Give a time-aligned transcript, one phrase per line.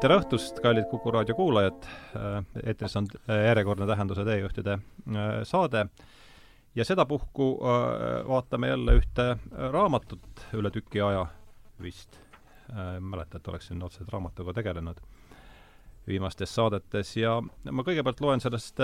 [0.00, 1.86] tere õhtust, kallid Kuku raadio kuulajad,
[2.68, 5.86] eetris on järjekordne Tähenduse teejuhtide äh, saade.
[6.76, 9.26] Ja sedapuhku äh, vaatame jälle ühte
[9.72, 11.24] raamatut üle tüki aja
[11.82, 12.18] vist.
[12.68, 15.00] Äh, ei mäleta, et oleksin otseselt raamatuga tegelenud
[16.06, 17.16] viimastes saadetes.
[17.16, 18.82] Ja ma kõigepealt loen sellest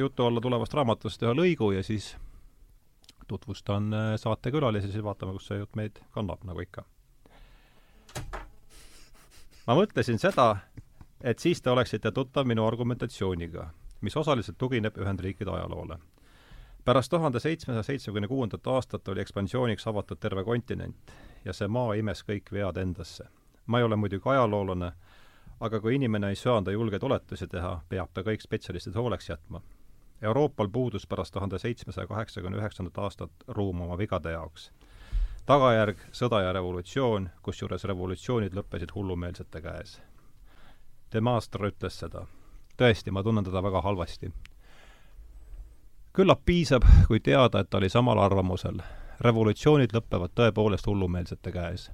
[0.00, 2.12] jutu alla tulevast raamatust ühe lõigu ja siis
[3.28, 3.88] tutvustan
[4.20, 6.84] saatekülalisi, siis vaatame, kus see jutt meid kannab, nagu ikka
[9.66, 10.56] ma mõtlesin seda,
[11.20, 13.68] et siis te oleksite tuttav minu argumentatsiooniga,
[14.00, 15.98] mis osaliselt tugineb Ühendriikide ajaloole.
[16.84, 21.12] pärast tuhande seitsmesaja seitsmekümne kuuendat aastat oli ekspansiooniks avatud terve kontinent
[21.44, 23.24] ja see maa imes kõik vead endasse.
[23.66, 24.92] ma ei ole muidugi ajaloolane,
[25.60, 29.62] aga kui inimene ei söanda julgeid oletusi teha, peab ta kõik spetsialistid hooleks jätma.
[30.22, 34.72] Euroopal puudus pärast tuhande seitsmesaja kaheksakümne üheksandat aastat ruum oma vigade jaoks
[35.46, 39.98] tagajärg sõda ja revolutsioon, kusjuures revolutsioonid lõppesid hullumeelsete käes.
[41.12, 42.26] De Maastra ütles seda.
[42.76, 44.32] tõesti, ma tunnen teda väga halvasti.
[46.12, 48.78] küllap piisab, kui teada, et ta oli samal arvamusel.
[49.20, 51.90] revolutsioonid lõpevad tõepoolest hullumeelsete käes.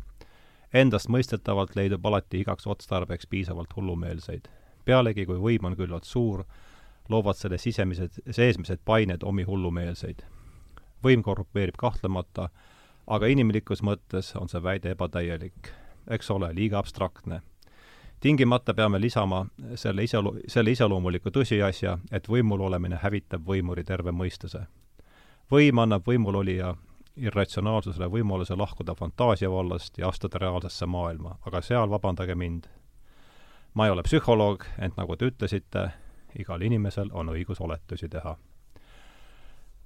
[0.75, 4.49] Endastmõistetavalt leidub alati igaks otstarbeks piisavalt hullumeelseid.
[4.85, 6.45] pealegi, kui võim on küllalt suur,
[7.09, 10.23] loovad selle sisemised, seesmised pained omi hullumeelseid.
[11.05, 12.49] võim korrupeerib kahtlemata,
[13.09, 15.71] aga inimlikus mõttes on see väide ebatäielik,
[16.11, 17.41] eks ole, liiga abstraktne.
[18.21, 24.67] tingimata peame lisama selle iseloo-, selle iseloomuliku tõsiasja, et võimul olemine hävitab võimuri terve mõistuse.
[25.51, 26.75] võim annab võimulolija
[27.17, 32.69] irratsionaalsusele võimaluse lahkuda fantaasia vallast ja astuda reaalsesse maailma, aga seal, vabandage mind,
[33.75, 35.91] ma ei ole psühholoog, ent nagu te ütlesite,
[36.39, 38.37] igal inimesel on õigus oletusi teha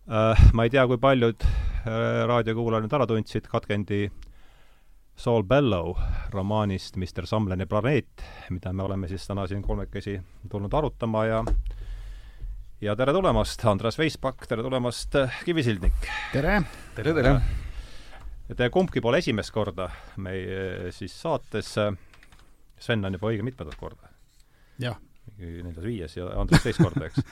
[0.07, 4.09] ma ei tea, kui paljud äh, raadiokuulajad nüüd ära tundsid katkendi
[5.15, 5.95] Saul Bellow
[6.33, 10.17] romaanist Mr Samleni planeet, mida me oleme siis täna siin kolmekesi
[10.51, 11.43] tulnud arutama ja
[12.83, 16.09] ja tere tulemast, Andres Veispak, tere tulemast, äh, Kivisildnik!
[16.33, 16.63] tere!
[16.97, 17.37] tere, tere!
[18.57, 19.87] Te kumbki pole esimest korda
[20.21, 21.77] meie siis saates,
[22.83, 24.11] Sven on juba õige mitmendat korda.
[24.83, 27.23] jah mingi neljas-viies ja Andres teist korda, eks.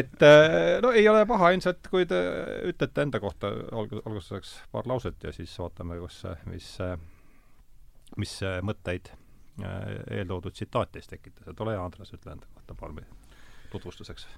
[0.00, 2.20] et äh, no ei ole paha ilmselt, kui te
[2.70, 6.70] ütlete enda kohta alg-, algustuseks paar lauset ja siis vaatame, kus, mis,
[8.22, 8.38] mis
[8.70, 9.78] mõtteid äh,
[10.20, 12.96] eeltoodud tsitaat teis tekitas, et ole hea, Andres, ütle enda kohta paar
[13.74, 14.28] tutvustuseks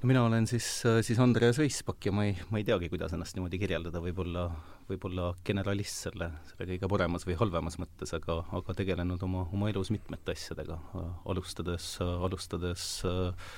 [0.00, 0.66] no mina olen siis,
[1.02, 4.44] siis Andreas Veispak ja ma ei, ma ei teagi, kuidas ennast niimoodi kirjeldada, võib-olla,
[4.90, 9.90] võib-olla generalist selle, selle kõige paremas või halvemas mõttes, aga, aga tegelenud oma, oma elus
[9.94, 10.78] mitmete asjadega,
[11.26, 13.50] alustades, alustades äh,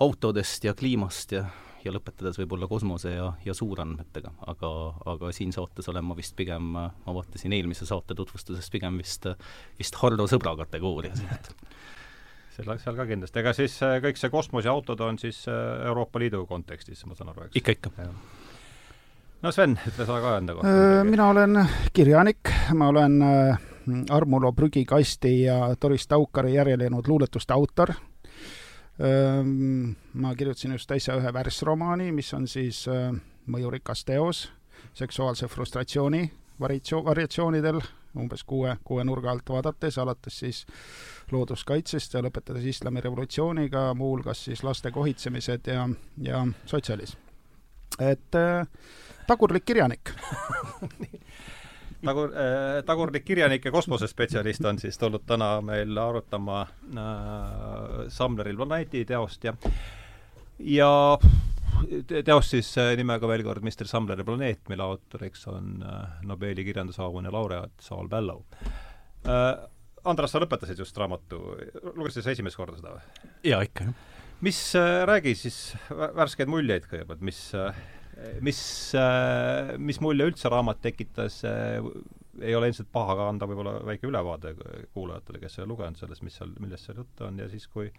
[0.00, 1.44] autodest ja kliimast ja,
[1.84, 4.70] ja lõpetades võib-olla kosmose ja, ja suurandmetega, aga,
[5.14, 9.26] aga siin saates olen ma vist pigem, ma vaatasin eelmise saate tutvustuses pigem vist,
[9.78, 11.52] vist Hardo sõbra kategoorias, et
[12.58, 16.44] seal, seal ka kindlasti, ega siis äh, kõik see kosmoseautod on siis äh, Euroopa Liidu
[16.48, 17.58] kontekstis, ma saan aru, eks?
[17.60, 18.08] ikka, ikka.
[19.44, 20.74] no Sven, ütle sa ka enda kohta.
[20.74, 21.62] Äh, mina olen
[21.94, 23.22] kirjanik, ma olen
[24.12, 27.94] Armulo prügikasti ja Doris Taukari järele jäänud luuletuste autor.
[28.98, 32.82] Ma kirjutasin just äsja ühe värsromaani, mis on siis
[33.46, 34.42] mõjurikas teos
[34.98, 36.24] seksuaalse frustratsiooni
[36.60, 37.80] variatsioon, variatsioonidel
[38.16, 40.64] umbes kuue, kuue nurga alt vaadates, alates siis
[41.32, 45.88] looduskaitsest ja lõpetades islamirevolutsiooniga, muuhulgas siis laste kohitsemised ja,
[46.22, 47.18] ja sotsialism.
[47.98, 48.66] et äh,
[49.26, 50.12] tagurlik kirjanik
[52.06, 56.68] tagur äh,, tagurlik kirjanik ja kosmosespetsialist on siis tulnud täna meil arutama äh,
[58.08, 59.54] Samleri planeedi teost ja
[60.58, 61.18] ja
[62.26, 67.32] teost siis äh, nimega veel kord Mr Samleri planeet, mille autoriks on äh, Nobeli kirjandusauhinna
[67.34, 68.44] laureaat Saul Bellow.
[69.26, 69.50] Äh,
[70.08, 71.40] Andras, sa lõpetasid just raamatu,
[71.96, 73.30] lugesid sa esimest korda seda või?
[73.50, 74.28] jaa, ikka, jah.
[74.46, 74.60] mis,
[75.10, 75.58] räägi siis
[75.98, 77.40] värskeid muljeid kõigepealt, mis,
[78.46, 78.60] mis,
[79.90, 84.54] mis mulje üldse raamat tekitas, ei ole ilmselt paha ka anda võib-olla väike ülevaade
[84.94, 87.90] kuulajatele, kes ei ole lugenud sellest, mis seal, millest seal juttu on ja siis, kui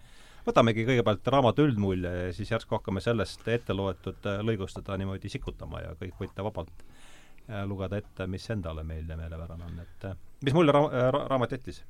[0.49, 5.31] võtamegi kõigepealt raamatu üldmulje ja siis järsku hakkame sellest ette loetud äh, lõigust seda niimoodi
[5.31, 10.19] sikutama ja kõik võite vabalt äh, lugeda ette, mis endale meelde meelepärane on, et äh,
[10.45, 11.83] mis mulje ra-, ra raamat jättis?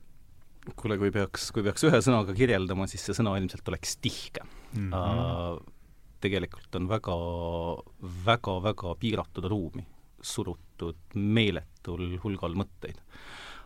[0.75, 4.89] kuule, kui peaks, kui peaks ühe sõnaga kirjeldama, siis see sõna ilmselt oleks tihke mm.
[4.91, 4.94] -hmm.
[4.94, 5.77] Uh,
[6.19, 7.15] tegelikult on väga,
[8.25, 9.85] väga, väga piiratud ruumi
[10.21, 13.00] surutud meeletul hulgal mõtteid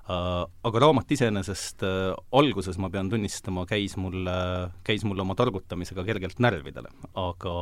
[0.08, 4.36] aga raamat iseenesest äh, alguses, ma pean tunnistama, käis mulle,
[4.84, 7.54] käis mulle oma targutamisega kergelt närvidele, aga,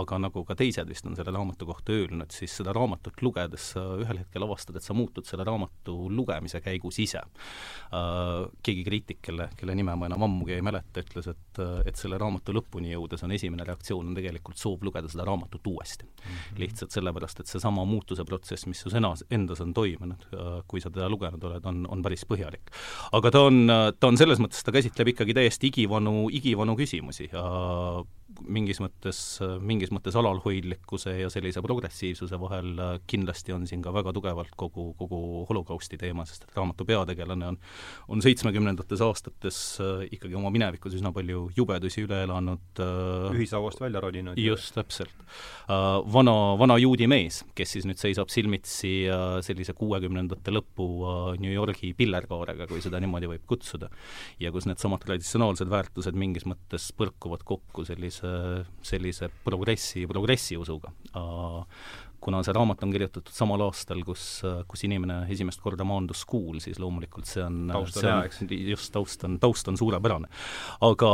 [0.00, 3.84] aga nagu ka teised vist on selle raamatu kohta öelnud, siis seda raamatut lugedes sa
[4.00, 8.50] ühel hetkel avastad, et sa muutud selle raamatu lugemise käigus ise uh,.
[8.64, 12.54] Keegi kriitik, kelle, kelle nime ma enam ammugi ei mäleta, ütles, et, et selle raamatu
[12.56, 16.24] lõpuni jõudes on esimene reaktsioon on tegelikult soov lugeda seda raamatut uuesti mm.
[16.24, 16.60] -hmm.
[16.62, 20.90] lihtsalt sellepärast, et seesama muutuse protsess, mis su sõnas, endas on toimunud uh,, kui sa
[20.90, 22.72] teda lugenud oled, on, on päris põhjalik.
[23.12, 23.64] aga ta on,
[24.00, 27.44] ta on selles mõttes, ta käsitleb ikkagi täiesti igivanu, igivanu küsimusi ja
[28.48, 29.18] mingis mõttes,
[29.62, 32.72] mingis mõttes alalhoidlikkuse ja sellise progressiivsuse vahel
[33.10, 37.58] kindlasti on siin ka väga tugevalt kogu, kogu holokausti teema, sest et raamatu peategelane on
[38.08, 44.02] on seitsmekümnendates aastates äh, ikkagi oma minevikus üsna palju jubedusi üle elanud äh, ühisauast välja
[44.04, 44.38] roninud.
[44.40, 45.14] just, täpselt.
[45.68, 48.94] Äh, vana, vana juudi mees, kes siis nüüd seisab silmitsi
[49.44, 50.86] sellise kuuekümnendate lõpu
[51.40, 53.90] New Yorgi pillerkaarega, kui seda niimoodi võib kutsuda,
[54.40, 59.28] ja kus needsamad traditsionaalsed väärtused mingis mõttes põrkuvad kokku sellise sellise, sellise
[59.64, 60.92] progressi, progressiusuga.
[62.24, 64.22] kuna see raamat on kirjutatud samal aastal, kus,
[64.64, 69.36] kus inimene esimest korda maandus kuul, siis loomulikult see on, see on, just, taust on,
[69.42, 70.30] taust on suurepärane.
[70.88, 71.10] aga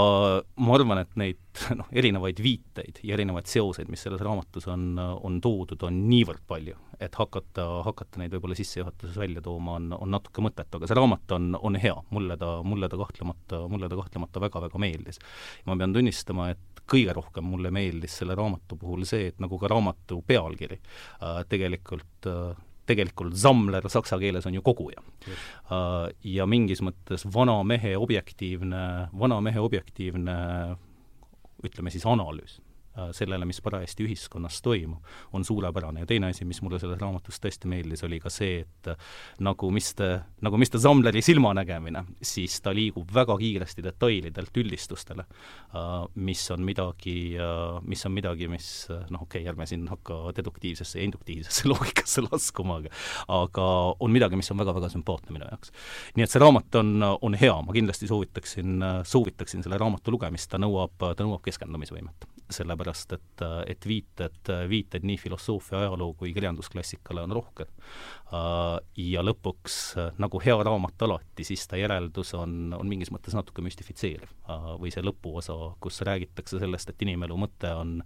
[0.63, 5.41] ma arvan, et neid noh, erinevaid viiteid ja erinevaid seoseid, mis selles raamatus on, on
[5.43, 10.47] toodud, on niivõrd palju, et hakata, hakata neid võib-olla sissejuhatuses välja tooma on, on natuke
[10.47, 14.47] mõttetu, aga see raamat on, on hea, mulle ta, mulle ta kahtlemata, mulle ta kahtlemata
[14.47, 15.19] väga-väga meeldis.
[15.67, 19.71] ma pean tunnistama, et kõige rohkem mulle meeldis selle raamatu puhul see, et nagu ka
[19.71, 22.59] raamatu pealkiri äh, tegelikult äh,
[22.91, 24.99] tegelikult Sammler saksa keeles on ju koguja.
[25.71, 28.81] Uh, ja mingis mõttes vana mehe objektiivne,
[29.15, 30.35] vana mehe objektiivne
[31.63, 32.70] ütleme siis analüüs Äh,
[33.13, 36.01] sellele, mis parajasti ühiskonnas toimub, on suurepärane.
[36.05, 39.11] Ja teine asi, mis mulle selles raamatus tõesti meeldis, oli ka see, et äh,
[39.47, 46.45] nagu Mr, nagu Mr Zambleri silmanägemine, siis ta liigub väga kiiresti detailidelt üldistustele, äh, mis
[46.51, 47.17] on midagi,
[47.87, 52.81] mis on midagi, mis noh, okei okay,, ärme siin hakka deduktiivsesse ja induktiivsesse loogikasse laskuma,
[52.81, 52.93] aga
[53.41, 53.69] aga
[54.01, 55.73] on midagi, mis on väga-väga sümpaatne minu jaoks.
[56.17, 56.93] nii et see raamat on,
[57.23, 63.15] on hea, ma kindlasti soovitaksin, soovitaksin selle raamatu lugemist, ta nõuab, ta nõuab keskendumisvõimet sellepärast
[63.17, 67.71] et, et viited, viited nii filosoofia, ajaloo kui kirjandusklassikale on rohked.
[69.01, 69.77] Ja lõpuks,
[70.23, 74.31] nagu hea raamat alati, siis ta järeldus on, on mingis mõttes natuke müstifitseeriv.
[74.81, 78.01] või see lõpuosa, kus räägitakse sellest, et inimelu mõte on,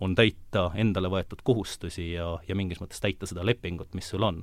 [0.00, 4.42] on täita endale võetud kohustusi ja, ja mingis mõttes täita seda lepingut, mis sul on,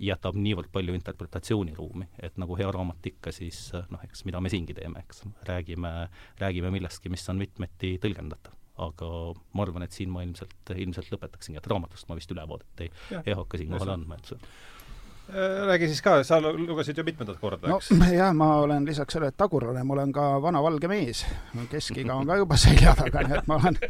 [0.00, 4.76] jätab niivõrd palju interpretatsiooniruumi, et nagu hea raamat ikka, siis noh, eks mida me siingi
[4.76, 5.92] teeme, eks, räägime,
[6.40, 9.10] räägime millestki, mis on mitmeti tõlgendatav aga
[9.56, 12.90] ma arvan, et siin ma ilmselt, ilmselt lõpetaksingi, et raamatust ma vist ülevaadet ei,
[13.24, 17.74] ei hakka siinkohal andma, et see äh, räägi siis ka, sa lugesid ju mitmendat korda,
[17.74, 17.90] eks?
[17.98, 21.24] no jah, ma olen lisaks sellele tagurlane, ma olen ka vana valge mees.
[21.70, 23.80] keskiga on ka juba selja taga, nii et ma olen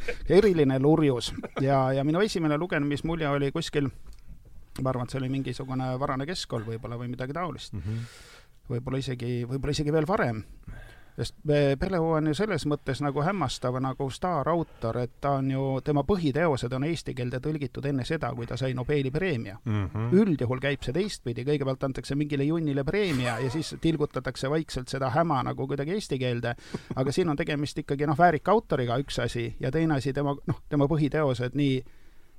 [0.40, 1.32] eriline lurjus.
[1.60, 3.90] ja, ja minu esimene lugemismulje oli kuskil,
[4.82, 7.84] ma arvan, et see oli mingisugune varane keskkool võib-olla või midagi taolist mm.
[7.84, 8.20] -hmm.
[8.72, 10.44] võib-olla isegi, võib-olla isegi veel varem
[11.18, 11.34] sest
[11.80, 16.72] Peleu on ju selles mõttes nagu hämmastav nagu staarautor, et ta on ju, tema põhiteosed
[16.74, 19.84] on eesti keelde tõlgitud enne seda, kui ta sai Nobeli preemia mm.
[19.86, 20.14] -hmm.
[20.22, 25.42] üldjuhul käib see teistpidi, kõigepealt antakse mingile junnile preemia ja siis tilgutatakse vaikselt seda häma
[25.42, 26.54] nagu kuidagi eesti keelde,
[26.94, 30.62] aga siin on tegemist ikkagi noh, väärika autoriga, üks asi, ja teine asi, tema noh,
[30.68, 31.82] tema põhiteosed nii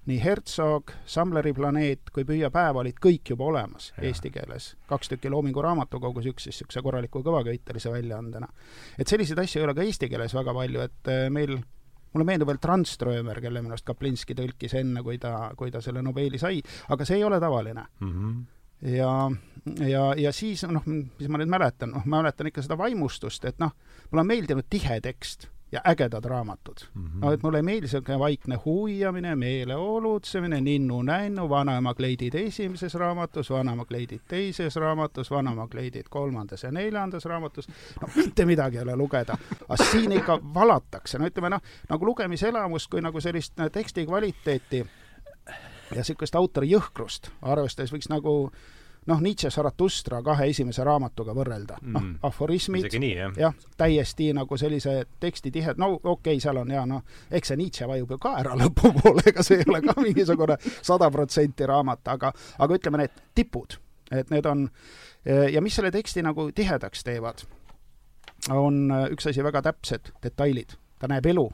[0.10, 4.04] nii Herzog, Samleri planeet kui Püüa päev olid kõik juba olemas ja.
[4.10, 4.72] eesti keeles.
[4.89, 8.48] kaks tükki Loomingu raamatukogus, üks siis niisuguse korraliku kõvaköitelise väljaandena.
[8.98, 11.58] et selliseid asju ei ole ka eesti keeles väga palju, et äh, meil
[12.13, 16.01] mulle meenub veel Tranströmer, kelle minu arust Kaplinski tõlkis enne, kui ta, kui ta selle
[16.06, 18.16] Nobeli sai, aga see ei ole tavaline mm.
[18.16, 18.39] -hmm
[18.80, 19.32] ja,
[19.88, 23.60] ja, ja siis noh, mis ma nüüd mäletan, noh, ma mäletan ikka seda vaimustust, et
[23.60, 23.74] noh,
[24.10, 27.06] mulle on meeldinud tihe tekst ja ägedad raamatud mm.
[27.06, 27.20] -hmm.
[27.22, 33.86] no et mulle ei meeldi niisugune vaikne huiamine, meeleolutsemine, ninnu-nännu, vanaema kleidid esimeses raamatus, vanaema
[33.86, 37.68] kleidid teises raamatus, vanaema kleidid kolmandas ja neljandas raamatus,
[38.02, 39.38] no mitte midagi ei ole lugeda.
[39.70, 44.86] aga siin ikka valatakse, no ütleme noh, nagu lugemiselamust kui nagu sellist teksti kvaliteeti
[45.90, 48.52] ja niisugust autori jõhkrust arvestades võiks nagu
[49.08, 51.77] noh, Nietzsche Zarathustra kahe esimese raamatuga võrrelda.
[51.82, 51.94] Mm..
[51.96, 53.38] noh, aforismid, jah.
[53.38, 57.60] ja,, täiesti nagu sellise teksti tihe, no okei okay,, seal on ja noh, eks see
[57.60, 62.03] Nietzsche vajub ju ka ära lõpupoole, ega see ei ole ka mingisugune sada protsenti raamat,
[62.15, 63.79] aga, aga ütleme, need tipud,
[64.12, 64.68] et need on
[65.25, 67.44] ja mis selle teksti nagu tihedaks teevad,
[68.56, 70.77] on üks asi väga täpsed detailid.
[71.00, 71.48] ta näeb elu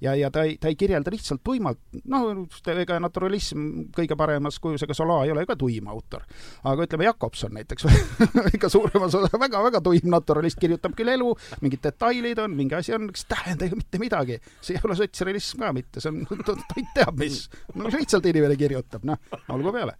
[0.00, 4.84] ja, ja ta ei, ta ei kirjelda lihtsalt tuimalt, noh, ega naturalism kõige paremas kujus,
[4.86, 6.24] ega Sola ei ole ka tuim autor.
[6.64, 7.86] aga ütleme, Jakobson näiteks
[8.56, 11.32] ikka suuremas osas väga-väga tuim naturalist, kirjutab küll elu,
[11.64, 14.38] mingid detailid on, mingi asi on, kes ei tähenda ju mitte midagi.
[14.60, 16.56] see ei ole sotsrealism ka mitte, see on, ta
[16.94, 19.18] teab, mis, no lihtsalt inimene kirjutab, noh,
[19.54, 19.98] olgu peale.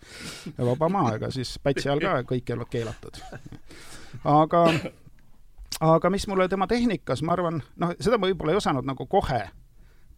[0.59, 3.23] vaba maa, ega siis Pätsi all ka kõik ei olnud keelatud.
[4.25, 4.65] aga
[5.85, 9.43] aga mis mulle tema tehnikas, ma arvan, noh, seda ma võib-olla ei osanud nagu kohe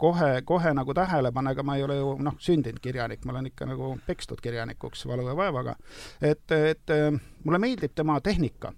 [0.00, 3.50] kohe, kohe nagu tähele panna, ega ma ei ole ju noh, sündinud kirjanik, ma olen
[3.52, 5.76] ikka nagu pekstud kirjanikuks valu ja vaevaga.
[6.21, 6.95] et, et
[7.45, 8.73] mulle meeldib tema tehnika.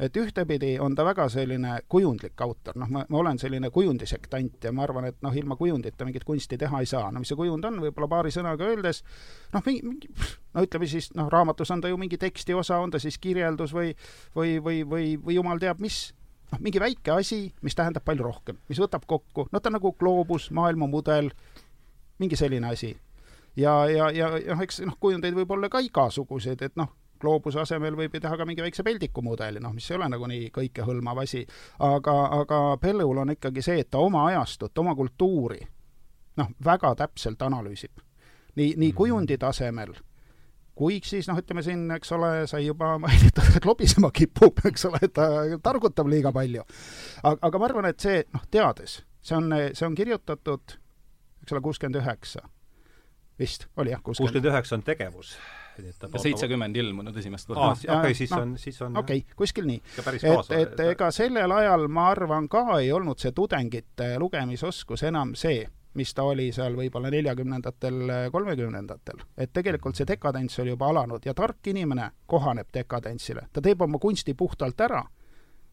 [0.00, 4.72] et ühtepidi on ta väga selline kujundlik autor, noh, ma, ma olen selline kujundisektant ja
[4.72, 7.10] ma arvan, et noh, ilma kujundita mingit kunsti teha ei saa.
[7.12, 9.04] no mis see kujund on, võib-olla paari sõnaga öeldes,
[9.52, 10.14] noh, mingi, mingi
[10.54, 13.76] no ütleme siis, noh, raamatus on ta ju mingi teksti osa, on ta siis kirjeldus
[13.76, 13.92] või
[14.34, 16.08] või, või, või, või jumal teab mis
[16.52, 19.92] noh, mingi väike asi, mis tähendab palju rohkem, mis võtab kokku, no ta on nagu
[19.98, 21.30] gloobus, maailmamudel,
[22.18, 22.96] mingi selline asi.
[23.56, 27.60] ja, ja, ja, ja noh, eks noh, kujundeid võib olla ka igasuguseid, et noh, gloobuse
[27.60, 30.48] asemel võib ju teha ka mingi väikse peldiku mudeli, noh, mis ei ole nagu nii
[30.54, 31.44] kõikehõlmav asi.
[31.78, 35.60] aga, aga Pellul on ikkagi see, et ta oma ajastut, oma kultuuri
[36.40, 37.92] noh, väga täpselt analüüsib.
[38.54, 38.96] nii, nii mhm.
[38.96, 39.94] kujundi tasemel
[40.80, 45.02] kuid siis noh, ütleme siin, eks ole, sai juba mainitud, et lobisema kipub, eks ole,
[45.04, 45.28] et ta
[45.62, 46.64] targutab liiga palju.
[47.22, 50.78] aga, aga ma arvan, et see, noh, teades, see on, see on kirjutatud,
[51.44, 52.46] eks ole, kuuskümmend üheksa
[53.40, 55.34] vist, oli jah, kuuskümmend üheksa on tegevus.
[56.20, 57.72] seitsekümmend ilmunud esimest korda.
[57.98, 59.80] okei, siis no, on, siis on okei okay,, kuskil nii.
[60.04, 65.62] et, et ega sellel ajal, ma arvan, ka ei olnud see tudengite lugemisoskus enam see
[65.94, 69.24] mis ta oli seal võib-olla neljakümnendatel, kolmekümnendatel.
[69.36, 73.48] et tegelikult see dekadents oli juba alanud ja tark inimene kohaneb dekadentsile.
[73.52, 75.02] ta teeb oma kunsti puhtalt ära,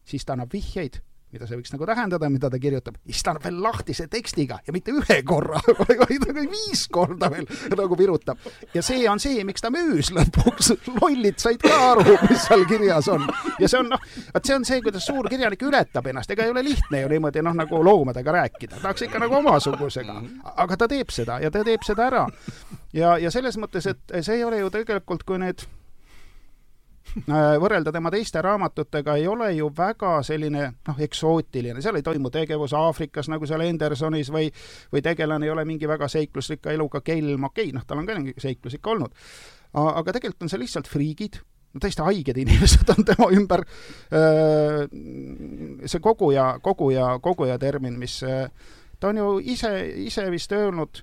[0.04, 1.00] siis ta annab vihjeid
[1.32, 4.72] mida see võiks nagu tähendada, mida ta kirjutab, siis ta annab veel lahtise tekstiga ja
[4.72, 5.60] mitte ühe korra,
[6.00, 8.40] vaid viis korda veel nagu virutab.
[8.74, 10.72] ja see on see, miks ta müüs lõpuks.
[10.96, 13.26] lollid said ka aru, mis seal kirjas on.
[13.60, 14.04] ja see on noh,
[14.34, 17.44] vot see on see, kuidas suur kirjanik ületab ennast, ega ei ole lihtne ju niimoodi
[17.44, 20.20] noh, nagu loomadega rääkida, tahaks ikka nagu omasugusega.
[20.56, 22.24] aga ta teeb seda ja ta teeb seda ära.
[22.96, 25.68] ja, ja selles mõttes, et see ei ole ju tegelikult, kui need
[27.62, 32.74] võrrelda tema teiste raamatutega ei ole ju väga selline noh, eksootiline, seal ei toimu tegevus
[32.76, 34.50] Aafrikas nagu seal Hendersonis või
[34.92, 38.18] või tegelane ei ole mingi väga seiklusrikka eluga kelm, okei okay,, noh, tal on ka
[38.38, 39.14] seiklus ikka olnud.
[39.74, 41.40] aga tegelikult on see lihtsalt friigid,
[41.74, 43.64] no täiesti haiged inimesed on tema ümber,
[44.12, 44.84] äh,
[45.84, 48.20] see koguja, koguja, koguja termin, mis
[49.00, 49.72] ta on ju ise,
[50.08, 51.02] ise vist öelnud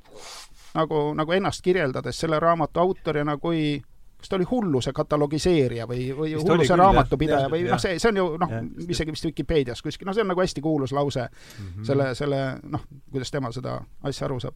[0.75, 3.77] nagu, nagu ennast kirjeldades selle raamatu autorina, kui
[4.25, 8.17] kas ta oli hulluse katalogiseerija või, või Vist hulluse raamatupidaja või noh, see, see on
[8.17, 8.55] ju noh,
[8.89, 11.85] isegi vist Vikipeedias kuskil, no see on nagu hästi kuulus lause mm -hmm.
[11.85, 14.55] selle, selle noh, kuidas tema seda asja aru saab.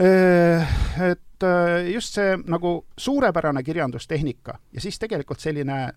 [0.00, 1.46] Et
[1.92, 5.92] just see nagu suurepärane kirjandustehnika ja siis tegelikult selline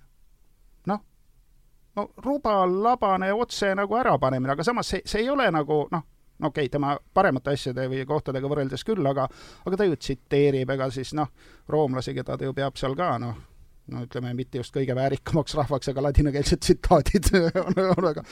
[0.85, 1.03] noh,
[1.95, 6.12] no rubal, labane, otse nagu ärapanemine, aga samas see, see ei ole nagu noh, no
[6.43, 9.27] okei okay,, tema paremate asjade või kohtadega võrreldes küll, aga
[9.65, 11.31] aga ta ju tsiteerib, ega siis noh,
[11.69, 13.39] roomlasi, keda ta ju peab seal ka noh,
[13.91, 17.31] no ütleme, mitte just kõige väärikamaks rahvaks, aga ladinakeelsed tsitaadid
[17.65, 18.25] on, on väga,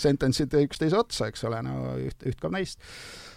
[0.00, 2.80] sentence'id üksteise otsa, eks ole, no üht, üht ka neist.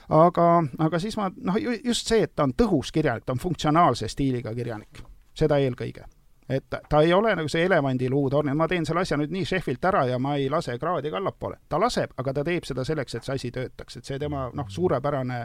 [0.10, 0.48] aga,
[0.88, 4.56] aga siis ma, noh, just see, et ta on tõhus kirjanik, ta on funktsionaalse stiiliga
[4.58, 5.04] kirjanik,
[5.38, 6.08] seda eelkõige
[6.52, 9.86] et ta ei ole nagu see elevandiluutorn, et ma teen selle asja nüüd nii šefilt
[9.88, 11.58] ära ja ma ei lase kraadi ka allapoole.
[11.70, 14.68] ta laseb, aga ta teeb seda selleks, et see asi töötaks, et see tema noh,
[14.70, 15.40] suurepärane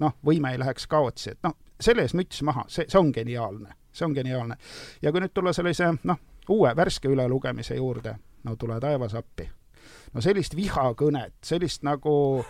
[0.00, 3.76] noh, võime ei läheks kaotsi, et noh, selle ees müts maha, see, see on geniaalne,
[3.92, 4.56] see on geniaalne.
[5.02, 9.48] ja kui nüüd tulla sellise noh, uue värske ülelugemise juurde, no tule taevas appi.
[10.14, 12.44] no sellist vihakõnet, sellist nagu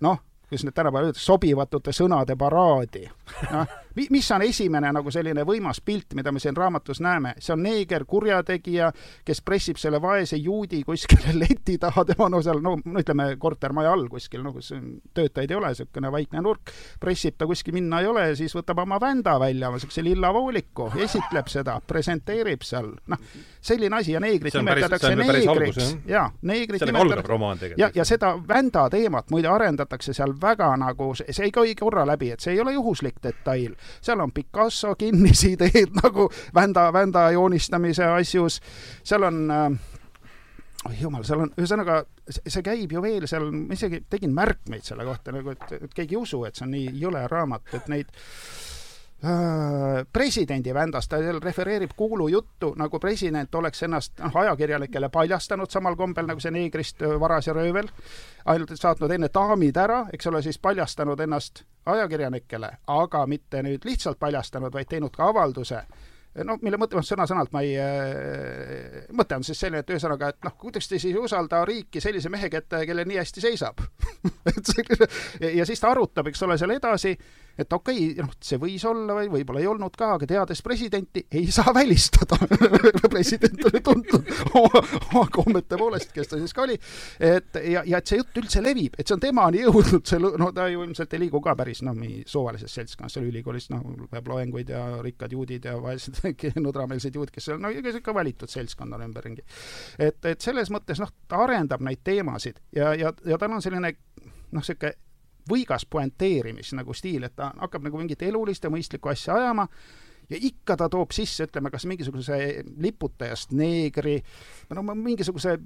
[0.00, 3.06] noh, kuidas nüüd tänapäeval öeldakse, sobivatute sõnade paraadi.
[3.52, 3.78] noh,
[4.10, 8.04] mis on esimene nagu selline võimas pilt, mida me siin raamatus näeme, see on neeger,
[8.08, 8.90] kurjategija,
[9.24, 14.08] kes pressib selle vaese juudi kuskile leti taha, tema no seal, no ütleme, kortermaja all
[14.10, 14.72] kuskil, no kus
[15.14, 18.82] töötajaid ei ole, niisugune vaikne nurk, pressib ta kuskil minna ei ole ja siis võtab
[18.84, 23.28] oma vända välja, niisuguse lilla vooliku, esitleb seda, presenteerib seal, noh,
[23.64, 25.94] selline asi ja neegrit nimetatakse neegriks.
[26.10, 31.54] jaa, neegrit nimetatakse, ja, ja seda vända teemat muide arendatakse seal väga nagu, see ei
[31.54, 36.90] käi korra läbi, et see ei ole juhuslik detail seal on Picasso kinnisideed nagu vända,
[36.92, 38.60] vända joonistamise asjus,
[39.04, 39.68] seal on äh,
[40.88, 45.06] oi jumal, seal on, ühesõnaga, see käib ju veel seal, ma isegi tegin märkmeid selle
[45.08, 48.12] kohta nagu, et, et keegi ei usu, et see on nii jõle raamat, et neid
[50.12, 56.40] presidendi vändast, ta refereerib kuulujuttu, nagu president oleks ennast noh, ajakirjanikele paljastanud samal kombel nagu
[56.42, 57.88] see neegrist äh, varas ja röövel,
[58.44, 63.86] ainult et saatnud enne daamid ära, eks ole, siis paljastanud ennast ajakirjanikele, aga mitte nüüd
[63.86, 65.84] lihtsalt paljastanud, vaid teinud ka avalduse.
[66.44, 70.56] No mille mõte, sõna-sõnalt ma ei äh,, mõte on siis selline, et ühesõnaga, et noh,
[70.58, 73.78] kuidas te siis ei usalda riiki sellise mehe kätte, kellel nii hästi seisab?
[74.50, 75.06] Et see,
[75.54, 77.14] ja siis ta arutab, eks ole, seal edasi,
[77.58, 81.24] et okei okay,, noh, see võis olla või võib-olla ei olnud ka, aga teades presidenti,
[81.34, 82.38] ei saa välistada
[83.14, 84.30] president oli tuntud
[84.60, 84.82] oma,
[85.12, 86.78] oma kommete poolest, kes ta siis ka oli,
[87.20, 90.50] et ja, ja et see jutt üldse levib, et see on temani jõudnud, see, no
[90.56, 94.28] ta ju ilmselt ei liigu ka päris noh, nii suvalises seltskonnas seal ülikoolis, noh, peab
[94.32, 96.20] loenguid ja rikkad juudid ja vaesed
[96.66, 99.46] nudrameelsed juudid, kes seal, no ega ikka valitud seltskond on ümberringi.
[99.98, 103.94] et, et selles mõttes noh, ta arendab neid teemasid ja, ja, ja tal on selline
[103.94, 104.94] noh, niisugune
[105.50, 109.68] võigas poenteerimis nagu stiil, et ta hakkab nagu mingit elulist ja mõistlikku asja ajama
[110.30, 112.38] ja ikka ta toob sisse, ütleme, kas mingisuguse
[112.80, 114.18] liputajast neegri,
[114.72, 115.58] no mingisuguse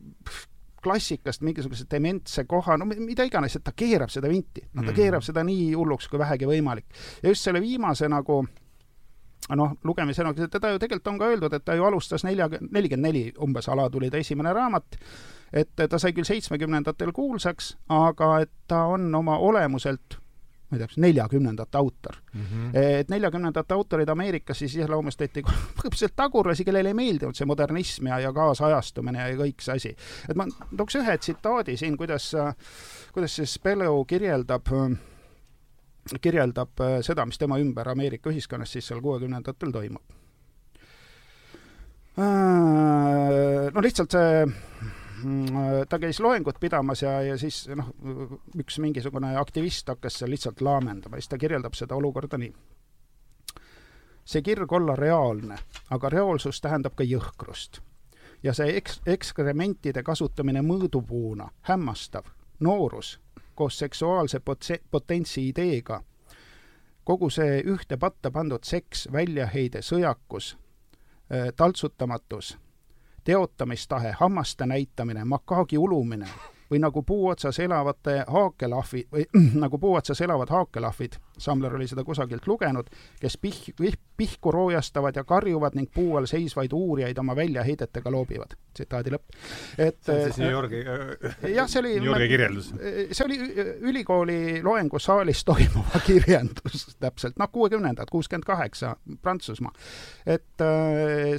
[0.83, 4.63] klassikast mingisuguse dementse koha, no mida iganes, et ta keerab seda vinti.
[4.73, 4.97] no ta mm.
[4.97, 6.87] keerab seda nii hulluks kui vähegi võimalik.
[7.23, 8.45] ja just selle viimase nagu
[9.57, 13.25] noh, lugemisena, teda ju tegelikult on ka öeldud, et ta ju alustas nelja, nelikümmend neli
[13.43, 14.99] umbes ala tuli ta esimene raamat
[15.53, 20.19] et ta sai küll seitsmekümnendatel kuulsaks, aga et ta on oma olemuselt
[20.69, 22.41] ma ei tea, kas neljakümnendate autor mm.
[22.41, 22.77] -hmm.
[22.77, 25.43] et neljakümnendate autorid Ameerikas siis iseloomustati
[25.77, 29.95] põhimõtteliselt tagurlasi, kellele ei meeldinud see modernism ja, ja kaasajastumine ja kõik see asi.
[30.29, 32.33] et ma tooks ühe tsitaadi siin, kuidas,
[33.13, 34.69] kuidas siis Spello kirjeldab
[36.21, 40.03] kirjeldab seda, mis tema ümber Ameerika ühiskonnas siis seal kuuekümnendatel toimub.
[43.73, 44.47] no lihtsalt see
[45.89, 47.91] ta käis loengut pidamas ja, ja siis noh,
[48.59, 52.53] üks mingisugune aktivist hakkas seal lihtsalt laamendama siis ta kirjeldab seda olukorda nii.
[54.25, 55.57] see kirg olla reaalne,
[55.91, 57.81] aga reaalsus tähendab ka jõhkrust.
[58.43, 62.29] ja see eks-, ekskrementide kasutamine mõõdupuuna, hämmastav,
[62.61, 63.19] noorus
[63.55, 66.03] koos seksuaalse potse-, potentsi ideega,
[67.05, 70.57] kogu see ühte patta pandud seks, väljaheide, sõjakus,
[71.57, 72.57] taltsutamatus
[73.29, 76.27] teotamistahe, hammaste näitamine, makaagi ulumine
[76.71, 79.27] või nagu puu otsas elavate haakelahvi või
[79.65, 85.17] nagu puu otsas elavad haakelahvid Samler oli seda kusagilt lugenud, kes pih-, pih-, pihku roojastavad
[85.17, 88.57] ja karjuvad ning puu all seisvaid uurijaid oma väljaheidetega loobivad.
[88.75, 89.39] tsitaadi lõpp.
[89.79, 92.73] et see on siis New Yorgi äh, jah, see oli New Yorgi kirjeldus?
[93.13, 93.39] see oli
[93.91, 99.73] ülikooli loengusaalis toimuva kirjandus täpselt, noh, kuuekümnendad, kuuskümmend kaheksa, Prantsusmaa.
[100.27, 100.67] et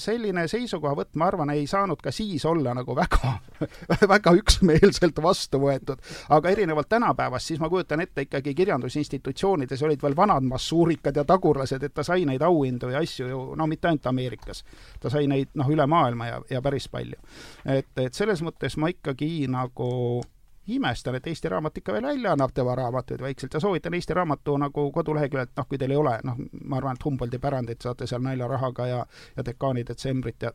[0.04, 3.38] selline seisukohavõtt, ma arvan, ei saanud ka siis olla nagu väga
[4.14, 10.16] väga üksmeelselt vastu võetud, aga erinevalt tänapäevast, siis ma kujutan ette ikkagi kirjandusinstitutsioonides olid veel
[10.18, 14.08] vanad massuurikad ja tagurlased, et ta sai neid auhindu ja asju ju, no mitte ainult
[14.08, 14.64] Ameerikas.
[15.00, 17.18] ta sai neid noh, üle maailma ja, ja päris palju.
[17.66, 19.90] et, et selles mõttes ma ikkagi nagu
[20.70, 24.58] imestan, et Eesti Raamat ikka veel välja annab tema raamatuid vaikselt ja soovitan Eesti Raamatu
[24.58, 28.22] nagu koduleheküljelt, noh, kui teil ei ole, noh, ma arvan, et Humboldti pärandit saate seal
[28.22, 29.06] naljarahaga ja,
[29.38, 30.54] ja dekaani detsembrit ja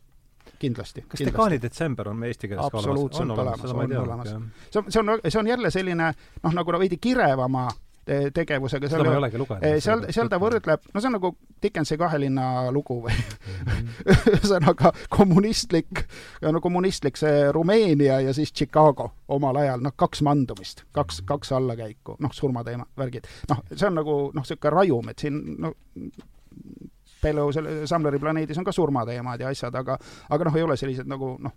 [0.58, 1.04] kindlasti.
[1.08, 2.84] kas Dekaani detsember on eesti keeles ka olemas?
[2.84, 4.28] absoluutselt olemas, on olemas.
[4.70, 7.68] see on, see on, see on jälle selline noh, nagu veidi kirevama
[8.04, 8.88] tegevusega.
[8.90, 9.80] seda ma ei olegi lugenud.
[9.84, 11.30] Seal, seal ta võrdleb, no see on nagu
[11.64, 13.88] Dickensi kahe linna lugu või mhm.
[14.34, 16.04] ühesõnaga kommunistlik,
[16.44, 21.30] no kommunistlik see Rumeenia ja siis Chicago omal ajal, noh, kaks mandumist, kaks, mhm.
[21.32, 23.28] kaks allakäiku, noh, surmateema, värgid.
[23.50, 25.76] noh, see on nagu noh, niisugune rajum, et siin noh,
[27.24, 29.96] Pello selle Samleri planeedis on ka surmateemad ja asjad, aga
[30.34, 31.54] aga noh, ei ole sellised nagu noh,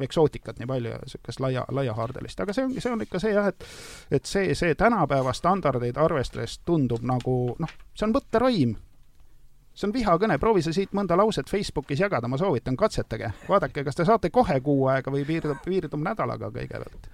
[0.00, 3.48] eksootikat nii palju ja niisugust laia, laiahaardelist, aga see on, see on ikka see jah,
[3.50, 3.64] et
[4.18, 8.76] et see, see tänapäeva standardeid arvestades tundub nagu noh, see on võtteraim.
[9.74, 13.98] see on vihakõne, proovi sa siit mõnda lauset Facebookis jagada, ma soovitan, katsetage, vaadake, kas
[13.98, 17.10] te saate kohe kuu aega või piirdub, piirdub nädalaga kõigepealt.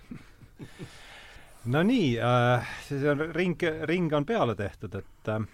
[1.66, 5.44] no nii äh,, see on ring, ring on peale tehtud, et äh,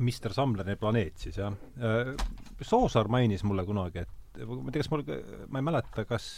[0.00, 2.14] Mister Samleri planeet siis jah äh,.
[2.62, 5.04] Soosaar mainis mulle kunagi, et ma ei tea, kas mul,
[5.48, 6.30] ma ei mäleta, kas,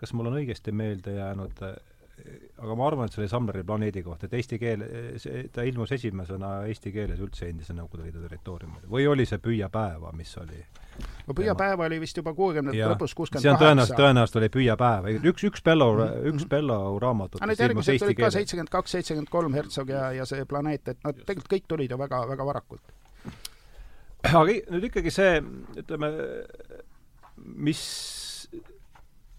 [0.00, 1.64] kas mul on õigesti meelde jäänud,
[2.58, 4.82] aga ma arvan, et see oli Samleri planeedi kohta, et eesti keel,
[5.54, 8.86] ta ilmus esimesena eesti keeles üldse endise Nõukogude Liidu territooriumil.
[8.90, 10.60] või oli see Püüa päeva, mis oli?
[11.28, 13.64] no Püüa päeva oli vist juba kuuekümnendate lõpus, kuuskümmend kaheksa.
[13.64, 15.90] tõenäoliselt, tõenäoliselt oli Püüa päev, üks, üks Bello,
[16.32, 17.40] üks Bello raamatut.
[17.42, 21.04] aga need järgmised olid ka seitsekümmend kaks, seitsekümmend kolm Hertsog ja, ja see planeet, et
[21.06, 22.96] nad tegelikult kõik tulid ju väga, väga varakult.
[24.26, 25.38] aga nüüd ikkagi see,
[25.84, 26.12] ütleme,
[27.54, 27.82] mis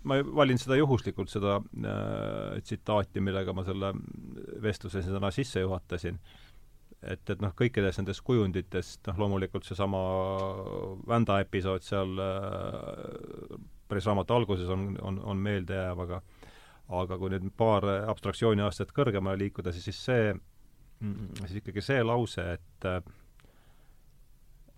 [0.08, 3.94] ma valin seda juhuslikult, seda äh, tsitaati, millega ma selle
[4.64, 6.20] vestluse täna sisse juhatasin.
[7.00, 10.00] et, et noh, kõikides nendes kujunditest, noh loomulikult seesama
[11.08, 16.22] Vända episood seal äh, päris raamatu alguses on, on, on meeldejääv, aga
[17.00, 20.32] aga kui nüüd paar abstraktsiooni aastat kõrgemale liikuda, siis, siis see,
[21.44, 22.88] siis ikkagi see lause, et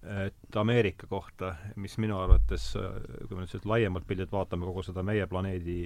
[0.01, 5.03] et Ameerika kohta, mis minu arvates, kui me nüüd sellist laiemalt pildilt vaatame kogu seda
[5.05, 5.77] meie planeedi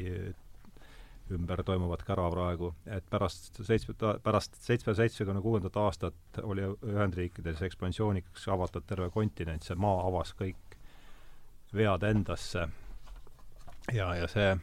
[1.35, 8.47] ümber toimuvat kära praegu, et pärast seitsme, pärast seitsme, seitsmekümne kuuendat aastat oli Ühendriikides ekspansiooniks
[8.53, 10.77] avatud terve kontinent, see maa avas kõik
[11.75, 12.67] vead endasse
[13.93, 14.53] ja, ja see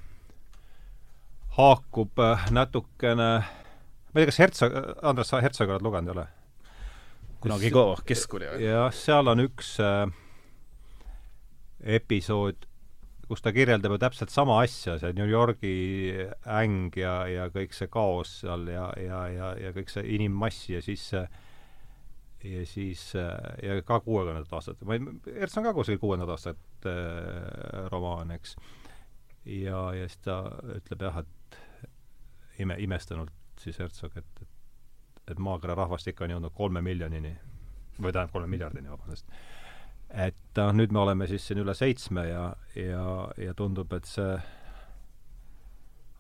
[1.56, 6.28] haakub äh, natukene, ma ei tea, kas Hertsog, Andres, sa Hertsogi oled lugenud, ei ole?
[7.42, 8.66] Kunagi ka keskkooli ajal.
[8.66, 10.05] jah, seal on üks äh,
[11.98, 12.68] episood
[13.33, 15.76] kus ta kirjeldab ju täpselt sama asja, see New Yorgi
[16.44, 20.83] äng ja, ja kõik see kaos seal ja, ja, ja, ja kõik see inimmass ja
[20.85, 21.07] siis
[22.42, 27.87] ja siis ja ka kuuekümnendat aastat, ma ei, Erts on ka kuskil kuuendat aastat äh,
[27.92, 28.57] romaan, eks.
[29.46, 30.42] ja, ja siis ta
[30.76, 34.51] ütleb jah, et ime, imestunult siis Hertsog, et, et
[35.30, 37.32] et maakera rahvastik on jõudnud kolme miljonini
[37.98, 39.28] või tähendab kolme miljardini, vabandust.
[40.12, 42.42] Et noh, nüüd me oleme siis siin üle seitsme ja,
[42.76, 43.04] ja,
[43.40, 44.35] ja tundub, et see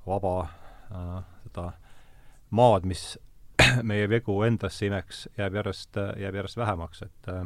[0.06, 1.66] vaba äh, seda
[2.50, 3.18] maad, mis
[3.88, 7.44] meie vegu endasse imeks, jääb järjest, jääb järjest vähemaks, et äh,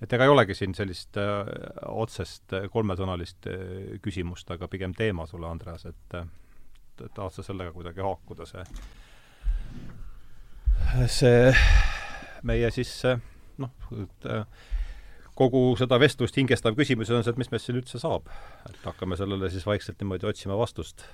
[0.00, 1.46] et ega ei olegi siin sellist äh,
[1.92, 3.64] otsest kolmesõnalist äh,
[4.02, 6.28] küsimust, aga pigem teema sulle, Andreas, et äh,
[7.02, 8.64] tahad sa sellega kuidagi haakuda, see
[11.10, 11.54] see
[12.46, 12.92] meie siis
[13.60, 13.72] noh,
[15.40, 18.28] kogu seda vestlust hingestav küsimus on see, et mis meist siin üldse saab.
[18.68, 21.04] et hakkame sellele siis vaikselt niimoodi otsima vastust.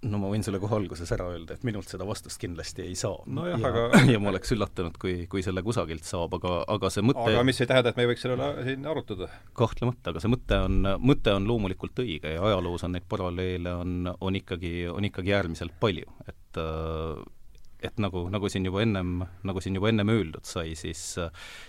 [0.00, 3.22] no ma võin sulle kohe alguses ära öelda, et minult seda vastust kindlasti ei saa.
[3.26, 7.26] nojah, aga ja ma oleks üllatunud, kui, kui selle kusagilt saab, aga, aga see mõte
[7.28, 9.30] aga mis ei tähenda, et me ei võiks selle üle siin arutada?
[9.62, 10.80] kahtlemata, aga see mõte on,
[11.12, 15.76] mõte on loomulikult õige ja ajaloos on neid paralleele, on, on ikkagi, on ikkagi äärmiselt
[15.80, 17.20] palju, et äh,
[17.84, 21.02] et nagu, nagu siin juba ennem, nagu siin juba ennem öeldud sai, siis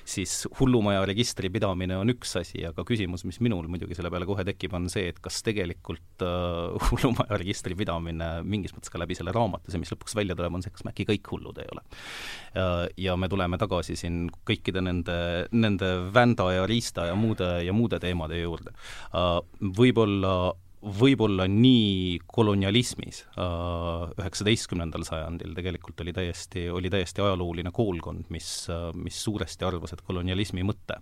[0.07, 4.45] siis hullumaja registri pidamine on üks asi, aga küsimus, mis minul muidugi selle peale kohe
[4.47, 9.33] tekib, on see, et kas tegelikult uh, hullumaja registri pidamine mingis mõttes ka läbi selle
[9.35, 11.85] raamatu, see, mis lõpuks välja tuleb, on see, kas me äkki kõik hullud ei ole
[11.85, 12.87] uh,.
[13.01, 15.15] Ja me tuleme tagasi siin kõikide nende,
[15.53, 19.39] nende Vända ja Riista ja muude, ja muude teemade juurde uh,.
[19.61, 20.35] Võib-olla
[20.81, 28.87] võib-olla nii kolonialismis äh, üheksateistkümnendal sajandil tegelikult oli täiesti, oli täiesti ajalooline koolkond, mis, äh,
[28.97, 30.97] mis suuresti arvas, et kolonialismi mõte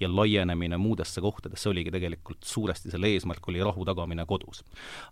[0.00, 4.62] ja laienemine muudesse kohtadesse oligi tegelikult suuresti, selle eesmärk oli rahu tagamine kodus.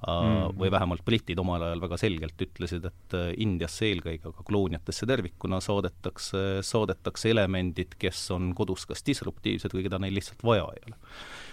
[0.04, 0.56] Mm..
[0.58, 6.60] Või vähemalt britid omal ajal väga selgelt ütlesid, et Indiasse eelkõige, aga kolooniatesse tervikuna saadetakse,
[6.66, 10.98] saadetakse elemendid, kes on kodus kas disruptiivsed või keda neil lihtsalt vaja ei ole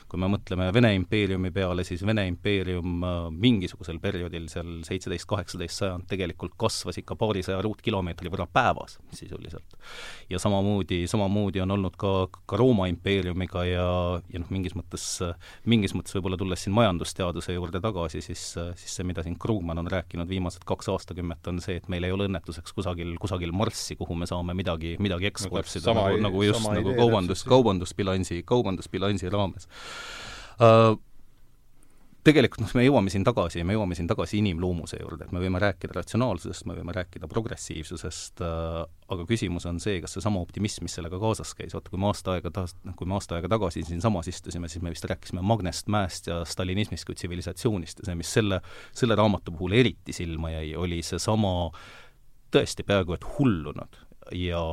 [0.07, 5.83] kui me mõtleme Vene impeeriumi peale, siis Vene impeerium äh, mingisugusel perioodil seal seitseteist, kaheksateist
[5.83, 9.75] sajand tegelikult kasvas ikka paarisaja ruutkilomeetri võrra päevas sisuliselt.
[10.29, 12.13] ja samamoodi, samamoodi on olnud ka,
[12.47, 13.87] ka Rooma impeeriumiga ja,
[14.31, 15.07] ja noh, mingis mõttes,
[15.67, 18.45] mingis mõttes võib-olla tulles siin majandusteaduse juurde tagasi, siis,
[18.79, 22.15] siis see, mida siin Krugman on rääkinud viimased kaks aastakümmet, on see, et meil ei
[22.15, 26.95] ole õnnetuseks kusagil, kusagil Marssi, kuhu me saame midagi, midagi eksportida, nagu, nagu just nagu
[26.95, 29.67] kaubandus, kaubandusbilansi, kaubandusbilansi raames
[32.27, 35.61] tegelikult noh, me jõuame siin tagasi, me jõuame siin tagasi inimloomuse juurde, et me võime
[35.61, 38.79] rääkida ratsionaalsusest, me võime rääkida progressiivsusest äh,,
[39.13, 42.35] aga küsimus on see, kas seesama optimism, mis sellega kaasas käis, vaata kui me aasta
[42.35, 46.27] aega taas, kui me aasta aega tagasi siinsamas istusime, siis me vist rääkisime Magnest Mäest
[46.31, 48.59] ja stalinismist kui tsivilisatsioonist ja see, mis selle,
[48.97, 51.53] selle raamatu puhul eriti silma jäi, oli seesama
[52.51, 54.03] tõesti peaaegu et hullunud
[54.35, 54.63] ja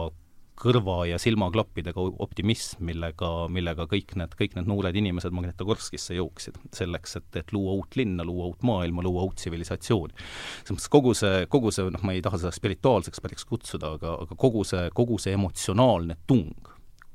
[0.60, 7.16] kõrva- ja silmaklappidega optimism, millega, millega kõik need, kõik need noored inimesed Magnetogorskisse jooksid, selleks,
[7.20, 10.14] et, et luua uut linna, luua uut maailma, luua uut tsivilisatsiooni.
[10.14, 14.16] selles mõttes kogu see, kogu see, noh, ma ei taha seda spirituaalseks päriks kutsuda, aga,
[14.26, 16.73] aga kogu see, kogu see emotsionaalne tung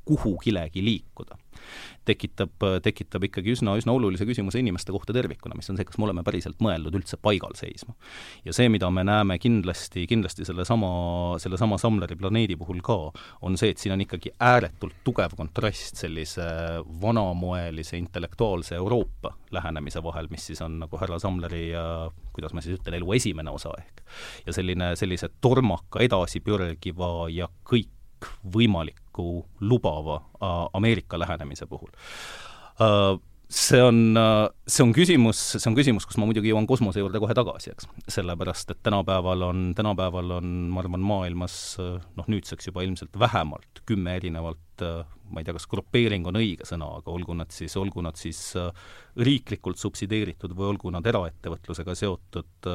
[0.10, 1.38] kuhugilegi liikuda
[2.10, 6.08] tekitab, tekitab ikkagi üsna, üsna olulise küsimuse inimeste kohta tervikuna, mis on see, kas me
[6.08, 7.95] oleme päriselt mõeldud üldse paigal seisma.
[8.45, 10.91] ja see, mida me näeme kindlasti, kindlasti sellesama,
[11.41, 12.98] sellesama Samleri planeedi puhul ka,
[13.45, 16.48] on see, et siin on ikkagi ääretult tugev kontrast sellise
[17.02, 21.86] vanamoelise intellektuaalse Euroopa lähenemise vahel, mis siis on nagu härra Samleri ja
[22.34, 24.04] kuidas ma siis ütlen, elu esimene osa ehk.
[24.48, 27.95] ja selline, sellise tormaka edasipürgiva ja kõik
[29.19, 31.89] kõikvõimalikku lubava äh, Ameerika lähenemise puhul
[32.82, 34.15] äh, see on,
[34.67, 37.88] see on küsimus, see on küsimus, kus ma muidugi jõuan kosmose juurde kohe tagasi, eks.
[38.08, 44.13] sellepärast, et tänapäeval on, tänapäeval on, ma arvan, maailmas noh, nüüdseks juba ilmselt vähemalt kümme
[44.19, 44.86] erinevat
[45.29, 48.39] ma ei tea, kas grupeering on õige sõna, aga olgu nad siis, olgu nad siis
[49.19, 52.69] riiklikult subsideeritud või olgu nad eraettevõtlusega seotud,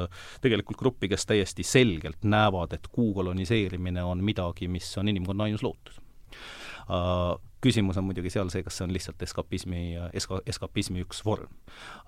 [0.45, 5.67] tegelikult gruppi, kes täiesti selgelt näevad, et kuu koloniseerimine on midagi, mis on inimkonna ainus
[5.67, 6.04] lootus
[7.65, 11.51] küsimus on muidugi seal see, kas see on lihtsalt eskapismi, eska-, eskapismi üks vorm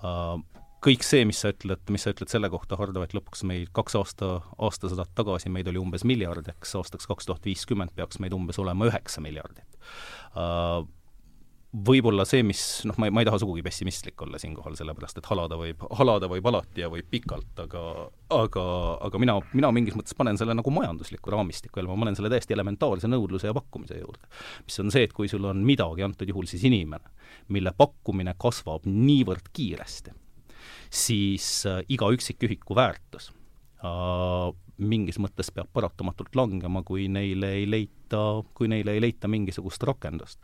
[0.03, 0.39] uh,.
[0.87, 3.97] Kõik see, mis sa ütled, mis sa ütled selle kohta, Hardo, et lõpuks meid kaks
[3.99, 4.27] aasta,
[4.62, 8.87] aastasadat tagasi meid oli umbes miljard, eks aastaks kaks tuhat viiskümmend peaks meid umbes olema
[8.87, 9.81] üheksa miljardit
[10.37, 10.85] uh,
[11.85, 15.29] võib-olla see, mis noh, ma ei, ma ei taha sugugi pessimistlik olla siinkohal, sellepärast et
[15.29, 17.83] halada võib, halada võib alati ja võib pikalt, aga
[18.33, 18.65] aga,
[19.07, 22.57] aga mina, mina mingis mõttes panen selle nagu majandusliku raamistiku jälle, ma panen selle täiesti
[22.57, 24.31] elementaarse nõudluse ja pakkumise juurde.
[24.65, 27.12] mis on see, et kui sul on midagi, antud juhul siis inimene,
[27.53, 30.15] mille pakkumine kasvab niivõrd kiiresti,
[30.91, 33.33] siis äh, iga üksikühiku väärtus
[34.77, 38.21] mingis mõttes peab paratamatult langema, kui neile ei leita,
[38.57, 40.39] kui neile ei leita mingisugust rakendust.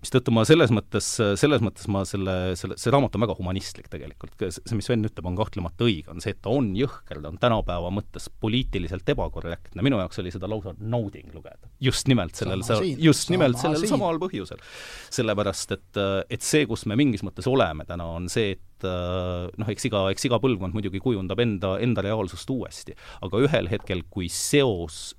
[0.00, 1.08] mistõttu ma selles mõttes,
[1.40, 5.26] selles mõttes ma selle, selle, see raamat on väga humanistlik tegelikult, see, mis Sven ütleb,
[5.28, 9.84] on kahtlemata õige, on see, et ta on jõhker, ta on tänapäeva mõttes poliitiliselt ebakorrektne,
[9.84, 11.70] minu jaoks oli seda lausa nauding lugeda.
[11.80, 12.62] just nimelt sellel,
[13.02, 13.94] just nimelt sellel siin.
[13.96, 14.62] samal põhjusel.
[15.10, 19.88] sellepärast, et, et see, kus me mingis mõttes oleme täna, on see, et noh, eks
[19.88, 25.12] iga, eks iga põlvkond muidugi kujundab enda, enda reaalsust uuesti, aga ühel hetkel, kui seos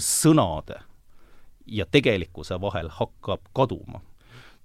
[0.00, 0.80] sõnade
[1.66, 4.02] ja tegelikkuse vahel hakkab kaduma,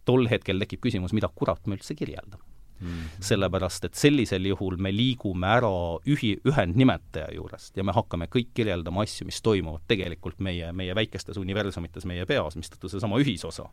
[0.05, 2.50] tol hetkel tekib küsimus, mida kurat me üldse kirjeldame
[2.81, 5.69] Mm sellepärast, et sellisel juhul me liigume ära
[6.09, 11.37] ühi-, ühendnimetaja juurest ja me hakkame kõik kirjeldama asju, mis toimuvad tegelikult meie, meie väikestes
[11.41, 13.67] universumites meie peas, mistõttu seesama ühisosa,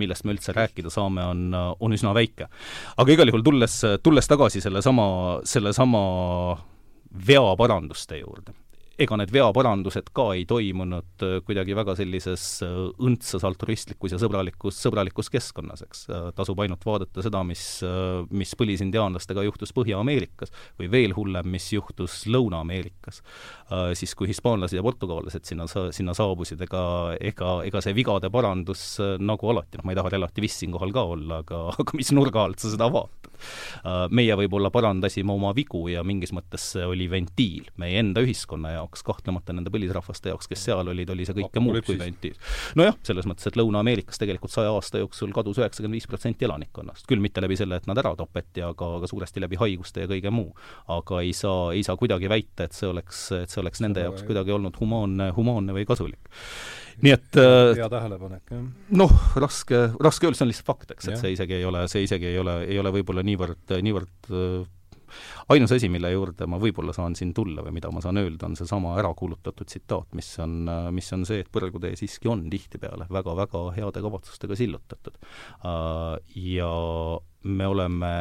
[0.00, 2.50] millest me üldse rääkida saame, on, on üsna väike.
[2.96, 5.06] aga igal juhul tulles, tulles tagasi sellesama,
[5.48, 6.02] sellesama
[7.26, 8.54] veaparanduste juurde
[9.00, 14.76] ega need veaparandused ka ei toimunud äh, kuidagi väga sellises äh, õndsas altruistlikus ja sõbralikus,
[14.84, 16.04] sõbralikus keskkonnas, eks.
[16.10, 17.62] Äh, tasub ainult vaadata seda, mis,
[18.34, 23.20] mis põlisindiaanlastega juhtus Põhja-Ameerikas või veel hullem, mis juhtus Lõuna-Ameerikas.
[23.98, 26.82] Siis, kui hispaanlased ja portugallased sinna, sinna saabusid, ega,
[27.22, 28.84] ega, ega see vigade parandus
[29.22, 32.62] nagu alati, noh, ma ei taha relativist siinkohal ka olla, aga, aga mis nurga alt
[32.62, 33.29] sa seda vaatad.
[34.10, 39.02] Meie võib-olla parandasime oma vigu ja mingis mõttes see oli ventiil meie enda ühiskonna jaoks,
[39.06, 42.36] kahtlemata nende põlisrahvaste jaoks, kes seal olid, oli see kõike muud kui ventiil.
[42.78, 47.22] nojah, selles mõttes, et Lõuna-Ameerikas tegelikult saja aasta jooksul kadus üheksakümmend viis protsenti elanikkonnast, küll
[47.22, 50.50] mitte läbi selle, et nad ära tapeti, aga, aga suuresti läbi haiguste ja kõige muu.
[50.90, 54.24] aga ei saa, ei saa kuidagi väita, et see oleks, et see oleks nende jaoks
[54.28, 56.30] kuidagi olnud humaanne, humaanne või kasulik
[57.04, 58.66] nii et hea äh, tähelepanek, jah.
[59.02, 62.04] noh, raske, raske öelda, see on lihtsalt fakt, eks, et see isegi ei ole, see
[62.06, 64.68] isegi ei ole, ei ole võib-olla niivõrd, niivõrd äh,
[65.54, 68.56] ainus asi, mille juurde ma võib-olla saan siin tulla või mida ma saan öelda, on
[68.58, 74.04] seesama ärakuulutatud tsitaat, mis on, mis on see, et põrgutee siiski on tihtipeale väga-väga heade
[74.04, 75.18] kavatsustega sillutatud.
[75.64, 76.14] Äh,
[76.50, 76.70] ja
[77.42, 78.14] me oleme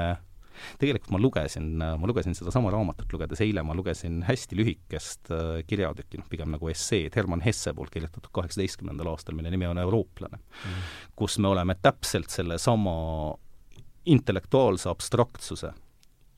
[0.81, 6.21] tegelikult ma lugesin, ma lugesin sedasama raamatut lugedes eile, ma lugesin hästi lühikest äh, kirjatükki,
[6.21, 10.89] noh pigem nagu esseed Hermann Hesse poolt kirjutatud kaheksateistkümnendal aastal, mille nimi on Eurooplane mm.,
[11.19, 12.93] kus me oleme täpselt sellesama
[14.09, 15.73] intellektuaalse abstraktsuse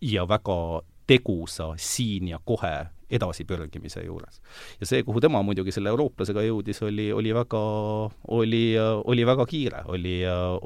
[0.02, 2.74] ja väga tegusa siin ja kohe
[3.12, 4.42] edasipürgimise juures.
[4.80, 7.62] ja see, kuhu tema muidugi selle eurooplasega jõudis, oli, oli väga,
[8.38, 10.16] oli, oli väga kiire, oli,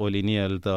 [0.06, 0.76] oli nii-öelda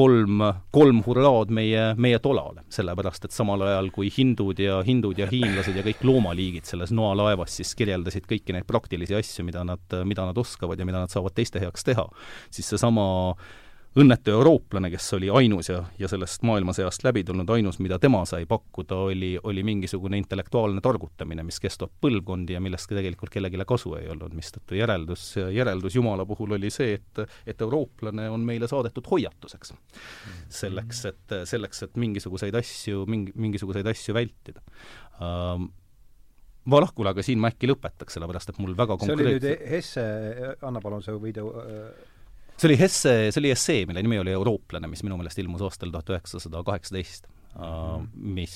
[0.00, 5.28] kolm, kolm hurraad meie, meie tolale, sellepärast et samal ajal, kui hindud ja, hindud ja
[5.30, 10.24] hiinlased ja kõik loomaliigid selles noalaevas siis kirjeldasid kõiki neid praktilisi asju, mida nad, mida
[10.28, 12.06] nad oskavad ja mida nad saavad teiste heaks teha,
[12.54, 17.80] siis seesama äh, õnnetu eurooplane, kes oli ainus ja, ja sellest maailmasõjast läbi tulnud ainus,
[17.82, 22.98] mida tema sai pakkuda, oli, oli mingisugune intellektuaalne targutamine, mis kestab põlvkondi ja millest ka
[22.98, 25.24] tegelikult kellelegi kasu ei olnud, mistõttu järeldus,
[25.56, 29.74] järeldus Jumala puhul oli see, et, et eurooplane on meile saadetud hoiatuseks.
[30.60, 34.62] selleks, et, selleks, et mingisuguseid asju, mingi, mingisuguseid asju vältida
[36.70, 39.30] Valah, kuule, aga siin ma äkki lõpetaks, sellepärast et mul väga see konkreetne...
[39.32, 40.02] oli nüüd Hesse,
[40.68, 42.09] anna palun see video äh
[42.60, 45.92] see oli Hesse, see oli essee, mille nimi oli Eurooplane, mis minu meelest ilmus aastal
[45.94, 47.30] tuhat üheksasada kaheksateist.
[47.50, 48.52] Uh, mis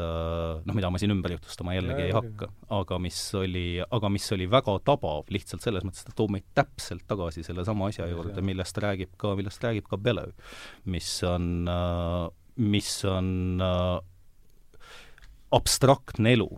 [0.00, 4.08] uh, noh, mida ma siin ümber jutustama jällegi ja, ei hakka, aga mis oli, aga
[4.08, 8.06] mis oli väga tabav lihtsalt selles mõttes, et ta toob meid täpselt tagasi sellesama asja
[8.08, 10.32] juurde, millest räägib ka, millest räägib ka Bellow,
[10.88, 13.60] mis on, uh, mis on
[15.60, 16.48] abstraktne elu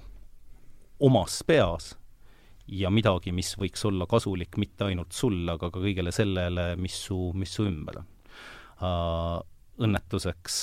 [1.11, 1.97] omas peas
[2.71, 7.31] ja midagi, mis võiks olla kasulik mitte ainult sulle, aga ka kõigele sellele, mis su,
[7.39, 8.11] mis su ümber on
[8.81, 9.41] uh,.
[9.81, 10.57] õnnetuseks,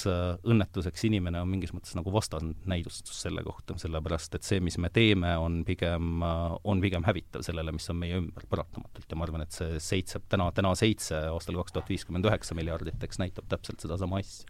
[0.46, 5.32] õnnetuseks inimene on mingis mõttes nagu vastandnäidustus selle kohta, sellepärast et see, mis me teeme,
[5.42, 9.58] on pigem, on pigem hävitav sellele, mis on meie ümber paratamatult ja ma arvan, et
[9.58, 14.22] see seitse, täna, täna seitse, aastal kaks tuhat viiskümmend üheksa miljardit, eks näitab täpselt sedasama
[14.22, 14.46] asja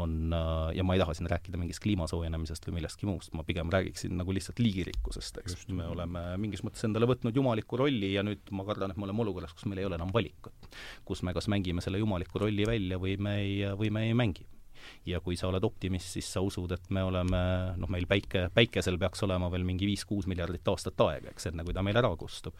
[0.00, 3.44] on äh, ja ma ei taha siin rääkida mingist kliima soojenemisest või millestki muust, ma
[3.46, 5.66] pigem räägiksin nagu lihtsalt liigirikkusest, eks.
[5.72, 9.26] me oleme mingis mõttes endale võtnud jumaliku rolli ja nüüd ma kardan, et me oleme
[9.26, 10.72] olukorras, kus meil ei ole enam valikut.
[11.04, 14.46] kus me kas mängime selle jumaliku rolli välja või me ei, või me ei mängi
[15.06, 17.42] ja kui sa oled optimist, siis sa usud, et me oleme,
[17.80, 21.76] noh, meil päike, päikesel peaks olema veel mingi viis-kuus miljardit aastat aega, eks, enne kui
[21.76, 22.56] ta meil ära kustub.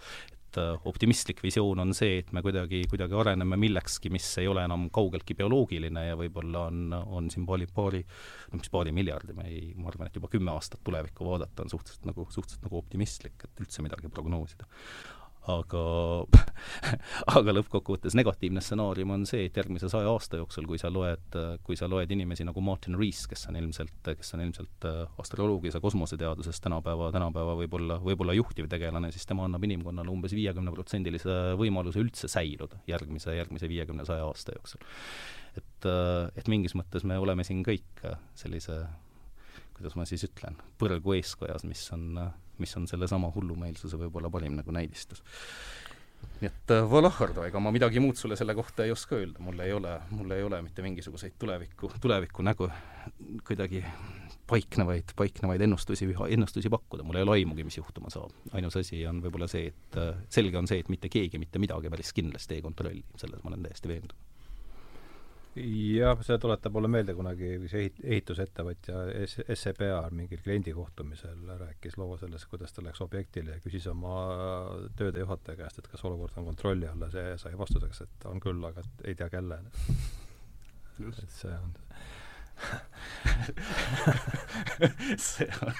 [0.52, 4.66] Et äh, optimistlik visioon on see, et me kuidagi, kuidagi areneme millekski, mis ei ole
[4.68, 8.02] enam kaugeltki bioloogiline ja võib-olla on, on siin paari, paari,
[8.52, 11.72] no mis paari miljardi, me ei, ma arvan, et juba kümme aastat tulevikku vaadata on
[11.72, 14.68] suhteliselt nagu, suhteliselt nagu optimistlik, et üldse midagi prognoosida
[15.50, 15.82] aga
[17.36, 21.78] aga lõppkokkuvõttes negatiivne stsenaarium on see, et järgmise saja aasta jooksul, kui sa loed, kui
[21.78, 25.82] sa loed inimesi nagu Martin Rees, kes on ilmselt, kes on ilmselt äh, astroloogias ja
[25.82, 32.30] kosmoseteaduses tänapäeva, tänapäeva võib-olla, võib-olla juhtiv tegelane, siis tema annab inimkonnale umbes viiekümneprotsendilise võimaluse üldse
[32.30, 34.84] säiluda järgmise, järgmise viiekümne, saja aasta jooksul.
[35.56, 38.06] et, äh, et mingis mõttes me oleme siin kõik
[38.38, 38.84] sellise
[39.82, 42.20] kuidas ma siis ütlen, põrgu eeskojas, mis on,
[42.62, 45.22] mis on sellesama hullumeelsuse võib-olla parim nagu näidistus.
[46.40, 49.42] nii et äh, voilà, Hardo, ega ma midagi muud sulle selle kohta ei oska öelda,
[49.42, 52.70] mul ei ole, mul ei ole mitte mingisuguseid tuleviku, tuleviku nägu
[53.46, 53.84] kuidagi
[54.50, 58.34] paiknevaid, paiknevaid ennustusi, ennustusi pakkuda, mul ei ole aimugi, mis juhtuma saab.
[58.52, 61.90] ainus asi on võib-olla see, et äh, selge on see, et mitte keegi mitte midagi
[61.90, 64.31] päris kindlasti ei kontrolli, selles ma olen täiesti veendunud
[65.56, 69.02] jah, see tuletab mulle meelde kunagi üks ehit-, ehitusettevõtja
[69.58, 74.14] SEBA mingil kliendi kohtumisel rääkis loo sellest, kuidas ta läks objektile ja küsis oma
[74.96, 78.40] tööde juhataja käest, et kas olukord on kontrolli all ja see sai vastuseks, et on
[78.40, 79.60] küll, aga ei tea kelle.
[81.02, 81.76] et see on
[85.16, 85.74] see on,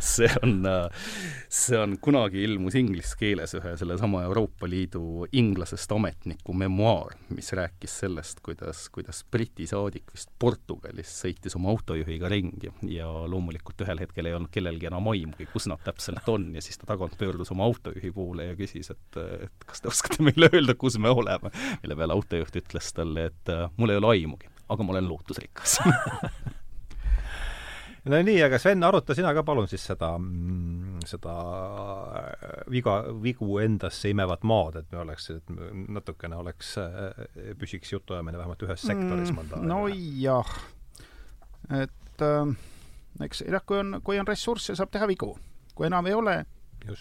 [0.00, 0.66] see on,
[1.48, 7.98] see on, kunagi ilmus inglise keeles ühe sellesama Euroopa Liidu inglasest ametniku memuaar, mis rääkis
[8.04, 14.30] sellest, kuidas, kuidas Briti saadik vist Portugalis sõitis oma autojuhiga ringi ja loomulikult ühel hetkel
[14.30, 17.66] ei olnud kellelgi enam aimugi, kus nad täpselt on ja siis ta tagant pöördus oma
[17.68, 21.50] autojuhi poole ja küsis, et, et kas te oskate meile öelda, kus me oleme.
[21.82, 25.80] mille peale autojuht ütles talle, et mul ei ole aimugi aga ma olen lootusrikas
[28.04, 31.34] no nii, aga Sven, aruta sina ka palun siis seda, mm, seda
[32.72, 35.52] viga, vigu endasse imevat maad, et me oleks, et
[35.96, 36.74] natukene oleks,
[37.60, 39.70] püsiks jutuajamine vähemalt ühes sektoris mm, mõnda aega.
[39.70, 40.50] nojah,
[41.82, 42.56] et äh,
[43.28, 45.30] eks jah, kui on, kui on ressursse, saab teha vigu.
[45.74, 46.34] kui enam ei ole,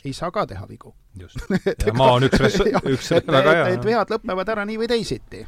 [0.05, 0.93] ei saa ka teha vigu.
[1.19, 1.37] just
[1.85, 2.59] ja maa on üks res-,
[2.95, 3.65] üks et, väga hea.
[3.75, 5.45] et vead lõpevad ära nii või teisiti,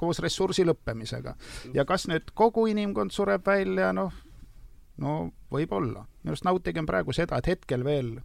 [0.00, 1.34] koos ressursi lõppemisega.
[1.74, 4.12] ja kas nüüd kogu inimkond sureb välja, noh,
[4.98, 5.20] no
[5.52, 6.06] võib-olla.
[6.22, 8.18] minu arust nautigem praegu seda, et hetkel veel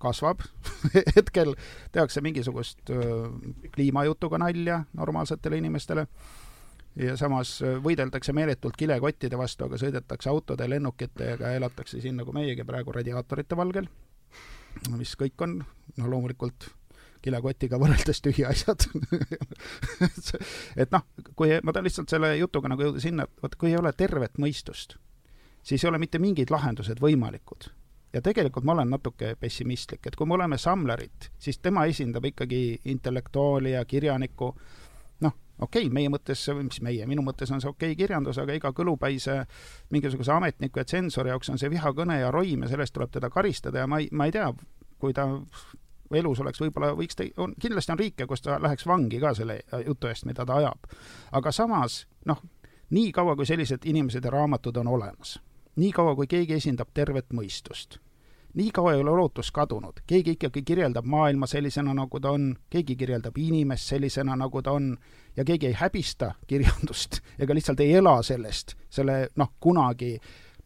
[0.00, 0.44] kasvab
[1.16, 1.54] hetkel
[1.92, 3.28] tehakse mingisugust öö,
[3.74, 6.06] kliimajutuga nalja normaalsetele inimestele
[6.96, 12.64] ja samas võideldakse meeletult kilekottide vastu, aga sõidetakse autode, lennukitega ja elatakse siin nagu meiegi
[12.66, 13.90] praegu radiaatorite valgel
[14.96, 16.70] mis kõik on noh, loomulikult
[17.22, 18.86] kilekotiga võrreldes tühiasjad
[20.80, 21.04] et noh,
[21.36, 24.40] kui ma tahan lihtsalt selle jutuga nagu jõuda sinna, et vaata, kui ei ole tervet
[24.40, 24.96] mõistust,
[25.62, 27.70] siis ei ole mitte mingid lahendused võimalikud.
[28.12, 32.80] ja tegelikult ma olen natuke pessimistlik, et kui me oleme Samlerit, siis tema esindab ikkagi
[32.84, 34.54] intellektuaali ja kirjanikku,
[35.60, 38.72] okei okay,, meie mõttes, mis meie, minu mõttes on see okei okay kirjandus, aga iga
[38.76, 39.42] kõlupäise
[39.94, 43.84] mingisuguse ametniku ja tsensori jaoks on see vihakõne ja roim ja sellest tuleb teda karistada
[43.84, 44.50] ja ma ei, ma ei tea,
[45.00, 45.28] kui ta
[46.18, 49.60] elus oleks, võib-olla võiks ta, on, kindlasti on riike, kus ta läheks vangi ka selle
[49.86, 50.90] jutu eest, mida ta ajab.
[51.38, 52.42] aga samas, noh,
[52.90, 55.38] nii kaua, kui sellised inimesed ja raamatud on olemas,
[55.76, 58.00] nii kaua, kui keegi esindab tervet mõistust
[58.54, 62.96] nii kaua ei ole lootus kadunud, keegi ikkagi kirjeldab maailma sellisena, nagu ta on, keegi
[62.96, 64.96] kirjeldab inimest sellisena, nagu ta on,
[65.36, 70.16] ja keegi ei häbista kirjandust ega lihtsalt ei ela sellest, selle noh, kunagi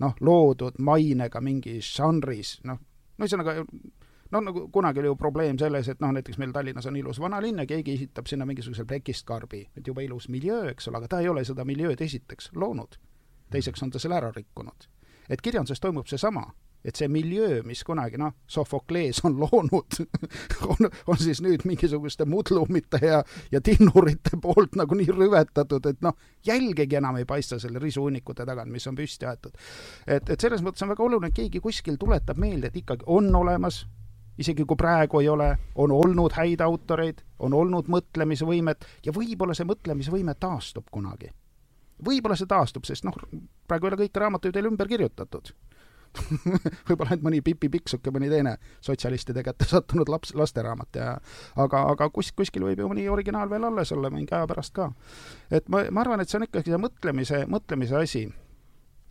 [0.01, 2.81] noh, loodud mainega mingis žanris, noh,
[3.19, 3.61] no ühesõnaga
[4.35, 7.63] noh, nagu kunagi oli ju probleem selles, et noh, näiteks meil Tallinnas on ilus vanalinn
[7.63, 11.21] ja keegi esitab sinna mingisuguse plekist karbi, et jube ilus miljöö, eks ole, aga ta
[11.21, 12.99] ei ole seda miljööd esiteks loonud.
[13.51, 14.89] teiseks on ta selle ära rikkunud.
[15.29, 16.53] et kirjanduses toimub seesama
[16.85, 19.99] et see miljöö, mis kunagi noh, Sofoklees on loonud
[20.73, 26.17] on, on siis nüüd mingisuguste mudlumite ja, ja tinnurite poolt nagu nii rüvetatud, et noh,
[26.47, 29.57] jälgegi enam ei paista selle risuunnikute tagant, mis on püsti aetud.
[30.07, 33.31] et, et selles mõttes on väga oluline, et keegi kuskil tuletab meelde, et ikkagi on
[33.35, 33.85] olemas
[34.39, 39.69] isegi kui praegu ei ole, on olnud häid autoreid, on olnud mõtlemisvõimet ja võib-olla see
[39.69, 41.31] mõtlemisvõime taastub kunagi
[42.05, 43.15] võib-olla see taastub, sest noh,
[43.69, 45.53] praegu ei ole kõiki raamatuid veel ümber kirjutatud
[46.89, 51.09] võib-olla ainult mõni Pipi Pikksuke, mõni teine sotsialistide kätte sattunud laps, lasteraamat ja
[51.61, 54.91] aga, aga kus, kuskil võib ju mõni originaal veel alles olla mingi aja pärast ka.
[55.51, 58.25] et ma, ma arvan, et see on ikkagi see mõtlemise, mõtlemise asi.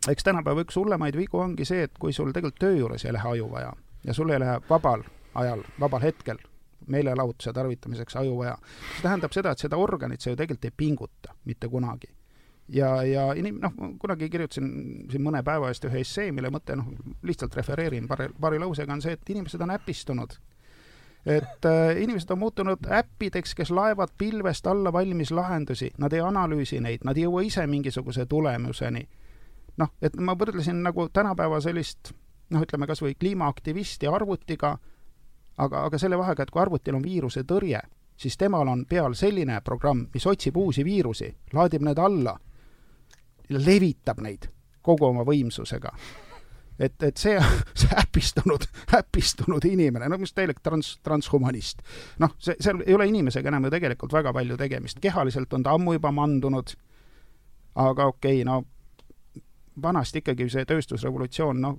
[0.08, 3.36] eks tänapäeva üks hullemaid vigu ongi see, et kui sul tegelikult töö juures ei lähe
[3.36, 3.72] aju vaja
[4.04, 6.40] ja sul ei lähe vabal ajal, vabal hetkel
[6.86, 8.58] meelelahutuse tarvitamiseks aju vaja,
[8.96, 12.13] see tähendab seda, et seda organit sa ju tegelikult ei pinguta mitte kunagi
[12.68, 14.68] ja, ja inim-, noh, kunagi kirjutasin
[15.10, 16.88] siin mõne päeva eest ühe essee, mille mõte, noh,
[17.22, 20.38] lihtsalt refereerin paari, paari lausega, on see, et inimesed on äpistunud.
[21.26, 26.80] et äh, inimesed on muutunud äppideks, kes laevad pilvest alla valmis lahendusi, nad ei analüüsi
[26.80, 29.08] neid, nad ei jõua ise mingisuguse tulemuseni.
[29.76, 32.12] noh, et ma võrdlesin nagu tänapäeva sellist
[32.50, 34.78] noh, ütleme kas või kliimaaktivisti arvutiga,
[35.58, 37.80] aga, aga selle vahega, et kui arvutil on viiruse tõrje,
[38.16, 42.36] siis temal on peal selline programm, mis otsib uusi viirusi, laadib need alla
[43.48, 44.48] levitab neid
[44.84, 45.92] kogu oma võimsusega.
[46.78, 47.38] et, et see,
[47.80, 48.66] see äpistunud,
[48.98, 51.82] äpistunud inimene, no mis täielik trans, transhumanist.
[52.18, 55.74] noh, see, seal ei ole inimesega enam ju tegelikult väga palju tegemist, kehaliselt on ta
[55.78, 56.76] ammu juba mandunud,
[57.74, 58.62] aga okei okay,, no
[59.82, 61.78] vanasti ikkagi see tööstusrevolutsioon, noh,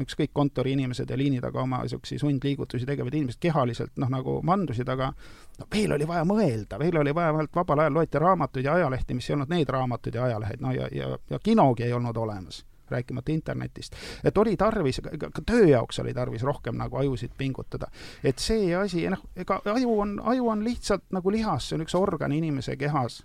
[0.00, 5.12] ükskõik kontoriinimesed ja liini taga oma niisuguseid sundliigutusi tegevad inimesed kehaliselt noh, nagu mandusid, aga
[5.58, 9.14] no veel oli vaja mõelda, veel oli vaja, vähemalt vabal ajal loeti raamatuid ja ajalehti,
[9.14, 12.64] mis ei olnud need raamatud ja ajalehed, no ja, ja, ja kinogi ei olnud olemas,
[12.90, 13.94] rääkimata internetist.
[14.24, 17.86] et oli tarvis, ka töö jaoks oli tarvis rohkem nagu ajusid pingutada.
[18.24, 21.94] et see asi, noh, ega aju on, aju on lihtsalt nagu lihas, see on üks
[21.98, 23.22] organ inimese kehas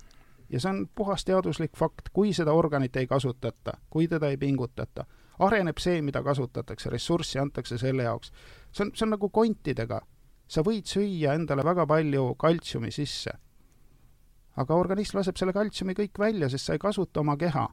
[0.50, 5.06] ja see on puhas teaduslik fakt, kui seda organit ei kasutata, kui teda ei pingutata
[5.40, 8.32] areneb see, mida kasutatakse, ressurssi antakse selle jaoks.
[8.72, 10.02] see on, see on nagu kontidega.
[10.48, 13.32] sa võid süüa endale väga palju kaltsiumi sisse.
[14.58, 17.68] aga organism laseb selle kaltsiumi kõik välja, sest sa ei kasuta oma keha.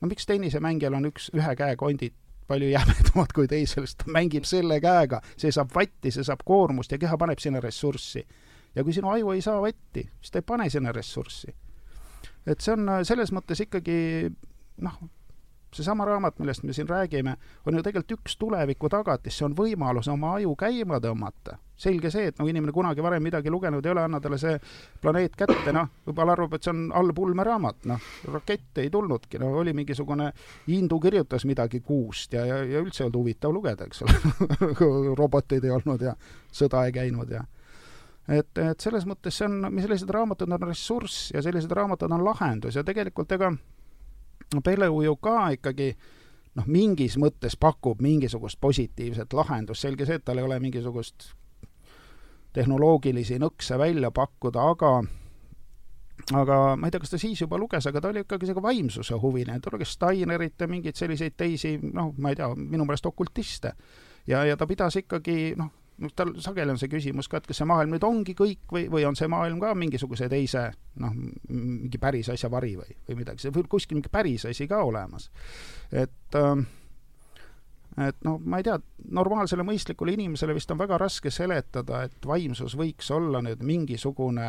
[0.00, 2.14] no miks tennisemängijal on üks, ühe käe kondid
[2.46, 6.92] palju jämedamad kui teisel, sest ta mängib selle käega, see saab vatti, see saab koormust
[6.92, 8.24] ja keha paneb sinna ressurssi.
[8.74, 11.54] ja kui sinu aju ei saa vatti, siis ta ei pane sinna ressurssi.
[12.46, 14.30] et see on selles mõttes ikkagi
[14.84, 14.98] noh,
[15.74, 20.08] seesama raamat, millest me siin räägime, on ju tegelikult üks tuleviku tagatis, see on võimalus
[20.12, 21.58] oma aju käima tõmmata.
[21.76, 24.58] selge see, et no inimene kunagi varem midagi lugenud ei ole, anna talle see
[25.02, 29.50] planeet kätte, noh, võib-olla arvab, et see on allpulme raamat, noh, rakette ei tulnudki, no
[29.58, 30.30] oli mingisugune,
[30.68, 34.14] Hindu kirjutas midagi kuust ja, ja, ja üldse ei olnud huvitav lugeda, eks ole
[35.20, 36.14] roboteid ei olnud ja
[36.52, 37.42] sõda ei käinud ja
[38.28, 42.78] et, et selles mõttes see on, sellised raamatud on ressurss ja sellised raamatud on lahendus
[42.78, 43.50] ja tegelikult ega
[44.64, 45.94] Peleu ju ka ikkagi
[46.58, 51.32] noh, mingis mõttes pakub mingisugust positiivset lahendust, selge see, et tal ei ole mingisugust
[52.54, 54.94] tehnoloogilisi nõkse välja pakkuda, aga
[56.38, 59.18] aga ma ei tea, kas ta siis juba luges, aga ta oli ikkagi selline vaimsuse
[59.20, 63.74] huviline, ta luges Steinerit ja mingeid selliseid teisi, noh, ma ei tea, minu meelest okultiste.
[64.26, 65.72] ja, ja ta pidas ikkagi noh,
[66.16, 69.04] tal sageli on see küsimus ka, et kas see maailm nüüd ongi kõik või, või
[69.06, 70.66] on see maailm ka mingisuguse teise
[71.02, 71.12] noh,
[71.48, 75.30] mingi päris asja vari või, või midagi, see võib kuskil mingi päris asi ka olemas.
[75.92, 76.64] et äh,
[78.08, 78.78] et noh, ma ei tea,
[79.14, 84.48] normaalsele mõistlikule inimesele vist on väga raske seletada, et vaimsus võiks olla nüüd mingisugune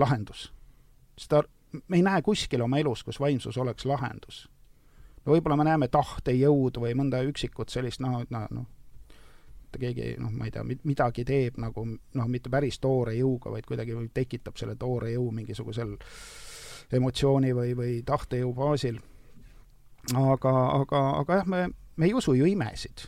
[0.00, 0.50] lahendus.
[1.16, 1.42] sest ta,
[1.86, 4.48] me ei näe kuskil oma elus, kus vaimsus oleks lahendus.
[5.24, 8.66] no võib-olla me näeme tahtejõudu või mõnda üksikut sellist noh, noh, noh,
[9.72, 13.66] et keegi noh, ma ei tea, midagi teeb nagu noh, mitte päris toore jõuga, vaid
[13.68, 15.96] kuidagi tekitab selle toore jõu mingisugusel
[16.92, 19.00] emotsiooni või, või tahtejõu baasil.
[20.12, 20.52] aga,
[20.82, 21.66] aga, aga jah, me,
[21.96, 23.06] me ei usu ju imesid.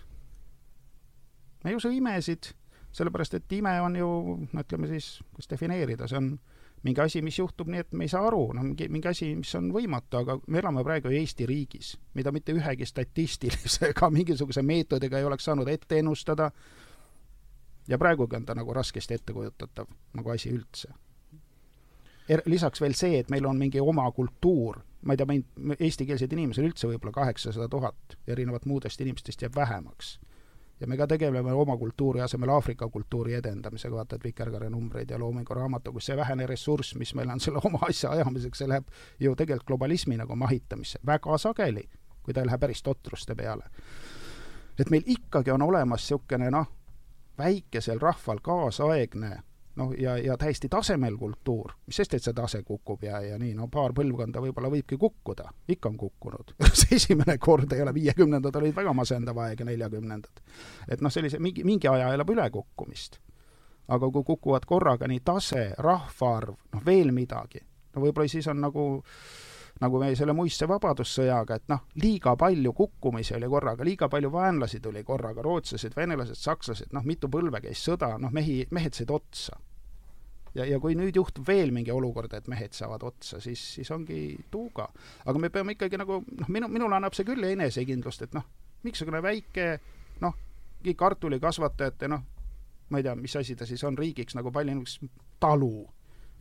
[1.65, 2.53] me ei usu imesid,
[2.93, 4.11] sellepärast et ime on ju,
[4.53, 6.35] no ütleme siis, kuidas defineerida, see on
[6.85, 9.55] mingi asi, mis juhtub nii, et me ei saa aru, no mingi, mingi asi, mis
[9.59, 15.19] on võimatu, aga me elame praegu Eesti riigis, mida mitte ühegi statistilise ega mingisuguse meetodiga
[15.19, 16.51] ei oleks saanud ette ennustada,
[17.89, 20.93] ja praegugi on ta nagu raskesti ettekujutatav nagu asi üldse.
[22.29, 22.41] Er,.
[22.47, 26.63] lisaks veel see, et meil on mingi oma kultuur, ma ei tea, meil eestikeelseid inimesi
[26.63, 30.19] on üldse võib-olla kaheksasada tuhat, erinevalt muudest inimestest jääb vähemaks
[30.81, 35.19] ja me ka tegeleme oma kultuuri asemel Aafrika kultuuri edendamisega, vaata, et Vikerkaare numbreid ja
[35.19, 38.89] Loomingu raamatu, kus see vähene ressurss, mis meil on selle oma asja ajamiseks, see läheb
[39.21, 41.89] ju tegelikult globalismi nagu mahitamisse väga sageli,
[42.23, 43.71] kui ta ei lähe päris totruste peale.
[44.79, 46.67] et meil ikkagi on olemas niisugune noh,
[47.39, 49.39] väikesel rahval kaasaegne
[49.77, 53.55] noh, ja, ja täiesti tasemel kultuur, mis sest, et see tase kukub ja, ja nii,
[53.59, 58.57] no paar põlvkonda võib-olla võibki kukkuda, ikka on kukkunud see esimene kord ei ole, viiekümnendad
[58.61, 60.43] olid väga masendav aeg ja neljakümnendad.
[60.89, 63.19] et noh, sellise mingi, mingi aja elab ülekukkumist.
[63.89, 67.65] aga kui kukuvad korraga nii tase, rahvaarv, noh veel midagi,
[67.95, 68.87] no võib-olla siis on nagu
[69.83, 74.81] nagu meie selle muistse vabadussõjaga, et noh, liiga palju kukkumisi oli korraga, liiga palju vaenlasi
[74.81, 79.59] tuli korraga, rootslased, venelased, sakslased, noh, mitu põlve käis sõda, noh, mehi, mehed said otsa.
[80.55, 84.47] ja, ja kui nüüd juhtub veel mingi olukord, et mehed saavad otsa, siis, siis ongi
[84.51, 84.89] tuuga.
[85.25, 88.47] aga me peame ikkagi nagu, noh, minu, minule annab see küll enesekindlust, et noh,
[88.85, 89.69] mingisugune väike
[90.23, 90.39] noh,
[90.97, 92.23] kartulikasvatajate noh,
[92.91, 94.99] ma ei tea, mis asi ta siis on riigiks nagu palju, üks
[95.43, 95.89] talu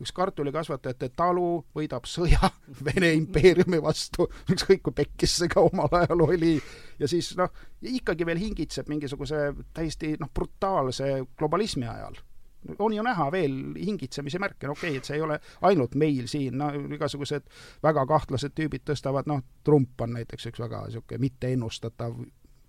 [0.02, 2.50] üks kartulikasvatajate talu võidab sõja
[2.86, 6.54] Vene impeeriumi vastu, ükskõik kui pekkis see ka omal ajal oli,
[6.98, 7.50] ja siis noh,
[7.84, 12.18] ikkagi veel hingitseb mingisuguse täiesti noh, brutaalse globalismi ajal.
[12.80, 15.36] On ju näha veel hingitsemise märke, no okei okay,, et see ei ole
[15.68, 17.44] ainult meil siin, no igasugused
[17.84, 22.16] väga kahtlased tüübid tõstavad, noh, Trump on näiteks üks väga niisugune mitteennustatav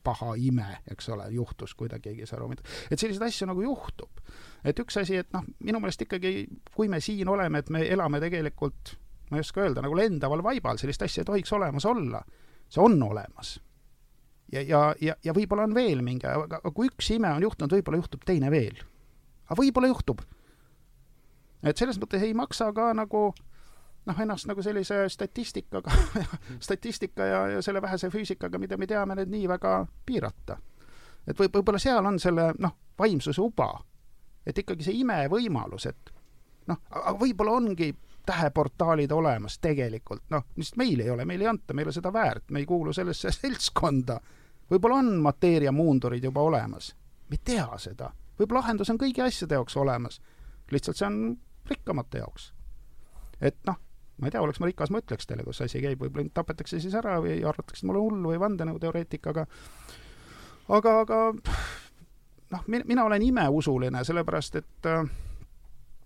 [0.06, 2.52] paha ime, eks ole, juhtus, kui ta keegi ei saa aru,
[2.92, 4.22] et selliseid asju nagu juhtub.
[4.66, 8.22] et üks asi, et noh, minu meelest ikkagi, kui me siin oleme, et me elame
[8.24, 8.96] tegelikult,
[9.30, 12.24] ma ei oska öelda, nagu lendaval vaibal, sellist asja ei tohiks olemas olla.
[12.70, 13.60] see on olemas.
[14.52, 18.02] ja, ja, ja, ja võib-olla on veel mingi, aga kui üks ime on juhtunud, võib-olla
[18.04, 18.78] juhtub teine veel.
[19.50, 20.22] aga võib-olla juhtub.
[21.64, 23.34] et selles mõttes ei maksa ka nagu
[24.06, 25.92] noh, ennast nagu sellise statistikaga
[26.68, 29.76] statistika ja, ja selle vähese füüsikaga, mida me teame, nüüd nii väga
[30.06, 30.58] piirata.
[31.28, 33.72] et võib, võib-olla seal on selle noh, vaimsuse uba.
[34.46, 36.12] et ikkagi see imevõimalus, et
[36.68, 37.94] noh, aga võib-olla ongi
[38.26, 42.60] täheportaalid olemas tegelikult, noh, lihtsalt meil ei ole, meile ei anta, meile seda väärt, me
[42.60, 44.20] ei kuulu sellesse seltskonda.
[44.72, 46.96] võib-olla on mateeriamuundurid juba olemas,
[47.30, 48.12] me ei tea seda.
[48.40, 50.22] võib-olla lahendus on kõigi asjade jaoks olemas,
[50.72, 51.38] lihtsalt see on
[51.70, 52.54] rikkamate jaoks.
[53.42, 53.82] et noh,
[54.18, 56.80] ma ei tea, oleks ma rikas, ma ütleks teile, kus asi käib, võib-olla mind tapetakse
[56.80, 59.46] siis ära või arvatakse, et ma olen hull või vandenõuteoreetik, aga
[60.70, 61.22] aga, aga
[62.56, 64.92] noh, mina olen imeusuline, sellepärast et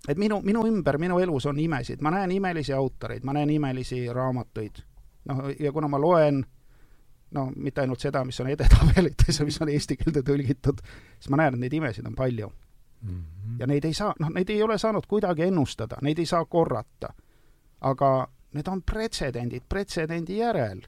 [0.10, 4.08] et minu, minu ümber, minu elus on imesid, ma näen imelisi autoreid, ma näen imelisi
[4.14, 4.82] raamatuid.
[5.30, 6.46] noh, ja kuna ma loen
[7.32, 10.82] no mitte ainult seda, mis on edetabelites ja mis on eesti keelde tõlgitud,
[11.20, 13.10] siis ma näen, et neid imesid on palju mm.
[13.10, 13.60] -hmm.
[13.60, 17.14] ja neid ei saa, noh, neid ei ole saanud kuidagi ennustada, neid ei saa korrata
[17.82, 20.82] aga need on pretsedendid pretsedendi järel.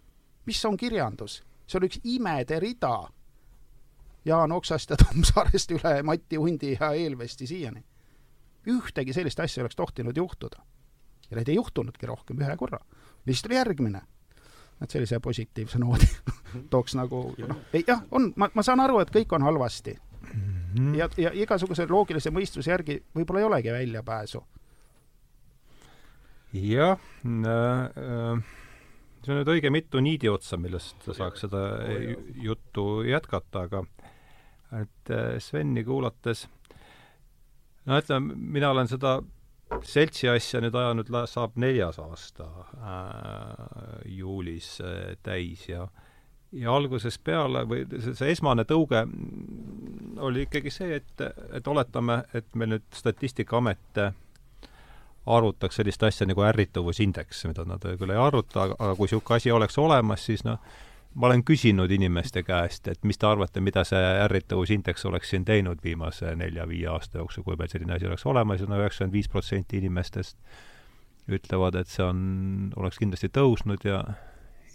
[0.45, 1.43] mis on kirjandus?
[1.67, 3.07] see on üks imede rida.
[4.25, 7.83] Jaan Oksast ja Tammsaarest üle Mati Hundi ja Eelvesti siiani.
[8.67, 10.63] ühtegi sellist asja ei oleks tohtinud juhtuda.
[11.29, 12.79] ja need ei juhtunudki rohkem, ühe korra.
[13.25, 14.01] ja siis tuli järgmine.
[14.81, 16.07] et sellise positiivse noodi
[16.69, 19.97] tooks nagu, noh, ei jah, on, ma, ma saan aru, et kõik on halvasti.
[20.33, 20.95] Mhm.
[20.95, 24.43] ja, ja igasuguse loogilise mõistuse järgi võib-olla ei olegi väljapääsu
[26.53, 28.41] jah äh,,
[29.21, 31.65] see on nüüd õige mitu niidi otsa, millest saaks seda
[32.41, 33.83] juttu jätkata, aga
[34.81, 36.47] et äh, Sveni kuulates,
[37.85, 39.19] no ütleme, mina olen seda
[39.87, 45.87] seltsi asja nüüd ajanud, saab neljas aasta äh, juulis äh, täis ja
[46.51, 49.05] ja algusest peale või see, see esmane tõuge
[50.21, 51.23] oli ikkagi see, et,
[51.55, 54.11] et oletame, et meil nüüd Statistikaamet äh,
[55.25, 59.77] arvutaks sellist asja nagu ärrituvusindeks, mida nad küll ei arvuta, aga, kui niisugune asi oleks
[59.77, 60.57] olemas, siis noh,
[61.13, 65.83] ma olen küsinud inimeste käest, et mis te arvate, mida see ärritavusindeks oleks siin teinud
[65.83, 69.81] viimase nelja-viie aasta jooksul, kui meil selline asi oleks olemas ja no üheksakümmend viis protsenti
[69.81, 70.37] inimestest
[71.31, 72.21] ütlevad, et see on,
[72.79, 74.01] oleks kindlasti tõusnud ja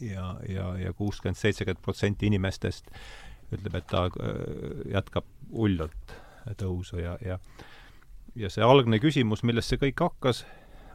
[0.01, 2.90] ja, ja, ja kuuskümmend, seitsekümmend protsenti inimestest
[3.55, 4.36] ütleb, et ta äh,
[4.92, 6.14] jätkab hullult
[6.61, 7.38] tõusu ja, ja
[8.37, 10.45] ja see algne küsimus, millest see kõik hakkas,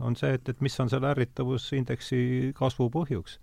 [0.02, 3.40] on see, et, et mis on selle ärritavusindeksi kasvu põhjuks.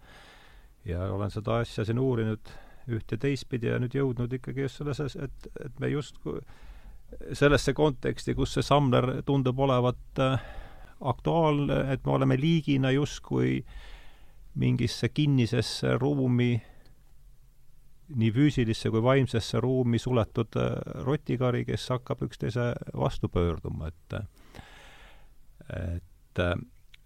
[0.88, 2.50] ja olen seda asja siin uurinud
[2.88, 6.40] üht ja teistpidi ja nüüd jõudnud ikkagi just selles, et, et me justkui
[7.36, 10.40] sellesse konteksti, kus see Samler tundub olevat äh,
[11.00, 13.62] aktuaalne, et me oleme liigina justkui
[14.58, 16.56] mingisse kinnisesse ruumi
[18.16, 24.20] nii füüsilisse kui vaimsesse ruumi suletud äh, rotikari, kes hakkab üksteise vastu pöörduma, et
[25.68, 26.40] et,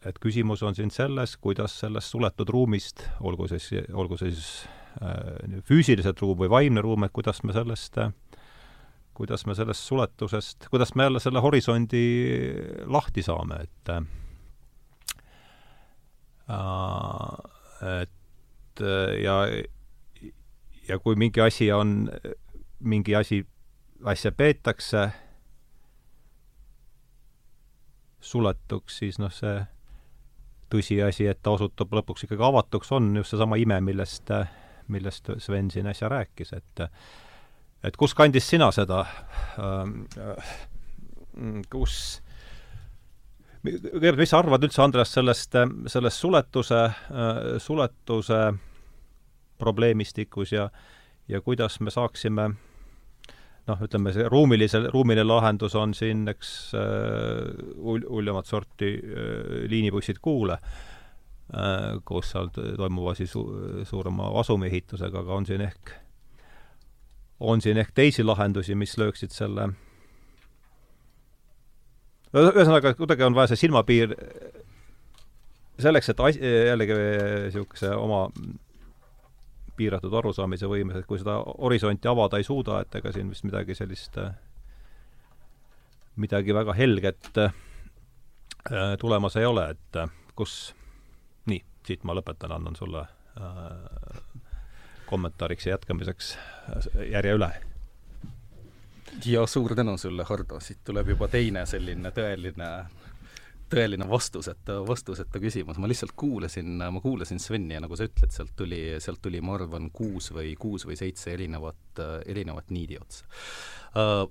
[0.07, 4.69] et küsimus on siin selles, kuidas sellest suletud ruumist, olgu siis, olgu see siis
[5.03, 7.99] äh, füüsiliselt ruum või vaimne ruum, et kuidas me sellest
[9.13, 12.05] kuidas me sellest suletusest, kuidas me jälle selle horisondi
[12.87, 14.03] lahti saame, et äh,
[17.83, 18.83] et
[19.23, 19.37] ja
[20.93, 22.11] ja kui mingi asi on,
[22.85, 23.41] mingi asi,
[24.05, 25.09] asja peetakse
[28.23, 29.57] suletuks, siis noh, see
[30.73, 34.31] tõsiasi, et ta osutub lõpuks ikkagi avatuks, on just seesama ime, millest,
[34.93, 36.87] millest Sven siin äsja rääkis, et
[37.83, 39.01] et kus kandis sina seda
[39.59, 40.53] äh,,
[41.73, 41.97] kus,
[43.65, 45.57] kõigepealt, mis sa arvad üldse, Andres, sellest,
[45.91, 46.83] sellest suletuse,
[47.63, 48.43] suletuse
[49.63, 50.69] probleemistikus ja
[51.31, 52.51] ja kuidas me saaksime
[53.69, 56.83] noh, ütleme see ruumilise, ruumiline lahendus on siin, eks äh,
[57.83, 63.45] uljamat sorti äh, liinibussid Kuule äh,, kus seal toimuva siis su
[63.89, 65.95] suurema asumi ehitusega, aga on siin ehk,
[67.41, 69.71] on siin ehk teisi lahendusi, mis lööksid selle
[72.33, 74.15] ühesõnaga, kuidagi on vaja see silmapiir
[75.83, 78.27] selleks, et as-, jällegi niisuguse oma
[79.77, 83.75] piiratud arusaamise võimes, et kui seda horisonti avada ei suuda, et ega siin vist midagi
[83.75, 84.19] sellist,
[86.17, 87.53] midagi väga helget äh,
[89.01, 90.75] tulemas ei ole, et äh, kus,
[91.49, 94.33] nii, siit ma lõpetan, annan sulle äh,
[95.09, 96.35] kommentaariks ja jätkamiseks
[97.11, 97.51] järje üle.
[99.27, 102.69] ja suur tänu sulle, Hardo, siit tuleb juba teine selline tõeline
[103.73, 108.53] tõeline vastuseta, vastuseta küsimus, ma lihtsalt kuulasin, ma kuulasin Sveni ja nagu sa ütled, sealt
[108.59, 113.27] tuli, sealt tuli, ma arvan, kuus või, kuus või seitse erinevat, erinevat niidi otsa.
[113.93, 114.25] Uh,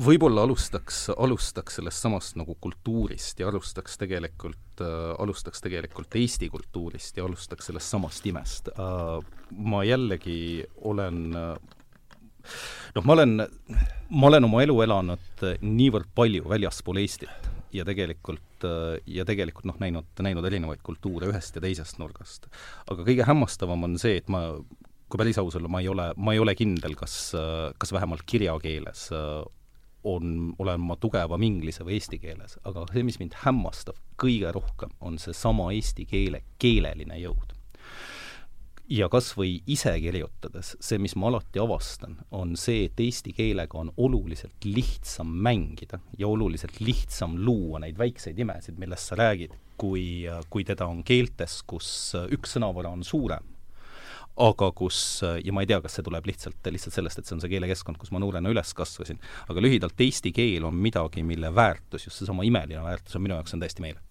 [0.00, 7.18] võib-olla alustaks, alustaks sellest samast nagu kultuurist ja alustaks tegelikult äh,, alustaks tegelikult Eesti kultuurist
[7.18, 8.70] ja alustaks sellest samast imest.
[8.74, 9.18] Äh,.
[9.50, 13.46] ma jällegi olen noh, ma olen,
[14.10, 18.66] ma olen oma elu elanud niivõrd palju väljaspool Eestit ja tegelikult,
[19.06, 22.50] ja tegelikult noh, näinud, näinud erinevaid kultuure ühest ja teisest nurgast.
[22.90, 24.42] aga kõige hämmastavam on see, et ma,
[25.10, 27.32] kui päris aus olla, ma ei ole, ma ei ole kindel, kas,
[27.78, 29.08] kas vähemalt kirjakeeles
[30.04, 34.92] on, olen ma tugevam inglise või eesti keeles, aga see, mis mind hämmastab kõige rohkem,
[35.04, 37.59] on seesama eesti keele keeleline jõud
[38.90, 43.78] ja kas või ise kirjutades, see, mis ma alati avastan, on see, et eesti keelega
[43.78, 50.26] on oluliselt lihtsam mängida ja oluliselt lihtsam luua neid väikseid imesid, millest sa räägid, kui,
[50.50, 53.46] kui teda on keeltes, kus üks sõnavara on suurem,
[54.40, 54.98] aga kus,
[55.44, 58.00] ja ma ei tea, kas see tuleb lihtsalt, lihtsalt sellest, et see on see keelekeskkond,
[58.00, 59.22] kus ma noorena üles kasvasin,
[59.52, 63.54] aga lühidalt, eesti keel on midagi, mille väärtus, just seesama imeline väärtus on minu jaoks
[63.54, 64.09] on täiesti meeletu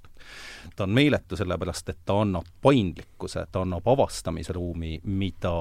[0.76, 5.54] ta on meeletu sellepärast, et ta annab paindlikkuse, ta annab avastamisruumi, mida,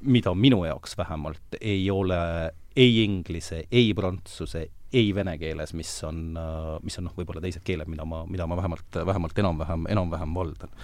[0.00, 6.36] mida minu jaoks vähemalt ei ole ei inglise, ei prantsuse, ei vene keeles, mis on,
[6.84, 10.76] mis on noh, võib-olla teised keeled, mida ma, mida ma vähemalt, vähemalt enam-vähem, enam-vähem valdan.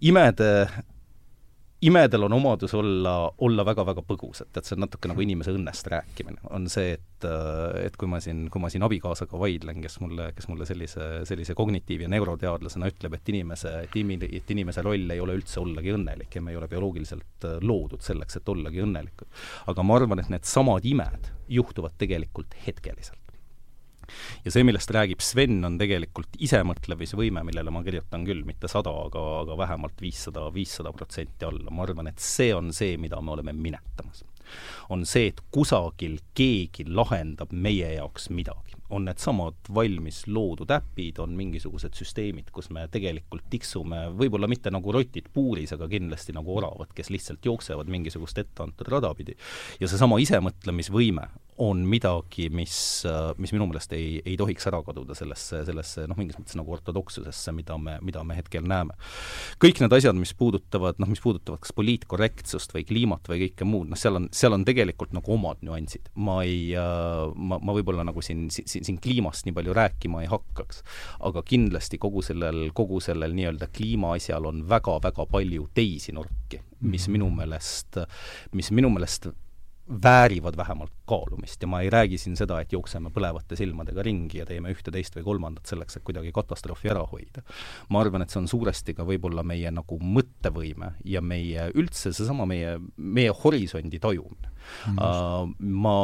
[0.00, 0.48] imede
[1.82, 5.88] imedel on omadus olla, olla väga-väga põgus, et, et see on natuke nagu inimese õnnest
[5.90, 6.38] rääkimine.
[6.54, 7.26] on see, et,
[7.82, 11.56] et kui ma siin, kui ma siin abikaasaga vaidlen, kes mulle, kes mulle sellise, sellise
[11.58, 15.94] kognitiiv- ja neuroteadlasena ütleb, et inimese, et imi-, et inimese roll ei ole üldse ollagi
[15.96, 19.42] õnnelik ja me ei ole bioloogiliselt loodud selleks, et ollagi õnnelikud.
[19.72, 23.21] aga ma arvan, et needsamad imed juhtuvad tegelikult hetkeliselt
[24.44, 29.24] ja see, millest räägib Sven, on tegelikult isemõtlemisvõime, millele ma kirjutan küll mitte sada, aga,
[29.42, 31.70] aga vähemalt viissada, viissada protsenti alla.
[31.70, 34.24] ma arvan, et see on see, mida me oleme minetamas.
[34.90, 41.32] on see, et kusagil keegi lahendab meie jaoks midagi on needsamad valmis loodud äpid, on
[41.36, 46.92] mingisugused süsteemid, kus me tegelikult tiksume võib-olla mitte nagu rotid puuris, aga kindlasti nagu oravad,
[46.94, 49.36] kes lihtsalt jooksevad mingisugust etteantud rada pidi.
[49.80, 52.74] ja seesama isemõtlemisvõime on midagi, mis,
[53.36, 57.52] mis minu meelest ei, ei tohiks ära kaduda sellesse, sellesse noh, mingis mõttes nagu ortodoksusesse,
[57.52, 58.96] mida me, mida me hetkel näeme.
[59.62, 63.92] kõik need asjad, mis puudutavad, noh, mis puudutavad kas poliitkorrektsust või kliimat või kõike muud,
[63.92, 66.08] noh, seal on, seal on tegelikult nagu omad nüansid.
[66.14, 70.82] ma ei, ma, ma võib-olla nagu siin, siin, siin kliimast nii palju rääkima ei hakkaks.
[71.28, 77.12] aga kindlasti kogu sellel, kogu sellel nii-öelda kliimaasjal on väga-väga palju teisi nurki, mis mhm.
[77.18, 78.00] minu meelest,
[78.56, 79.28] mis minu meelest
[79.88, 84.46] väärivad vähemalt kaalumist ja ma ei räägi siin seda, et jookseme põlevate silmadega ringi ja
[84.46, 87.42] teeme ühte, teist või kolmandat selleks, et kuidagi katastroofi ära hoida.
[87.88, 92.46] ma arvan, et see on suuresti ka võib-olla meie nagu mõttevõime ja meie üldse seesama
[92.46, 94.96] meie, meie horisondi tajumine mm.
[94.96, 95.02] -hmm.
[95.02, 95.96] Uh, ma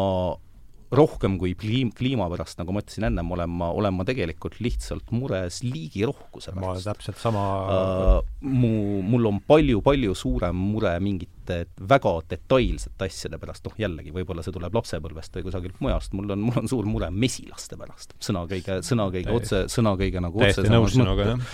[0.94, 5.12] rohkem kui kliim-, kliima pärast, nagu ma ütlesin ennem, olen ma, olen ma tegelikult lihtsalt
[5.12, 6.62] mures liigirohkuse pärast.
[6.62, 8.14] ma olen täpselt sama uh,
[8.48, 11.60] mu, mul on palju-palju suurem mure mingite
[11.92, 16.48] väga detailsete asjade pärast, noh jällegi, võib-olla see tuleb lapsepõlvest või kusagilt mujast, mul on,
[16.48, 18.16] mul on suur mure mesilaste pärast.
[18.24, 21.48] sõna kõige, sõna kõige otse, sõna kõige nagu täiesti nõus sinuga, jah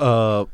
[0.00, 0.44] uh,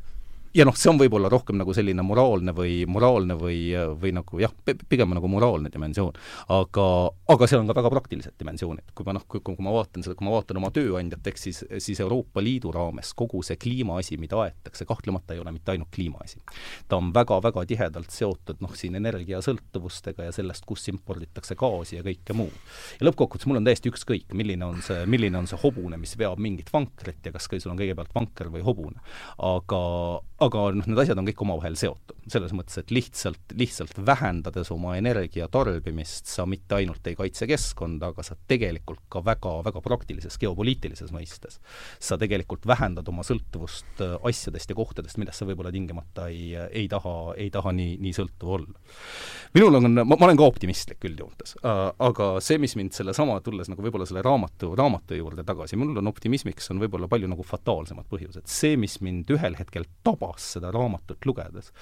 [0.55, 3.59] ja noh, see on võib-olla rohkem nagu selline moraalne või, moraalne või,
[4.01, 4.53] või nagu jah,
[4.89, 6.17] pigem nagu moraalne dimensioon.
[6.51, 6.87] aga,
[7.31, 8.91] aga seal on ka väga praktilised dimensioonid.
[8.95, 11.63] kui ma noh, kui, kui ma vaatan seda, kui ma vaatan oma tööandjat, eks siis,
[11.79, 16.43] siis Euroopa Liidu raames kogu see kliimaasi, mida aetakse, kahtlemata ei ole mitte ainult kliimaasi.
[16.89, 22.35] ta on väga-väga tihedalt seotud noh, siin energiasõltuvustega ja sellest, kus imporditakse gaasi ja kõike
[22.35, 22.59] muud.
[22.99, 26.43] ja lõppkokkuvõttes mul on täiesti ükskõik, milline on see, milline on see hobune, mis veab
[26.43, 28.99] mingit vankrit ja kas sul on kõigepealt vanker või hobune.
[29.39, 29.81] aga
[30.41, 32.17] aga noh, need asjad on kõik omavahel seotud.
[32.31, 38.23] selles mõttes, et lihtsalt, lihtsalt vähendades oma energiatarbimist sa mitte ainult ei kaitse keskkonda, aga
[38.23, 41.59] sa tegelikult ka väga, väga praktilises geopoliitilises mõistes,
[41.99, 46.87] sa tegelikult vähendad oma sõltuvust äh, asjadest ja kohtadest, millest sa võib-olla tingimata ei, ei
[46.93, 48.81] taha, ei taha nii, nii sõltuv olla.
[49.57, 53.69] minul on, ma, ma olen ka optimistlik üldjoontes äh,, aga see, mis mind sellesama, tulles
[53.73, 58.07] nagu võib-olla selle raamatu, raamatu juurde tagasi, mul on optimismiks on võib-olla palju nagu fataalsemad
[58.11, 58.47] põhjused.
[58.51, 61.73] see, mis mind ühel hetkel tabas, tabas seda raamatut lugedes,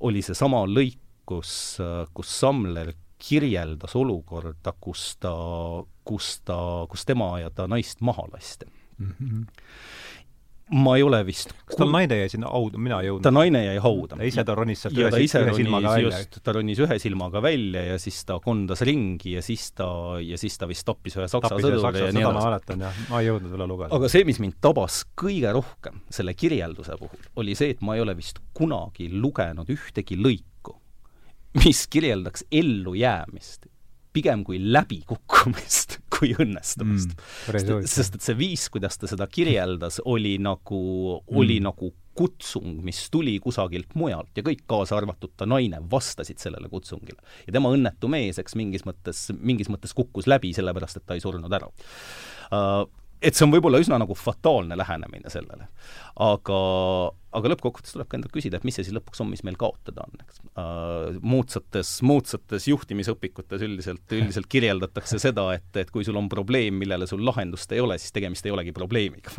[0.00, 0.98] oli seesama lõik,
[1.28, 1.78] kus,
[2.14, 5.32] kus Samler kirjeldas olukorda, kus ta,
[6.04, 8.66] kus ta, kus tema ja ta naist maha lasti
[8.98, 9.14] mm.
[9.20, 9.46] -hmm
[10.70, 13.24] ma ei ole vist kas tal naine jäi sinna hauda, mina ei jõudnud?
[13.24, 14.18] ta naine jäi hauda.
[14.26, 16.20] ise ta ronis sealt ühe, ühe silmaga välja?
[16.44, 19.88] ta ronis ühe silmaga välja ja siis ta kondas ringi ja siis ta,
[20.24, 22.26] ja siis ta vist tappis ühe saksa sõduri ja nii edasi.
[22.26, 23.90] ma mäletan jah, ma ei jõudnud üle lugeda.
[23.96, 28.04] aga see, mis mind tabas kõige rohkem selle kirjelduse puhul, oli see, et ma ei
[28.04, 30.76] ole vist kunagi lugenud ühtegi lõiku,
[31.64, 33.67] mis kirjeldaks ellujäämist
[34.18, 37.86] pigem kui läbikukkumist kui õnnestumist mm,.
[37.86, 40.82] sest et see viis, kuidas ta seda kirjeldas, oli nagu
[41.22, 46.40] mm., oli nagu kutsung, mis tuli kusagilt mujalt ja kõik, kaasa arvatud ta naine, vastasid
[46.42, 47.20] sellele kutsungile.
[47.46, 51.22] ja tema õnnetu mees, eks mingis mõttes, mingis mõttes kukkus läbi, sellepärast et ta ei
[51.22, 52.82] surnud ära uh,
[53.22, 55.68] et see on võib-olla üsna nagu fataalne lähenemine sellele.
[56.22, 56.58] aga,
[57.36, 60.04] aga lõppkokkuvõttes tuleb ka endalt küsida, et mis see siis lõpuks on, mis meil kaotada
[60.06, 61.18] on, eks uh,.
[61.20, 67.20] moodsates, moodsates juhtimisõpikutes üldiselt, üldiselt kirjeldatakse seda, et, et kui sul on probleem, millele sul
[67.26, 69.34] lahendust ei ole, siis tegemist ei olegi probleemiga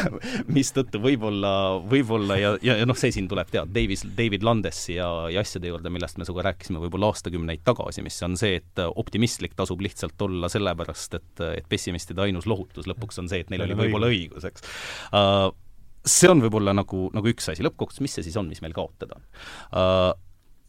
[0.56, 1.54] mistõttu võib-olla,
[1.90, 5.72] võib-olla ja, ja, ja noh, see siin tuleb teada, Davis, David Landesi ja, ja asjade
[5.72, 10.22] juurde, millest me sinuga rääkisime võib-olla aastakümneid tagasi, mis on see, et optimistlik tasub lihtsalt
[10.22, 14.46] olla sellepärast, et, et pessimistide ainus lohutus lõpuks on see, et neil oli võib-olla õigus,
[14.46, 14.66] eks
[15.10, 15.50] uh,
[16.04, 19.18] see on võib-olla nagu, nagu üks asi, lõppkokkuvõttes, mis see siis on, mis meil kaotada
[19.18, 19.26] on?
[19.72, 20.12] Uh,?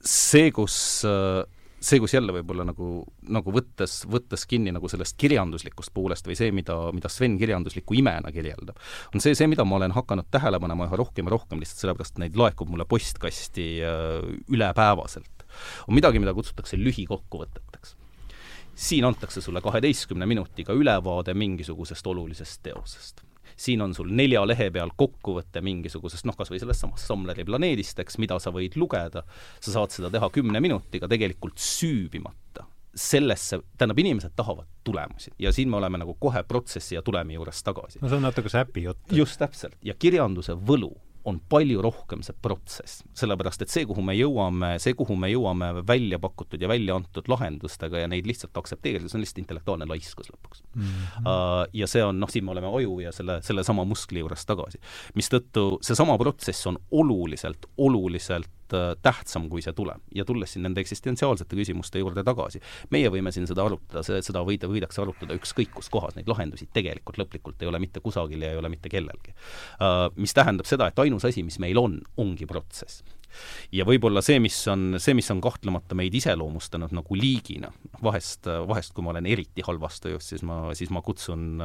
[0.05, 0.75] See, kus
[1.07, 1.41] uh,
[1.85, 2.87] see, kus jälle võib-olla nagu,
[3.33, 8.31] nagu võttes, võttes kinni nagu sellest kirjanduslikust poolest või see, mida, mida Sven kirjandusliku imena
[8.33, 8.79] kirjeldab,
[9.13, 12.15] on see, see, mida ma olen hakanud tähele panema üha rohkem ja rohkem lihtsalt sellepärast,
[12.15, 15.45] et neid laekub mulle postkasti uh, ülepäevaselt,
[15.87, 17.95] on midagi, mida kutsutakse lühikokkuvõteteks.
[18.75, 23.24] Siin antakse sulle kaheteistkümne minutiga ülevaade mingisugusest olulisest teosest
[23.55, 27.99] siin on sul nelja lehe peal kokkuvõte mingisugusest noh, kas või sellest samast Samleri planeedist,
[28.03, 29.25] eks, mida sa võid lugeda,
[29.59, 35.69] sa saad seda teha kümne minutiga tegelikult süüvimata sellesse, tähendab, inimesed tahavad tulemusi ja siin
[35.69, 37.99] me oleme nagu kohe protsessi ja tulemi juures tagasi.
[38.01, 39.03] no see on natuke see äpi jutt.
[39.11, 40.93] just täpselt, ja kirjanduse võlu
[41.25, 43.03] on palju rohkem see protsess.
[43.17, 47.29] sellepärast, et see, kuhu me jõuame, see, kuhu me jõuame välja pakutud ja välja antud
[47.31, 50.81] lahendustega ja neid lihtsalt aktsepteerida, see on lihtsalt intellektuaalne laiskus lõpuks mm.
[50.83, 51.25] -hmm.
[51.25, 54.79] Uh, ja see on, noh, siin me oleme aju ja selle, sellesama muskli juures tagasi.
[55.15, 58.54] mistõttu seesama protsess on oluliselt, oluliselt
[59.01, 60.01] tähtsam kui see tulem.
[60.15, 62.61] ja tulles siin nende eksistentsiaalsete küsimuste juurde tagasi,
[62.91, 67.19] meie võime siin seda arutada, seda võida, võidakse arutada ükskõik kus kohas, neid lahendusi tegelikult
[67.21, 69.35] lõplikult ei ole mitte kusagil ja ei ole mitte kellelgi.
[69.81, 73.03] Äh, mis tähendab seda, et ainus asi, mis meil on, ongi protsess
[73.75, 77.71] ja võib-olla see, mis on, see, mis on kahtlemata meid iseloomustanud nagu liigina,
[78.03, 81.61] vahest, vahest kui ma olen eriti halvasti just, siis ma, siis ma kutsun,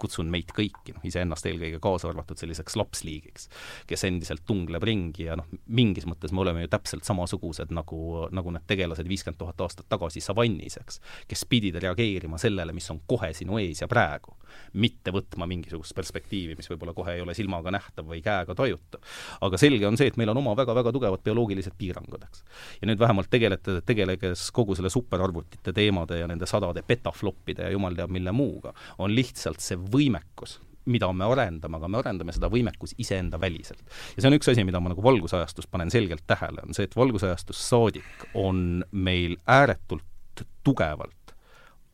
[0.00, 3.48] kutsun meid kõiki, noh, iseennast eelkõige kaasa arvatud selliseks lapsliigiks,
[3.90, 8.54] kes endiselt tungleb ringi ja noh, mingis mõttes me oleme ju täpselt samasugused nagu, nagu
[8.54, 13.32] need tegelased viiskümmend tuhat aastat tagasi savannis, eks, kes pidid reageerima sellele, mis on kohe
[13.36, 14.36] sinu ees ja praegu,
[14.78, 19.02] mitte võtma mingisugust perspektiivi, mis võib-olla kohe ei ole silmaga nähtav või käega tajutav.
[19.44, 22.44] aga selge on see, et meil on oma väga-väga väga tugevad bioloogilised piirangud, eks.
[22.80, 27.96] ja nüüd vähemalt tegelete, tegeledes kogu selle superarvutite teemade ja nende sadade petafloppide ja jumal
[27.96, 32.94] teab mille muuga, on lihtsalt see võimekus mida me arendame, aga me arendame seda võimekus
[33.00, 33.84] iseenda väliselt.
[34.16, 36.96] ja see on üks asi, mida ma nagu valgusajastust panen selgelt tähele, on see, et
[36.96, 41.34] valgusajastust saadik on meil ääretult tugevalt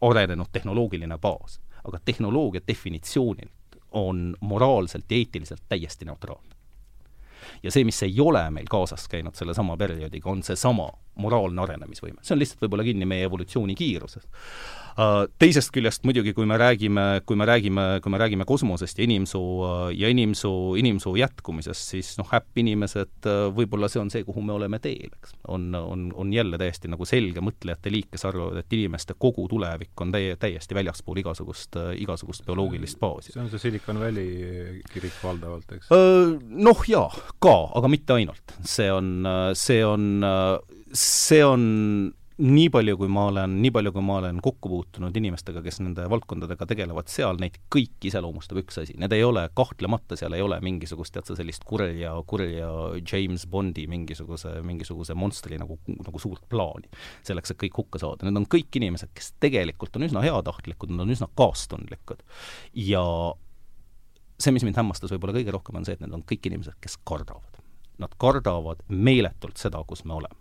[0.00, 6.59] arenenud tehnoloogiline baas, aga tehnoloogia definitsioonilt on moraalselt ja eetiliselt täiesti neutraalne
[7.62, 10.88] ja see, mis ei ole meil kaasas käinud sellesama perioodiga, on seesama
[11.20, 14.28] moraalne arenemisvõime, see on lihtsalt võib-olla kinni meie evolutsiooni kiiruses.
[15.00, 19.06] Äh, teisest küljest muidugi, kui me räägime, kui me räägime, kui me räägime kosmosest ja
[19.06, 24.52] inimsuu, ja inimsuu, inimsuu jätkumisest, siis noh, äpp-inimesed, äh, võib-olla see on see, kuhu me
[24.56, 25.36] oleme teel, eks.
[25.48, 30.04] on, on, on jälle täiesti nagu selge mõtlejate liik, kes arvavad, et inimeste kogu tulevik
[30.04, 33.32] on täie, täiesti väljaspool igasugust, igasugust bioloogilist baasi.
[33.32, 35.94] see on see Silicon Valley kirik valdavalt, eks?
[36.50, 37.08] Noh jaa,
[37.38, 38.58] ka, aga mitte ainult.
[38.66, 39.22] see on,
[39.54, 40.20] see on,
[40.92, 41.66] see on
[42.40, 46.06] nii palju, kui ma olen, nii palju, kui ma olen kokku puutunud inimestega, kes nende
[46.08, 50.56] valdkondadega tegelevad seal, neid kõiki iseloomustab üks asi, need ei ole, kahtlemata seal ei ole
[50.64, 52.70] mingisugust, tead sa, sellist kurja, kurja
[53.04, 56.88] James Bondi mingisuguse, mingisuguse monstri nagu, nagu suurt plaani.
[57.26, 61.04] selleks, et kõik hukka saada, need on kõik inimesed, kes tegelikult on üsna heatahtlikud, nad
[61.04, 62.24] on üsna kaastundlikud.
[62.88, 63.04] ja
[64.40, 66.96] see, mis mind hämmastas võib-olla kõige rohkem, on see, et need on kõik inimesed, kes
[67.04, 67.60] kardavad.
[68.00, 70.40] Nad kardavad meeletult seda, kus me oleme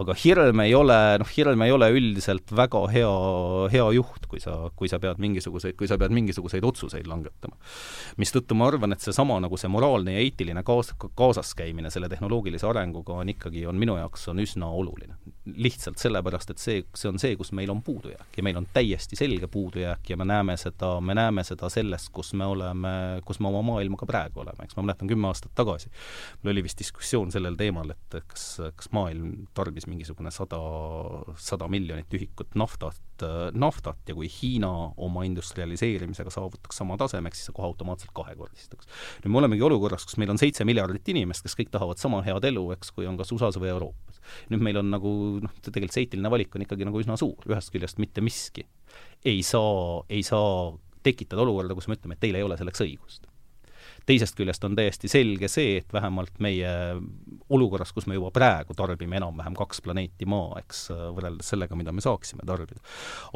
[0.00, 3.12] aga hirm ei ole, noh, hirm ei ole üldiselt väga hea,
[3.72, 7.56] hea juht, kui sa, kui sa pead mingisuguseid, kui sa pead mingisuguseid otsuseid langetama.
[8.20, 13.18] mistõttu ma arvan, et seesama nagu see moraalne ja eetiline kaas-, kaasaskäimine selle tehnoloogilise arenguga
[13.20, 15.16] on ikkagi, on minu jaoks, on üsna oluline.
[15.44, 19.18] lihtsalt sellepärast, et see, see on see, kus meil on puudujääk ja meil on täiesti
[19.18, 22.92] selge puudujääk ja me näeme seda, me näeme seda sellest, kus me oleme,
[23.26, 25.90] kus me oma maailmaga praegu oleme, eks ma mäletan kümme aastat tagasi,
[26.42, 28.46] mul oli vist diskussioon sellel teemal, et kas,
[28.78, 30.58] kas maailm tarbis mingisugune sada,
[31.40, 33.24] sada miljonit ühikut naftat,
[33.54, 38.88] naftat ja kui Hiina oma industrialiseerimisega saavutaks sama tasemeks, siis see kohe automaatselt kahekordistaks.
[39.24, 42.44] nüüd me olemegi olukorras, kus meil on seitse miljardit inimest, kes kõik tahavad sama head
[42.52, 44.22] elu, eks, kui on kas USA-s või Euroopas.
[44.52, 47.74] nüüd meil on nagu noh, tegelikult see eetiline valik on ikkagi nagu üsna suur, ühest
[47.74, 48.66] küljest mitte miski
[49.24, 50.72] ei saa, ei saa
[51.02, 53.31] tekitada olukorda, kus me ütleme, et teil ei ole selleks õigust
[54.06, 56.70] teisest küljest on täiesti selge see, et vähemalt meie
[57.52, 60.84] olukorras, kus me juba praegu tarbime enam-vähem kaks planeeti Maa, eks,
[61.16, 62.80] võrreldes sellega, mida me saaksime tarbida,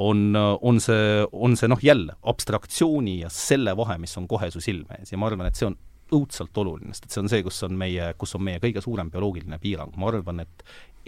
[0.02, 4.62] on, on see, on see noh, jälle abstraktsiooni ja selle vahe, mis on kohe su
[4.64, 5.12] silme ees.
[5.12, 5.78] Ja ma arvan, et see on
[6.16, 9.10] õudselt oluline, sest et see on see, kus on meie, kus on meie kõige suurem
[9.12, 10.66] bioloogiline piirang, ma arvan, et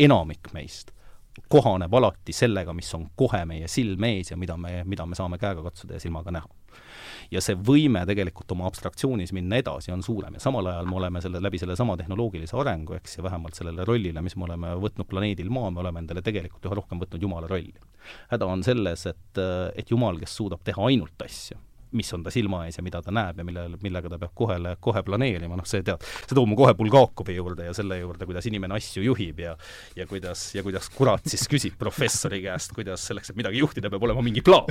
[0.09, 0.94] enamik meist
[1.48, 5.38] kohaneb alati sellega, mis on kohe meie silme ees ja mida me, mida me saame
[5.38, 6.50] käega katsuda ja silmaga näha
[7.31, 11.22] ja see võime tegelikult oma abstraktsioonis minna edasi on suurem ja samal ajal me oleme
[11.24, 15.53] selle, läbi sellesama tehnoloogilise arengu, eks, ja vähemalt sellele rollile, mis me oleme võtnud planeedil
[15.53, 17.76] Maa, me oleme endale tegelikult üha rohkem võtnud Jumala rolli.
[18.33, 19.41] häda on selles, et,
[19.76, 21.59] et Jumal, kes suudab teha ainult asju
[21.93, 24.59] mis on ta silma ees ja mida ta näeb ja mille, millega ta peab kohe,
[24.80, 28.47] kohe planeerima, noh see tead, see toob mu kohe Bulgakovi juurde ja selle juurde, kuidas
[28.51, 29.57] inimene asju juhib ja
[29.97, 34.05] ja kuidas, ja kuidas kurat siis küsib professori käest, kuidas selleks, et midagi juhtida, peab
[34.09, 34.68] olema mingi plaan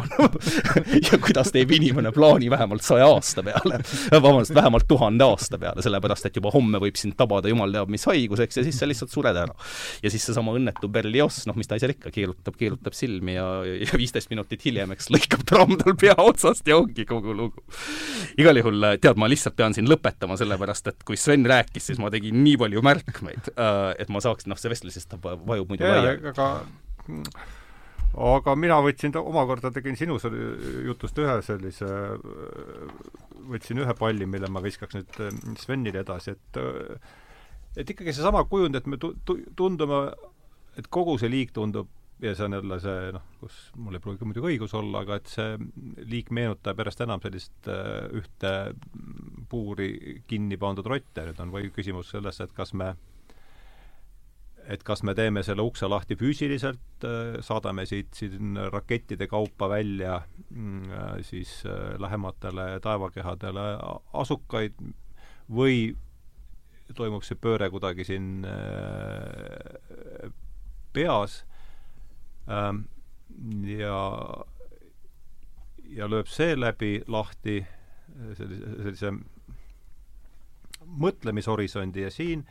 [1.07, 6.29] ja kuidas teeb inimene plaani vähemalt saja aasta peale, vabandust, vähemalt tuhande aasta peale, sellepärast
[6.29, 9.13] et juba homme võib sind tabada jumal teab mis haigus, eks, ja siis sa lihtsalt
[9.13, 9.55] sured ära.
[10.03, 13.99] ja siis seesama õnnetu Berlioz, noh, mis ta seal ikka, keerutab, keerutab silmi ja, ja
[13.99, 17.63] viisteist minutit hiljem, eks, lõikab tramm tal pea otsast ja ongi kogu lugu.
[18.39, 22.01] igal juhul äh, tead, ma lihtsalt pean siin lõpetama, sellepärast et kui Sven rääkis, siis
[22.01, 25.87] ma tegin nii palju märkmeid, äh, et ma saaks, noh, see vestlus lihtsalt vajub muidu
[25.87, 26.19] laiali.
[26.33, 26.49] aga
[28.17, 30.17] aga mina võtsin, omakorda tegin sinu
[30.85, 31.89] jutust ühe sellise,
[33.51, 36.63] võtsin ühe palli, mille ma viskaks nüüd äh, Svenile edasi, et
[37.77, 40.07] et ikkagi seesama kujund, et me tu-, tu-, tundume,
[40.77, 41.91] et kogu see liik tundub
[42.21, 45.29] ja see on jälle see noh, kus mul ei pruugi muidugi õigus olla, aga et
[45.29, 45.57] see
[46.09, 48.53] liik meenutab järjest enam sellist äh, ühte
[49.49, 52.95] puuri kinni pandud rotte, nüüd on või küsimus selles, et kas me
[54.67, 60.17] et kas me teeme selle ukse lahti füüsiliselt, äh, saadame siit siin rakettide kaupa välja
[60.49, 61.61] mm, äh, siis
[62.01, 63.67] lähematele taevakehadele
[64.17, 64.81] asukaid
[65.53, 65.93] või
[66.97, 68.47] toimub see pööre kuidagi siin
[70.95, 71.43] peas
[73.77, 73.97] ja,
[75.89, 79.11] ja lööb seeläbi lahti äh, sellise, sellise
[80.87, 82.45] mõtlemishorisondi ja siin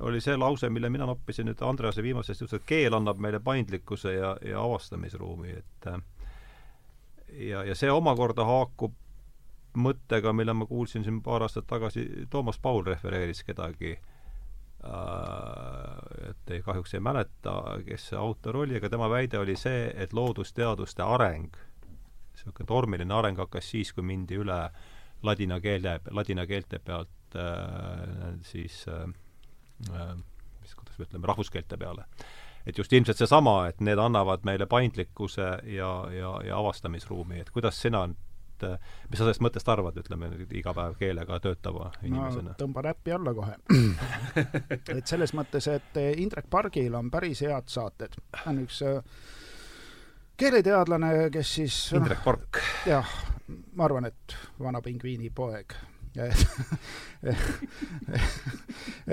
[0.00, 4.12] oli see lause, mille mina noppisin nüüd Andrease viimasest jutust, et keel annab meile paindlikkuse
[4.12, 6.00] ja, ja avastamisruumi, et äh,
[7.48, 8.96] ja, ja see omakorda haakub
[9.76, 14.15] mõttega, mille ma kuulsin siin paar aastat tagasi, Toomas Paul refereeris kedagi Äh,
[14.84, 17.54] et ei, kahjuks ei mäleta,
[17.86, 21.56] kes see autor oli, aga tema väide oli see, et loodusteaduste areng,
[22.36, 24.60] niisugune tormiline areng hakkas siis, kui mindi üle
[25.26, 29.06] ladina keele, ladina keelte pealt äh, siis äh,
[29.90, 30.12] äh,
[30.60, 32.04] mis, kuidas me ütleme, rahvuskeelte peale.
[32.66, 37.78] et just ilmselt seesama, et need annavad meile paindlikkuse ja, ja, ja avastamisruumi, et kuidas
[37.80, 38.08] sina
[38.56, 42.58] et mis sa sellest mõttest arvad, ütleme nüüd iga päev keelega töötava inimesena no,?
[42.60, 43.56] tõmba näppi alla kohe
[44.98, 48.16] et selles mõttes, et Indrek Pargil on päris head saated.
[48.32, 49.00] ta on üks äh,
[50.36, 52.62] keeleteadlane, kes siis Indrek Pork.
[52.88, 53.18] jah,
[53.74, 55.76] ma arvan, et vana pingviini poeg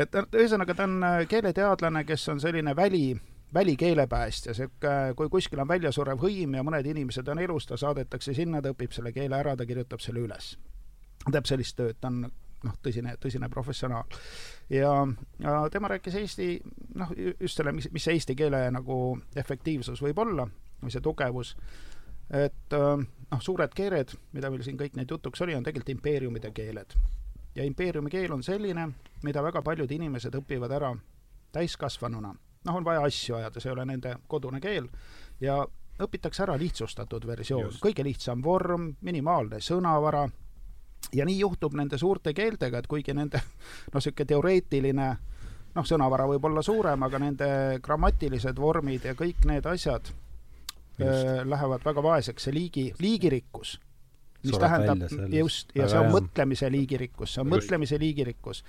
[0.02, 3.12] et ühesõnaga, ta on äh, keeleteadlane, kes on selline väli,
[3.54, 8.62] välikeelepäästja, niisugune, kui kuskil on väljasurev hõim ja mõned inimesed on elus, ta saadetakse sinna,
[8.62, 10.56] ta õpib selle keele ära, ta kirjutab selle üles.
[11.32, 12.26] teeb sellist tööd, ta on
[12.64, 14.04] noh, tõsine, tõsine professionaal.
[14.70, 14.92] ja,
[15.40, 16.50] ja tema rääkis Eesti,
[16.96, 20.48] noh, just selle, mis, mis see eesti keele nagu efektiivsus võib olla
[20.82, 21.56] või see tugevus,
[22.34, 26.96] et noh, suured keeled, mida meil siin kõik neid jutuks oli, on tegelikult impeeriumide keeled.
[27.56, 28.90] ja impeeriumi keel on selline,
[29.24, 30.96] mida väga paljud inimesed õpivad ära
[31.54, 32.34] täiskasvanuna.
[32.66, 34.88] Noh, on vaja asju ajada, see ei ole nende kodune keel.
[35.42, 35.62] Ja
[36.04, 40.26] õpitakse ära lihtsustatud versioon, kõige lihtsam vorm, minimaalne sõnavara,
[41.14, 45.08] ja nii juhtub nende suurte keeltega, et kuigi nende noh, niisugune teoreetiline
[45.74, 47.48] noh, sõnavara võib olla suurem, aga nende
[47.84, 50.14] grammatilised vormid ja kõik need asjad
[50.98, 51.26] Just.
[51.50, 53.80] lähevad väga vaeseks, see liigi, liigirikkus
[54.44, 56.14] mis tähendab just, ja see on hea.
[56.18, 57.56] mõtlemise liigirikkus, see on just.
[57.56, 58.64] mõtlemise liigirikkus.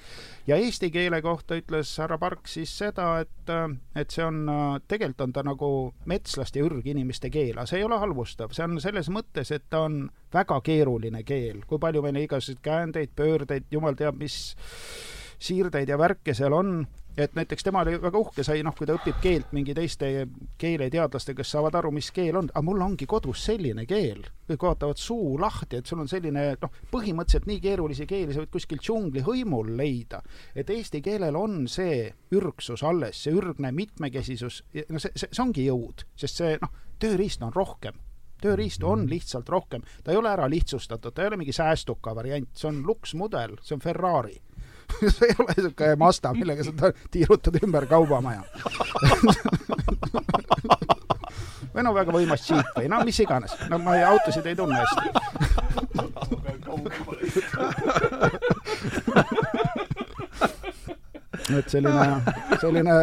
[0.46, 3.54] ja eesti keele kohta ütles härra Park siis seda, et,
[3.96, 4.44] et see on,
[4.88, 5.70] tegelikult on ta nagu
[6.10, 9.84] metslaste ja ürginimeste keel, aga see ei ole halvustav, see on selles mõttes, et ta
[9.88, 10.04] on
[10.34, 14.38] väga keeruline keel, kui palju meil igasuguseid käändeid, pöördeid, jumal teab mis
[15.44, 16.84] siirdeid ja värke seal on
[17.16, 20.10] et näiteks tema oli väga uhke, sai noh, kui ta õpib keelt mingi teiste
[20.58, 24.24] keeleteadlastega, kes saavad aru, mis keel on, aga mul ongi kodus selline keel.
[24.48, 28.52] kõik vaatavad suu lahti, et sul on selline noh, põhimõtteliselt nii keerulisi keeli sa võid
[28.52, 30.22] kuskil džungli hõimul leida.
[30.54, 35.68] et eesti keelel on see ürgsus alles, see ürgne mitmekesisus, no see, see, see ongi
[35.68, 38.00] jõud, sest see noh, tööriist on rohkem
[38.44, 42.50] tööriistu on lihtsalt rohkem, ta ei ole ära lihtsustatud, ta ei ole mingi säästuka variant,
[42.52, 44.36] see on luksmudel, see on Ferrari
[45.14, 46.70] see ei ole niisugune Mazda, millega sa
[47.10, 48.42] tiirutad ümber kaubamaja.
[51.74, 54.78] Või no väga võimas džiip või no mis iganes, no ma ei, autosid ei tunne
[54.78, 55.10] hästi.
[61.54, 62.22] Et selline,
[62.62, 62.94] selline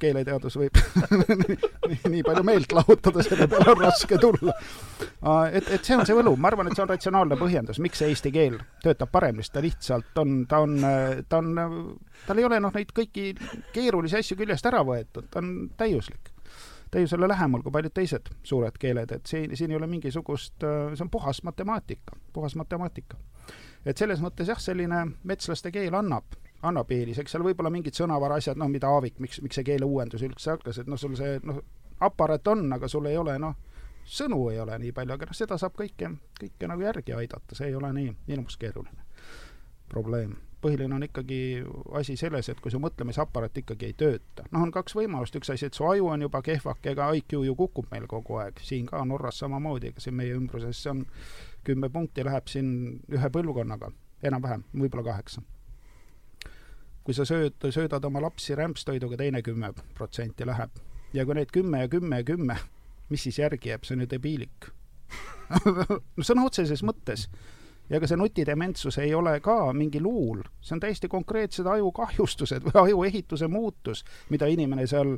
[0.00, 1.56] keeleteadus võib nii,
[2.12, 4.54] nii palju meelt lahutada, selle peale on raske tulla.
[5.50, 8.12] et, et see on see võlu, ma arvan, et see on ratsionaalne põhjendus, miks see
[8.12, 10.78] eesti keel töötab paremini, sest ta lihtsalt on, ta on,
[11.28, 11.52] ta on,
[12.26, 13.32] tal ei ole noh, neid kõiki
[13.74, 16.32] keerulisi asju küljest ära võetud, ta on täiuslik
[16.90, 21.10] täiusele lähemal kui paljud teised suured keeled, et siin, siin ei ole mingisugust, see on
[21.10, 23.18] puhas matemaatika, puhas matemaatika.
[23.86, 27.96] et selles mõttes jah, selline metslaste keel annab annab eelis, eks seal võib olla mingid
[27.96, 31.38] sõnavara asjad, noh, mida Aavik, miks, miks see keeleuuendus üldse hakkas, et noh, sul see
[31.44, 31.60] noh,
[32.00, 33.56] aparaat on, aga sul ei ole noh,
[34.06, 37.70] sõnu ei ole nii palju, aga noh, seda saab kõike, kõike nagu järgi aidata, see
[37.70, 39.04] ei ole nii hirmus keeruline
[39.90, 40.36] probleem.
[40.66, 41.62] põhiline on ikkagi
[41.94, 45.68] asi selles, et kui su mõtlemisaparaat ikkagi ei tööta, noh, on kaks võimalust, üks asi,
[45.68, 49.04] et su aju on juba kehvake, ega IQ ju kukub meil kogu aeg, siin ka
[49.04, 51.04] Norras samamoodi, ega siin meie ümbruses on
[51.66, 52.72] kümme punkti läheb siin
[53.12, 53.92] ühe põlvkonnaga,
[54.26, 55.44] enam-vähem, võib-olla kaheksa
[57.06, 60.70] kui sa sööd, söödad oma lapsi rämpstoiduga, teine kümme protsenti läheb.
[61.14, 62.56] ja kui neid kümme ja kümme ja kümme,
[63.08, 64.66] mis siis järgi jääb, see on ju debiilik
[66.16, 67.28] no sõna otseses mõttes.
[67.88, 72.82] ja ega see nutidementsus ei ole ka mingi luul, see on täiesti konkreetsed ajukahjustused või
[72.82, 75.14] ajuehituse muutus, mida inimene seal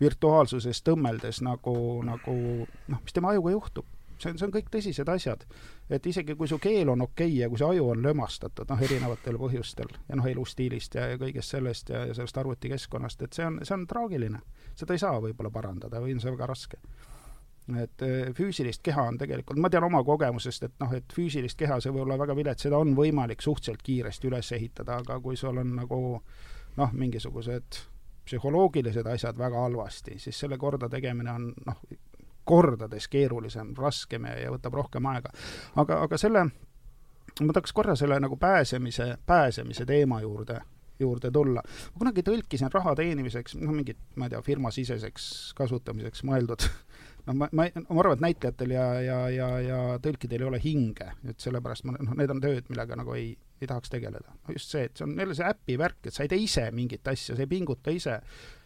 [0.00, 2.36] virtuaalsuses tõmmeldes nagu, nagu
[2.68, 3.93] noh, mis tema ajuga juhtub
[4.24, 5.46] see on, see on kõik tõsised asjad.
[5.90, 8.84] et isegi kui su keel on okei okay ja kui su aju on lömastatud, noh,
[8.88, 13.46] erinevatel põhjustel ja noh, elustiilist ja, ja kõigest sellest ja, ja sellest arvutikeskkonnast, et see
[13.46, 14.40] on, see on traagiline.
[14.74, 16.80] seda ei saa võib-olla parandada või on see väga raske.
[17.80, 21.80] et eh, füüsilist keha on tegelikult, ma tean oma kogemusest, et noh, et füüsilist keha,
[21.80, 25.58] see võib olla väga vilets, seda on võimalik suhteliselt kiiresti üles ehitada, aga kui sul
[25.62, 26.00] on nagu
[26.76, 27.84] noh, mingisugused
[28.24, 31.80] psühholoogilised asjad väga halvasti, siis selle korda tegemine on noh,
[32.44, 35.32] kordades keerulisem, raskem ja, ja võtab rohkem aega.
[35.80, 36.44] aga, aga selle,
[37.40, 40.60] ma tahaks korra selle nagu pääsemise, pääsemise teema juurde
[40.98, 41.62] juurde tulla.
[41.64, 45.26] ma kunagi tõlkisin raha teenimiseks, noh, mingit, ma ei tea, firmasiseseks
[45.58, 46.66] kasutamiseks mõeldud
[47.26, 51.10] noh, ma, ma, ma arvan, et näitlejatel ja, ja, ja, ja tõlkidel ei ole hinge,
[51.28, 54.36] et sellepärast ma, noh, need on tööd, millega nagu ei, ei tahaks tegeleda.
[54.36, 56.68] no just see, et see on jälle see äpi värk, et sa ei tee ise
[56.74, 58.20] mingit asja, sa ei pinguta ise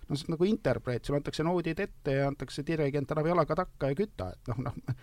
[0.09, 3.93] no see on nagu interpreet, sulle antakse noodid ette ja antakse dirigent annab jalaga takka
[3.93, 4.99] ja küta, et noh, noh,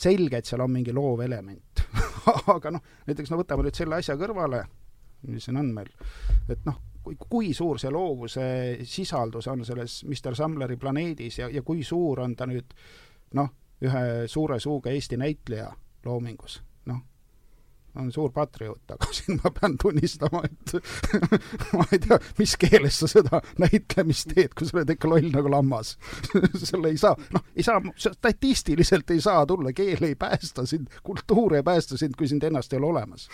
[0.00, 1.84] selge, et seal on mingi loov element
[2.56, 4.64] aga noh, näiteks no võtame nüüd selle asja kõrvale,
[5.28, 5.92] mis siin on meil,
[6.50, 8.46] et noh, kui, kui suur see loovuse
[8.88, 12.74] sisaldus on selles Mr Samleri planeedis ja, ja kui suur on ta nüüd
[13.38, 13.52] noh,
[13.84, 15.70] ühe suure suuga Eesti näitleja
[16.04, 16.60] loomingus,
[17.96, 20.74] on suur patrioot, aga siin ma pean tunnistama, et
[21.76, 25.50] ma ei tea, mis keeles sa seda näitlemist teed, kui sa oled ikka loll nagu
[25.52, 25.96] lammas
[26.70, 31.58] sul ei saa, noh, ei saa, statistiliselt ei saa tulla, keel ei päästa sind, kultuur
[31.58, 33.28] ei päästa sind, kui sind ennast ei ole olemas.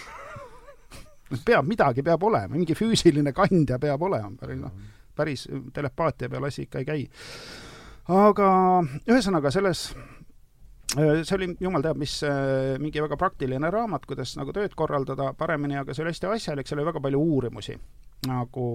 [1.45, 4.75] peab, midagi peab olema, mingi füüsiline kandja peab olema, päris noh,
[5.17, 7.09] päris telepaatia peal asi ikka ei käi.
[8.09, 8.49] aga
[9.11, 9.91] ühesõnaga, selles
[10.95, 15.79] see oli jumal teab mis äh, mingi väga praktiline raamat, kuidas nagu tööd korraldada paremini,
[15.81, 17.79] aga see oli hästi asjalik, seal oli väga palju uurimusi
[18.27, 18.69] nagu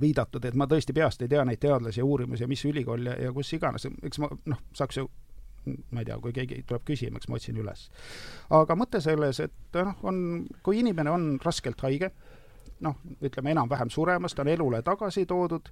[0.00, 3.16] viidatud, et ma tõesti peast ei tea neid teadlasi ja uurimusi ja mis ülikool ja,
[3.18, 5.08] ja kus iganes, eks ma noh, saaks ju
[5.90, 7.88] ma ei tea, kui keegi tuleb küsima, eks ma otsin üles.
[8.54, 10.20] aga mõte selles, et noh, on,
[10.64, 12.12] kui inimene on raskelt haige,
[12.84, 15.68] noh, ütleme enam-vähem suremas, ta on elule tagasi toodud,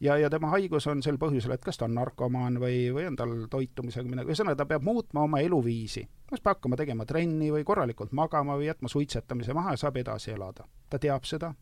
[0.00, 3.16] ja, ja tema haigus on sel põhjusel, et kas ta on narkomaan või, või on
[3.16, 6.06] tal toitumisega midagi, ühesõnaga ta peab muutma oma eluviisi.
[6.30, 10.30] kas peab hakkama tegema trenni või korralikult magama või jätma suitsetamise maha ja saab edasi
[10.30, 10.66] elada.
[10.90, 11.54] ta teab seda,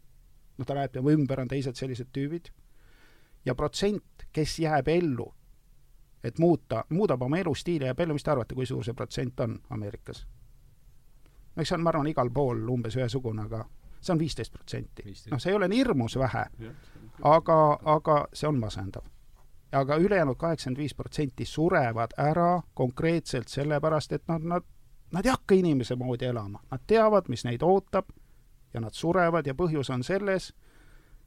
[0.59, 2.51] noh, ta näeb, tema ümber on teised sellised tüübid,
[3.45, 5.33] ja protsent, kes jääb ellu,
[6.25, 9.59] et muuta, muudab oma elustiili, jääb ellu, mis te arvate, kui suur see protsent on
[9.71, 10.27] Ameerikas?
[11.55, 13.67] no eks see on, ma arvan, igal pool umbes ühesugune, aga
[14.03, 15.15] see on viisteist protsenti.
[15.31, 16.45] noh, see ei ole nii hirmus vähe,
[17.23, 19.07] aga, aga see on masendav.
[19.73, 24.67] aga ülejäänud kaheksakümmend viis protsenti surevad ära konkreetselt sellepärast, et nad, nad,
[25.13, 28.11] nad ei hakka inimese moodi elama, nad teavad, mis neid ootab
[28.75, 30.53] ja nad surevad ja põhjus on selles,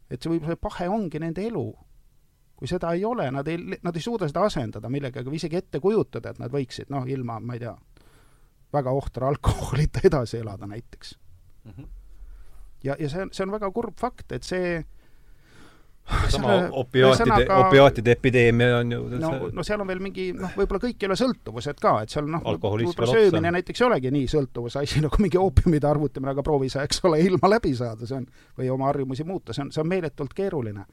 [0.09, 1.73] et see võib-olla pahe ongi nende elu.
[2.55, 5.80] kui seda ei ole, nad ei, nad ei suuda seda asendada millegagi või isegi ette
[5.84, 7.73] kujutada, et nad võiksid noh, ilma, ma ei tea,
[8.73, 11.17] väga ohtra alkoholita edasi elada näiteks
[11.63, 11.71] mm.
[11.71, 12.05] -hmm
[12.86, 14.77] ja, ja see on, see on väga kurb fakt, et see
[16.29, 21.01] sama opiaatide, opiaatide epideemia on ju no, no seal on veel mingi noh, võib-olla kõik
[21.01, 25.01] ei ole sõltuvused ka, et seal noh, võib-olla söömine näiteks ei olegi nii sõltuvuse asi
[25.05, 28.29] nagu mingi oopiumide arvutamine, aga proovi sa, eks ole, ilma läbi saada, see on,
[28.59, 30.86] või oma harjumusi muuta, see on, see on meeletult keeruline.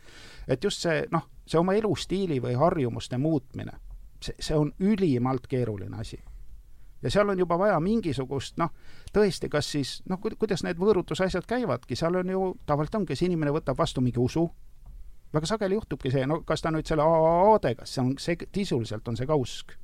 [0.48, 3.76] et just see noh, see oma elustiili või harjumuste muutmine,
[4.20, 6.22] see, see on ülimalt keeruline asi
[7.02, 8.70] ja seal on juba vaja mingisugust noh,
[9.12, 13.54] tõesti, kas siis noh, kuidas need võõrutusasjad käivadki, seal on ju, tavaliselt ongi, kas inimene
[13.54, 14.46] võtab vastu mingi usu,
[15.34, 19.18] väga sageli juhtubki see, no kas ta nüüd selle AAD-ga, see on, see sisuliselt on
[19.18, 19.76] see ka usk.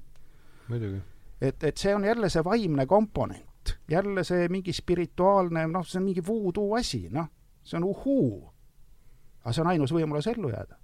[0.69, 1.01] muidugi.
[1.41, 6.09] et, et see on jälle see vaimne komponent, jälle see mingi spirituaalne, noh, see on
[6.11, 7.31] mingi voodoo asi, noh,
[7.65, 8.45] see on uhuu.
[9.43, 10.79] aga see on ainus võimalus ellu jääda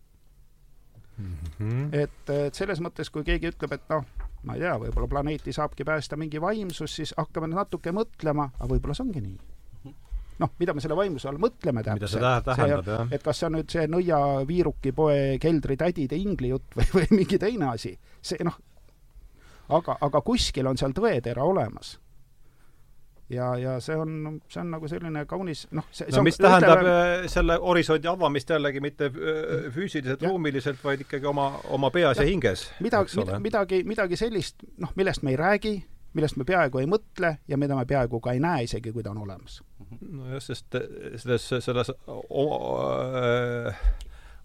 [1.18, 1.34] mm.
[1.58, 1.88] -hmm.
[1.92, 4.04] et, et selles mõttes, kui keegi ütleb, et noh,
[4.44, 8.96] ma ei tea, võib-olla planeeti saabki päästa mingi vaimsus, siis hakkame natuke mõtlema, aga võib-olla
[8.96, 9.38] see ongi nii.
[10.42, 12.22] noh, mida me selle vaimsuse all mõtleme täpselt.
[13.14, 17.70] et kas see on nüüd see nõiaviiruki poe keldritädide ingli jutt või, või mingi teine
[17.72, 18.56] asi, see noh,
[19.68, 21.96] aga, aga kuskil on seal tõetera olemas
[23.30, 26.82] ja, ja see on, see on nagu selline kaunis noh, see no mis on, tähendab
[26.82, 32.20] ütleme, äh, selle horisondi avamist jällegi mitte äh, füüsiliselt, ruumiliselt, vaid ikkagi oma, oma peas
[32.20, 32.68] ja, ja hinges.
[32.84, 35.74] midagi, mida, midagi, midagi sellist, noh, millest me ei räägi,
[36.14, 39.14] millest me peaaegu ei mõtle ja mida me peaaegu ka ei näe, isegi kui ta
[39.14, 39.60] on olemas.
[40.00, 40.76] nojah, sest
[41.22, 42.48] selles, selles o,
[43.20, 43.84] äh,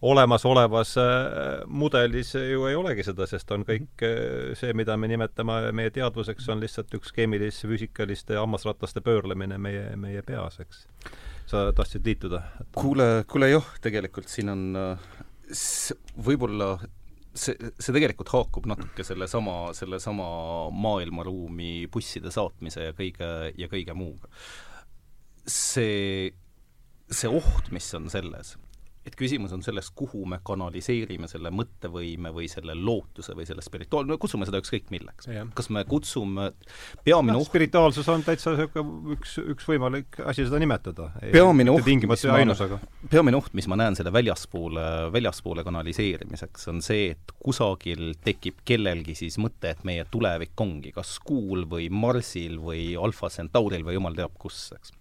[0.01, 1.07] olemasolevas äh,
[1.67, 6.47] mudelis ju ei olegi seda, sest on kõik äh, see, mida me nimetame meie teadvuseks,
[6.53, 10.85] on lihtsalt üks keemilis-füüsikaliste hammasrataste pöörlemine meie, meie peas, eks.
[11.49, 12.43] sa tahtsid liituda?
[12.77, 14.69] kuule, kuule jah, tegelikult siin on
[16.23, 16.77] võib-olla
[17.35, 20.29] see, see tegelikult haakub natuke sellesama, sellesama
[20.73, 24.31] maailmaruumi busside saatmise ja kõige, ja kõige muuga.
[25.49, 26.29] see,
[27.09, 28.55] see oht, mis on selles,
[29.09, 34.07] et küsimus on selles, kuhu me kanaliseerime selle mõttevõime või selle lootuse või selle spirituaal-,
[34.09, 35.29] no kutsume seda ükskõik milleks.
[35.57, 36.51] kas me kutsume,
[37.05, 41.09] peamine no, spirituaalsus on täitsa niisugune üks, üks võimalik asi seda nimetada.
[41.33, 42.57] peamine oht, mis ma,
[43.09, 44.85] peamine oht, mis ma näen selle väljaspoole,
[45.15, 51.17] väljaspoole kanaliseerimiseks, on see, et kusagil tekib kellelgi siis mõte, et meie tulevik ongi kas
[51.25, 54.98] Kuul või Marsil või Alfa Centauril või jumal teab kus, eks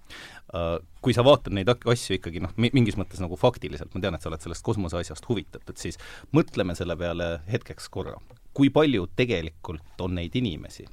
[1.05, 4.31] kui sa vaatad neid asju ikkagi noh, mingis mõttes nagu faktiliselt, ma tean, et sa
[4.31, 6.01] oled sellest kosmose asjast huvitatud, siis
[6.37, 8.17] mõtleme selle peale hetkeks korra.
[8.57, 10.87] kui palju tegelikult on neid inimesi,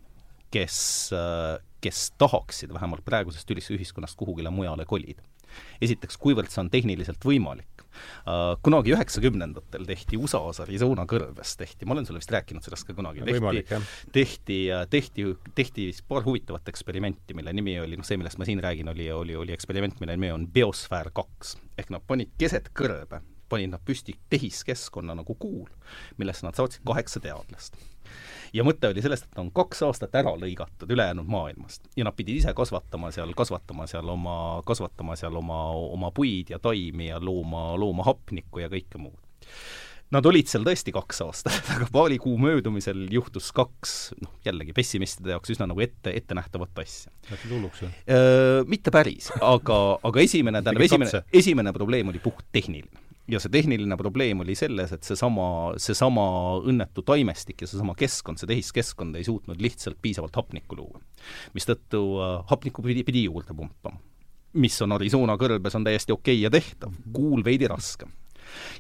[0.53, 0.78] kes,
[1.16, 5.24] äh, kes tahaksid vähemalt praegusest ühiskonnast kuhugile mujale kolida?
[5.82, 7.74] esiteks, kuivõrd see on tehniliselt võimalik,
[8.66, 13.26] kunagi üheksakümnendatel tehti USA-s Arizona kõrves, tehti, ma olen sulle vist rääkinud sellest ka kunagi,
[13.26, 13.82] tehti,
[14.16, 18.89] tehti, tehti, tehti paar huvitavat eksperimenti, mille nimi oli, noh see, millest ma siin räägin,
[18.92, 21.58] oli, oli, oli eksperiment, mille nimi on Biosfäär kaks.
[21.78, 23.22] ehk nad panid keset kõrbe
[23.55, 25.71] panid nad püsti tehiskeskkonna nagu Kuul,
[26.21, 27.79] millesse nad saatsid kaheksa teadlast
[28.55, 32.41] ja mõte oli sellest, et on kaks aastat ära lõigatud ülejäänud maailmast ja nad pidid
[32.41, 34.37] ise kasvatama seal, kasvatama seal oma,
[34.67, 39.19] kasvatama seal oma, oma puid ja taimi ja looma, looma hapnikku ja kõike muud.
[40.13, 45.33] Nad olid seal tõesti kaks aastat, aga paari kuu möödumisel juhtus kaks, noh jällegi pessimistide
[45.33, 47.11] jaoks üsna nagu ette, ettenähtavat asja.
[47.32, 47.89] Läksid hulluks või?
[48.69, 54.43] Mitte päris, aga, aga esimene, tähendab esimene, esimene probleem oli puhttehniline ja see tehniline probleem
[54.43, 55.47] oli selles, et seesama,
[55.82, 56.26] seesama
[56.66, 61.02] õnnetu taimestik ja seesama keskkond, see tehiskeskkond ei suutnud lihtsalt piisavalt hapnikku luua.
[61.58, 63.97] mistõttu äh, hapnikku pidi, pidi juurde pumpama.
[64.54, 68.14] mis on Arizona kõrbes, on täiesti okei okay ja tehtav, kuul veidi raskem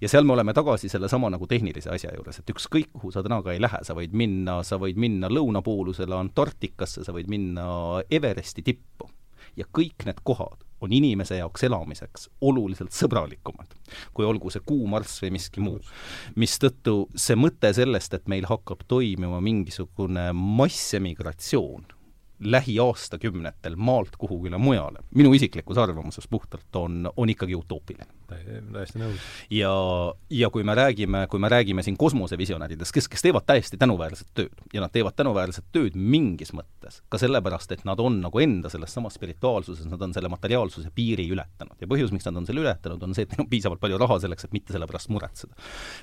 [0.01, 3.41] ja seal me oleme tagasi sellesama nagu tehnilise asja juures, et ükskõik, kuhu sa täna
[3.43, 7.65] ka ei lähe, sa võid minna, sa võid minna lõunapoolusele Antarktikasse, sa võid minna
[8.11, 9.09] Everesti tippu
[9.57, 13.71] ja kõik need kohad on inimese jaoks elamiseks oluliselt sõbralikumad,
[14.13, 15.79] kui olgu see kuumarss või miski muu.
[16.35, 21.85] mistõttu see mõte sellest, et meil hakkab toimima mingisugune massemigratsioon
[22.39, 28.07] lähiaastakümnetel maalt kuhugile mujale, minu isiklikus arvamuses puhtalt, on, on ikkagi utoopiline.
[28.29, 29.25] Täiesti nõus.
[29.53, 29.71] ja,
[30.29, 34.63] ja kui me räägime, kui me räägime siin kosmosevisionäridest, kes, kes teevad täiesti tänuväärset tööd
[34.73, 38.93] ja nad teevad tänuväärset tööd mingis mõttes, ka sellepärast, et nad on nagu enda selles
[38.95, 41.77] samas spirituaalsuses, nad on selle materiaalsuse piiri ületanud.
[41.81, 44.19] ja põhjus, miks nad on selle ületanud, on see, et neil on piisavalt palju raha
[44.25, 45.57] selleks, et mitte selle pärast muretseda.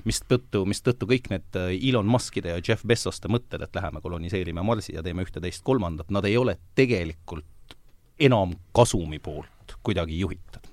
[0.09, 4.95] mistõttu, mistõttu kõik need äh, Elon Muskide ja Jeff Bezoste mõtted, et läheme koloniseerime Marsi
[4.95, 7.77] ja teeme ühte-teist-kolmandat, nad ei ole tegelikult
[8.19, 10.72] enam kasumi poolt kuidagi juhitud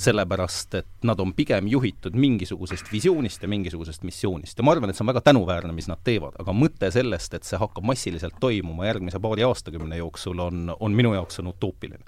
[0.00, 4.58] sellepärast et nad on pigem juhitud mingisugusest visioonist ja mingisugusest missioonist.
[4.58, 7.48] Ja ma arvan, et see on väga tänuväärne, mis nad teevad, aga mõte sellest, et
[7.48, 12.04] see hakkab massiliselt toimuma järgmise paari aastakümne jooksul, on, on minu jaoks on utoopiline.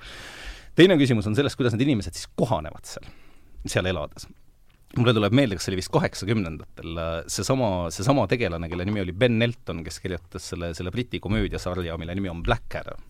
[0.79, 3.11] teine küsimus on selles, kuidas need inimesed siis kohanevad seal,
[3.67, 4.29] seal elades.
[4.97, 6.99] Mulle tuleb meelde, kas see oli vist kaheksakümnendatel,
[7.33, 12.17] seesama, seesama tegelane, kelle nimi oli Ben Elton, kes kirjutas selle, selle Briti komöödiasarja, mille
[12.17, 13.01] nimi on Blackadder,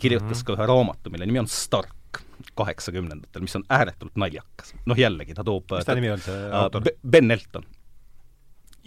[0.00, 0.46] kirjutas mm -hmm.
[0.46, 1.95] ka ühe raamatu, mille nimi on Stark
[2.56, 4.74] kaheksakümnendatel, mis on ääretult naljakas.
[4.88, 6.86] noh jällegi, ta toob mis ta nimi on, see äh, autor?
[7.02, 7.66] Ben Elton.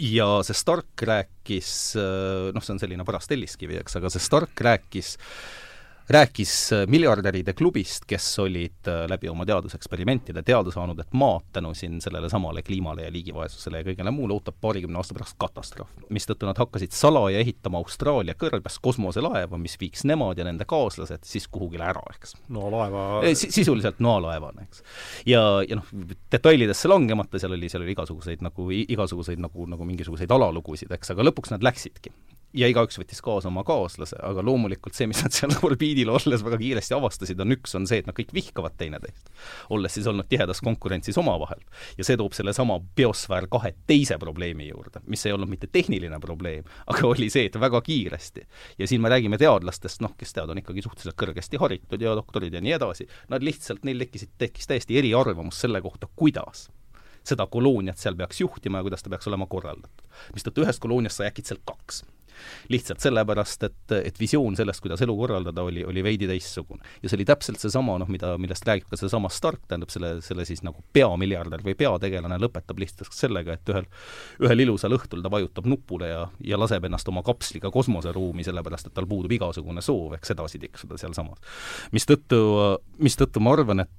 [0.09, 4.65] ja see Stark rääkis, äh, noh, see on selline paras telliskivi, eks, aga see Stark
[4.69, 5.68] rääkis äh,
[6.09, 11.73] rääkis äh, miljardäride klubist, kes olid äh, läbi oma teaduseksperimentide teada saanud, et maad tänu
[11.77, 15.91] siin sellele samale kliimale ja liigivaesusele ja kõigele muule ootab paarikümne aasta pärast katastroof.
[16.09, 21.47] mistõttu nad hakkasid salaja ehitama Austraalia kõrbes kosmoselaeva, mis viiks nemad ja nende kaaslased siis
[21.47, 22.35] kuhugile ära, eks.
[22.49, 24.83] no laeva S sisuliselt noalaevana, eks.
[25.29, 25.93] ja, ja noh,
[26.31, 31.29] detailidesse langemata, seal oli, seal oli igasuguseid nagu, igasuguseid nagu, nagu mingisuguseid alalugusid, eks, aga
[31.29, 32.13] lõpuks nad läksidki
[32.53, 36.57] ja igaüks võttis kaasa oma kaaslase, aga loomulikult see, mis nad seal orbiidil olles väga
[36.61, 39.29] kiiresti avastasid, on üks, on see, et nad kõik vihkavad teineteist.
[39.75, 41.61] olles siis olnud tihedas konkurentsis omavahel.
[41.97, 46.65] ja see toob sellesama biosfäär kahe teise probleemi juurde, mis ei olnud mitte tehniline probleem,
[46.87, 48.47] aga oli see, et väga kiiresti,
[48.79, 52.53] ja siin me räägime teadlastest, noh, kes tead, on ikkagi suhteliselt kõrgesti haritud ja doktorid
[52.53, 56.69] ja nii edasi, nad lihtsalt, neil tekkisid, tekkis täiesti eriarvamus selle kohta, kuidas
[57.29, 60.07] seda kolooniat seal peaks juhtima ja kuidas ta peaks olema korraldatud.
[60.33, 62.01] mistõttu ühest kolooniast sai äkitselt kaks
[62.69, 66.83] lihtsalt sellepärast, et, et visioon sellest, kuidas elu korraldada, oli, oli veidi teistsugune.
[67.03, 70.45] ja see oli täpselt seesama, noh, mida, millest räägib ka seesama Stark, tähendab selle, selle
[70.47, 73.87] siis nagu peamiljardär või peategelane lõpetab lihtsalt sellega, et ühel,
[74.45, 78.97] ühel ilusal õhtul ta vajutab nupule ja, ja laseb ennast oma kapsliga kosmoseruumi, sellepärast et
[78.97, 81.39] tal puudub igasugune soov, eks edasi tiksuda sealsamas.
[81.95, 82.41] mistõttu,
[82.99, 83.95] mistõttu ma arvan, et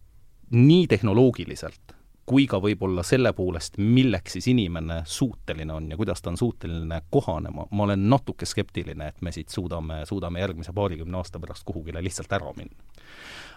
[0.50, 1.99] nii tehnoloogiliselt
[2.30, 7.02] kui ka võib-olla selle poolest, milleks siis inimene suuteline on ja kuidas ta on suuteline
[7.10, 12.02] kohanema, ma olen natuke skeptiline, et me siit suudame, suudame järgmise paarikümne aasta pärast kuhugile
[12.04, 12.76] lihtsalt ära minna.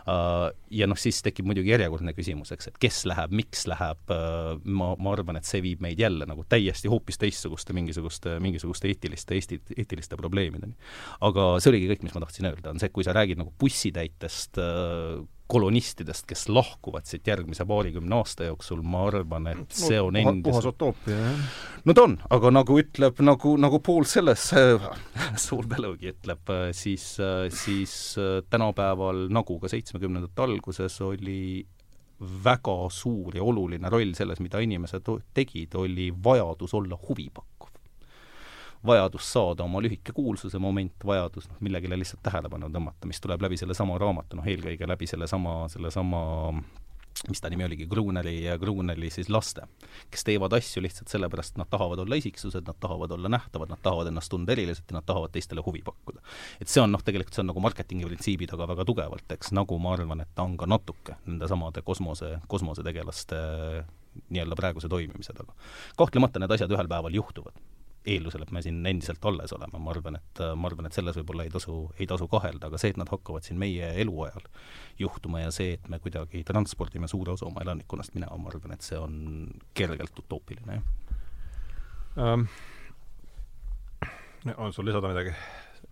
[0.04, 4.58] Uh, ja noh, siis tekib muidugi järjekordne küsimus, eks, et kes läheb, miks läheb, uh,
[4.66, 9.38] ma, ma arvan, et see viib meid jälle nagu täiesti hoopis teistsuguste mingisuguste, mingisuguste eetiliste,
[9.38, 10.76] Eesti, eetiliste probleemideni.
[11.24, 13.56] aga see oligi kõik, mis ma tahtsin öelda, on see, et kui sa räägid nagu
[13.64, 15.24] bussitäitest uh,
[15.54, 20.48] kolonistidest, kes lahkuvad siit järgmise paarikümne aasta jooksul, ma arvan, et see on no, endiselt
[20.50, 21.60] puhas utoopia, jah.
[21.86, 24.90] no ta on, aga nagu ütleb, nagu, nagu Paul selles äh,,
[25.46, 27.06] Saul Bellogi ütleb, siis,
[27.64, 27.96] siis
[28.50, 31.64] tänapäeval, nagu ka seitsmekümnendate alguses, oli
[32.44, 37.53] väga suur ja oluline roll selles, mida inimesed tegid, oli vajadus olla huvipakkuv
[38.86, 43.60] vajadus saada oma lühike kuulsuse moment, vajadus noh, millegile lihtsalt tähelepanu tõmmata, mis tuleb läbi
[43.60, 46.24] sellesama raamatu, noh eelkõige läbi sellesama, sellesama
[47.30, 49.68] mis ta nimi oligi, Gruneri ja Gruneri siis laste,
[50.12, 53.82] kes teevad asju lihtsalt sellepärast, et nad tahavad olla isiksused, nad tahavad olla nähtavad, nad
[53.86, 56.24] tahavad ennast tunda eriliselt ja nad tahavad teistele huvi pakkuda.
[56.62, 59.78] et see on noh, tegelikult see on nagu marketingi printsiibi taga väga tugevalt, eks, nagu
[59.80, 63.40] ma arvan, et ta on ka natuke nendesamade kosmose, kosmosetegelaste
[64.30, 65.56] nii-öelda praeguse toimimise taga.
[65.98, 67.56] kahtlemata need asjad ühel päeval juhtuvad
[68.06, 71.46] eeldusel, et me siin endiselt alles oleme, ma arvan, et, ma arvan, et selles võib-olla
[71.48, 74.46] ei tasu, ei tasu kahelda, aga see, et nad hakkavad siin meie eluajal
[75.00, 78.86] juhtuma ja see, et me kuidagi transpordime suure osa oma elanikkonnast minema, ma arvan, et
[78.86, 79.48] see on
[79.78, 82.48] kergelt utoopiline, jah um,.
[84.58, 85.32] on sul lisada midagi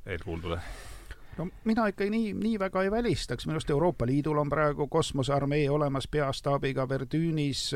[0.05, 0.59] eelkuuldule?
[1.37, 5.69] no mina ikka nii, nii väga ei välistaks, minu arust Euroopa Liidul on praegu kosmosearmee
[5.69, 7.69] olemas peastaabiga Verdüünis,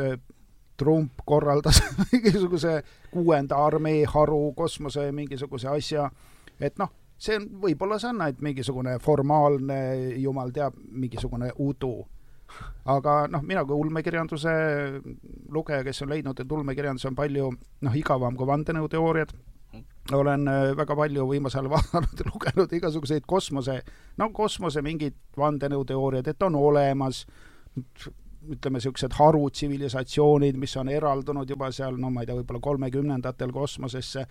[0.77, 1.81] Trump korraldas
[2.11, 2.81] mingisuguse
[3.11, 6.09] kuuenda armee haru kosmose mingisuguse asja,
[6.59, 9.79] et noh, see on, võib-olla see on ainult mingisugune formaalne,
[10.21, 11.95] jumal teab, mingisugune udu.
[12.85, 14.51] aga noh, mina kui ulmekirjanduse
[15.51, 17.49] lugeja, kes on leidnud, et ulmekirjandus on palju
[17.81, 19.33] noh, igavam kui vandenõuteooriad,
[20.13, 23.79] olen äh, väga palju viimasel ajal vaadanud ja lugenud igasuguseid kosmose,
[24.17, 27.25] no kosmose mingid vandenõuteooriad, et on olemas,
[28.49, 34.25] ütleme, niisugused harutsivilisatsioonid, mis on eraldunud juba seal, no ma ei tea, võib-olla kolmekümnendatel kosmosesse,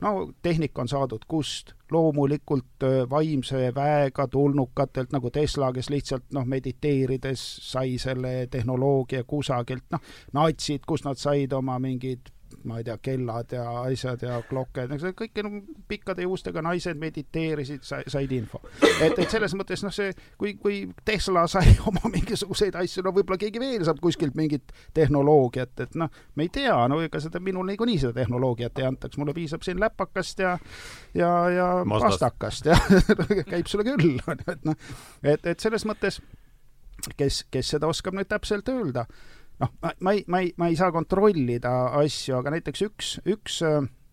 [0.00, 0.12] no
[0.42, 1.74] tehnika on saadud kust?
[1.90, 10.04] loomulikult vaimse väega tulnukatelt nagu Tesla, kes lihtsalt noh, mediteerides sai selle tehnoloogia kusagilt, noh,
[10.38, 12.30] natsid, kust nad said oma mingid
[12.64, 15.52] ma ei tea, kellad ja asjad ja klokked, kõik no,
[15.88, 18.60] pikkade juustega naised mediteerisid, said info.
[19.00, 23.40] et, et selles mõttes noh, see, kui, kui Tesla sai oma mingisuguseid asju, no võib-olla
[23.40, 27.68] keegi veel saab kuskilt mingit tehnoloogiat, et noh, me ei tea, no ega seda, minul
[27.70, 30.56] niikuinii seda tehnoloogiat ei antaks, mulle piisab siin läpakast ja
[31.14, 32.78] ja, ja pastakast ja
[33.52, 36.20] käib sulle küll, on ju, et noh, et, et selles mõttes
[37.16, 39.06] kes, kes seda oskab nüüd täpselt öelda
[39.60, 43.60] noh, ma ei, ma ei, ma ei saa kontrollida asju, aga näiteks üks, üks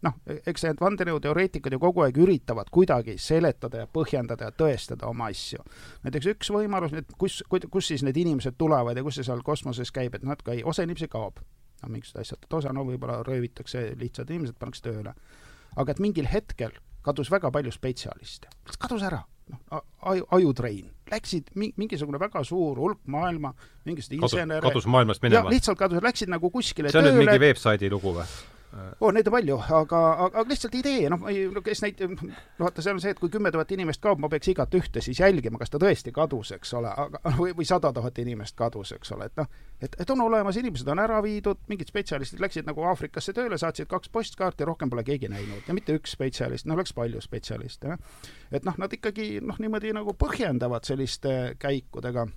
[0.06, 5.30] noh, eks need vandenõuteoreetikud ju kogu aeg üritavad kuidagi seletada ja põhjendada ja tõestada oma
[5.32, 5.64] asju.
[6.06, 9.91] näiteks üks võimalus, et kus, kus siis need inimesed tulevad ja kus see seal kosmoses
[9.94, 11.41] käib, et noh, et kui osa inimesi kaob,
[11.84, 15.15] no mingisugused asjad, et osa no võib-olla röövitakse, lihtsad inimesed pannakse tööle.
[15.78, 21.72] aga et mingil hetkel kadus väga palju spetsialiste, kadus ära noh, aju, ajutrein, läksid mi-,
[21.80, 23.53] mingisugune väga suur hulk maailma,
[23.86, 25.49] mingisugused insenere kadus maailmast minema?
[25.53, 27.18] lihtsalt kadus, läksid nagu kuskile see on tööle.
[27.18, 28.28] nüüd mingi veebsaidi lugu või?
[28.76, 31.23] Oo, neid on palju, aga, aga, lihtsalt idee, noh,
[31.65, 32.02] kes neid,
[32.60, 35.22] vaata, seal on see, et kui kümme tuhat inimest kaob, ma peaks igat ühte siis
[35.22, 39.14] jälgima, kas ta tõesti kadus, eks ole, aga või, või sada tuhat inimest kadus, eks
[39.15, 39.49] ole, et noh,
[39.81, 43.89] et, et on olemas, inimesed on ära viidud, mingid spetsialistid läksid nagu Aafrikasse tööle, saatsid
[43.91, 48.27] kaks postkaarti, rohkem pole keegi näinud ja mitte üks spetsialist, no läks palju spetsialiste, jah.
[48.52, 52.27] et noh, nad ikkagi noh, niimoodi nagu põhjendavad selliste käikudega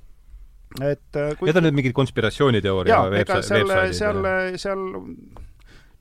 [0.78, 3.50] et kui Need on nüüd mingid konspiratsiooniteooria veebsaidid?
[3.50, 4.84] seal, seal, seal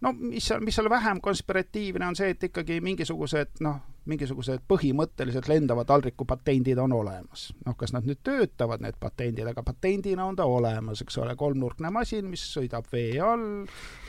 [0.01, 5.49] no mis seal, mis seal vähem konspiratiivne on see, et ikkagi mingisugused noh, mingisugused põhimõtteliselt
[5.51, 7.49] lendava taldriku patendid on olemas.
[7.65, 11.91] noh, kas nad nüüd töötavad, need patendid, aga patendina on ta olemas, eks ole, kolmnurkne
[11.93, 13.65] masin, mis sõidab vee all,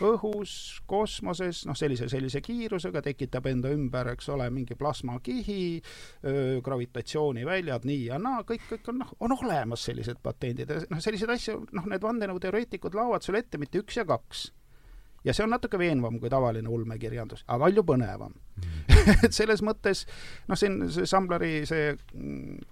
[0.06, 0.54] õhus,
[0.90, 5.60] kosmoses, noh, sellise, sellise kiirusega, tekitab enda ümber, eks ole, mingi plasmakihi,
[6.64, 11.34] gravitatsiooniväljad, nii ja naa, kõik, kõik on noh, on olemas sellised patendid ja noh, selliseid
[11.34, 14.48] asju, noh, need vandenõuteoreetikud laovad sulle ette mitte üks ja kaks
[15.24, 18.78] ja see on natuke veenvam kui tavaline ulmekirjandus, aga palju põnevam mm.
[19.26, 20.04] et selles mõttes
[20.48, 22.70] noh, siin see Sambleri see mm,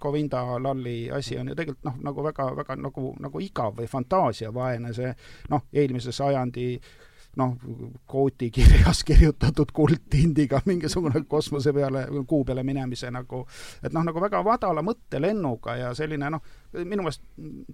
[0.63, 5.13] Lalli asi on ju tegelikult noh, nagu väga, väga nagu, nagu igav või fantaasiavaene see
[5.53, 6.71] noh, eelmise sajandi
[7.39, 7.55] noh,
[8.11, 13.45] kootikirjas kirjutatud kuldtindiga mingisugune kosmose peale, kuu peale minemise nagu,
[13.83, 16.45] et noh, nagu väga madala mõttelennuga ja selline noh,
[16.79, 17.25] minu meelest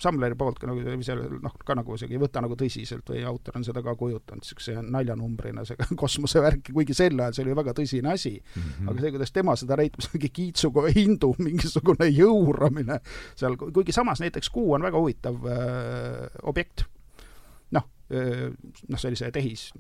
[0.01, 3.59] Samleri poolt ka nagu seal noh, ka nagu isegi ei võta nagu tõsiselt või autor
[3.59, 8.13] on seda ka kujutanud niisuguse naljanumbrina, see kosmosevärk, kuigi sel ajal see oli väga tõsine
[8.15, 8.63] asi mm.
[8.63, 8.91] -hmm.
[8.91, 13.01] aga see, kuidas tema seda näitab, see mingi kiitsuga hindu mingisugune jõuramine
[13.35, 16.85] seal, kuigi samas näiteks Kuu on väga huvitav äh, objekt
[18.11, 19.73] noh, sellise tehis,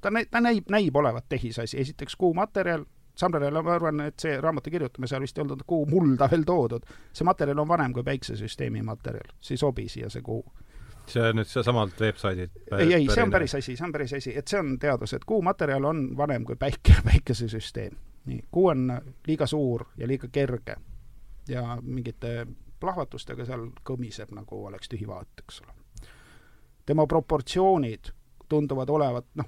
[0.00, 2.84] ta nä-, ta näib, näib olevat tehisasi, esiteks kuumaterjal,
[3.20, 6.86] Samleril ma arvan, et see raamatu kirjutamisel vist ei olnud kuu mulda veel toodud.
[7.12, 10.44] see materjal on vanem kui päiksesüsteemi materjal, see ei sobi siia, see kuu.
[11.10, 14.32] see on nüüd seesamalt veebsaidilt ei, ei, see on päris asi, see on päris asi,
[14.38, 17.98] et see on teadus, et kuu materjal on vanem kui päike, päikesesüsteem.
[18.30, 18.86] nii, kuu on
[19.26, 20.76] liiga suur ja liiga kerge.
[21.48, 22.46] Ja mingite
[22.80, 25.79] plahvatustega seal kõmiseb, nagu oleks tühi vaat, eks ole
[26.90, 28.10] tema proportsioonid
[28.50, 29.46] tunduvad olevat, noh,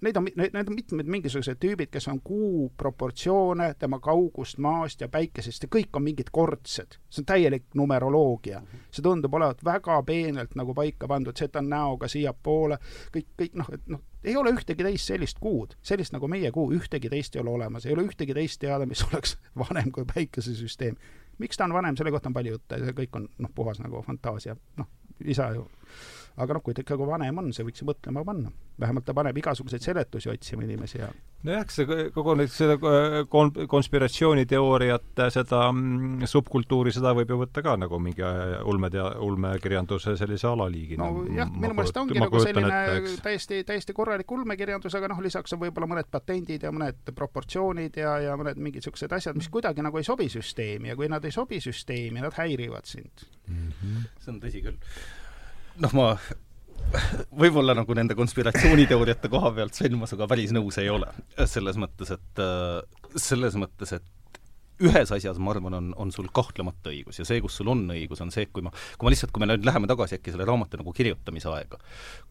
[0.00, 5.06] neid on, need on mitmed mingisugused tüübid, kes on kuu proportsioone, tema kaugust maast ja
[5.08, 6.96] päikesest ja kõik on mingid kordsed.
[7.06, 8.62] see on täielik numeroloogia.
[8.90, 12.78] see tundub olevat väga peenelt nagu paika pandud, see, et ta on näoga siiapoole,
[13.14, 16.72] kõik, kõik noh, et noh, ei ole ühtegi teist sellist kuud, sellist nagu meie kuu,
[16.74, 20.98] ühtegi teist ei ole olemas, ei ole ühtegi teist teada, mis oleks vanem kui päikesesüsteem.
[21.38, 24.02] miks ta on vanem, selle kohta on palju jutte, see kõik on noh, puhas nagu
[24.02, 24.90] fantaasia, noh
[25.24, 25.68] isa ju
[26.36, 28.52] aga noh, kui ta ikkagi vanem on, see võiks ju mõtlema panna.
[28.80, 31.10] vähemalt ta paneb igasuguseid seletusi otsima inimesi ja
[31.46, 32.76] nojah, see kogu nüüd seda
[33.30, 40.48] kon-, konspiratsiooniteooriat, seda mm, subkultuuri, seda võib ju võtta ka nagu mingi ulmetea-, ulmekirjanduse sellise
[40.50, 41.10] alaliigina.
[41.12, 45.62] nojah, minu meelest ongi nagu selline ette, täiesti, täiesti korralik ulmekirjandus, aga noh, lisaks on
[45.62, 50.00] võib-olla mõned patendid ja mõned proportsioonid ja, ja mõned mingid niisugused asjad, mis kuidagi nagu
[50.00, 53.68] ei sobi süsteemi ja kui nad ei sobi süsteemi, nad häirivad sind mm.
[53.68, 54.06] -hmm.
[54.18, 54.78] see on tõsi küll
[55.80, 56.08] noh, ma
[57.40, 61.08] võib-olla nagu nende konspiratsiooniteooriate koha pealt, Sven, ma sinuga päris nõus ei ole.
[61.48, 62.42] selles mõttes, et
[63.16, 64.10] selles mõttes, et
[64.82, 68.22] ühes asjas, ma arvan, on, on sul kahtlemata õigus ja see, kus sul on õigus,
[68.24, 70.46] on see, et kui ma, kui ma lihtsalt, kui me nüüd läheme tagasi äkki selle
[70.48, 71.78] raamatu nagu kirjutamise aega,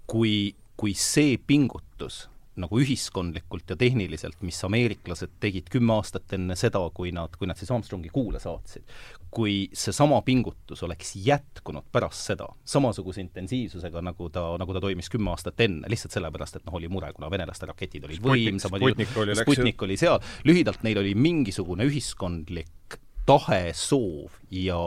[0.10, 2.26] kui, kui see pingutus
[2.60, 7.60] nagu ühiskondlikult ja tehniliselt, mis ameeriklased tegid kümme aastat enne seda, kui nad, kui nad
[7.60, 8.84] siis Armstrongi kuule saatsid,
[9.32, 15.32] kui seesama pingutus oleks jätkunud pärast seda samasuguse intensiivsusega, nagu ta, nagu ta toimis kümme
[15.32, 19.40] aastat enne, lihtsalt sellepärast, et noh, oli mure, kuna venelaste raketid olid võimsamad, Sputnik oli,
[19.40, 23.00] Sputnik oli seal, lühidalt neil oli mingisugune ühiskondlik
[23.30, 24.82] tahe, soov ja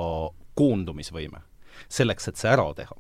[0.59, 1.41] koondumisvõime
[1.89, 2.97] selleks, et see ära teha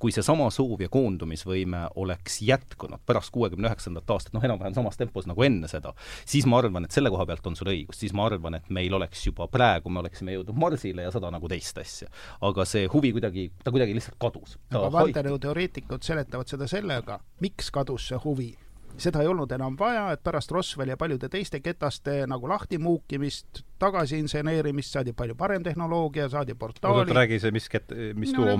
[0.00, 5.28] kui seesama soov ja koondumisvõime oleks jätkunud pärast kuuekümne üheksandat aastat, noh, enam-vähem samas tempos
[5.28, 5.92] nagu enne seda,
[6.28, 8.94] siis ma arvan, et selle koha pealt on sul õigus, siis ma arvan, et meil
[8.96, 12.10] oleks juba praegu, me oleksime jõudnud Marsile ja sada nagu teist asja.
[12.46, 14.56] aga see huvi kuidagi, ta kuidagi lihtsalt kadus.
[14.70, 18.52] aga vandenõuteoreetikud seletavad seda sellega, miks kadus see huvi
[18.98, 24.18] seda ei olnud enam vaja, et pärast Roswelli ja paljude teiste ketaste nagu lahtimuukimist, tagasi
[24.22, 27.14] inseneerimist saadi palju parem tehnoloogia, saadi portaalid.
[27.14, 28.58] räägi see, mis ket-, mis no,?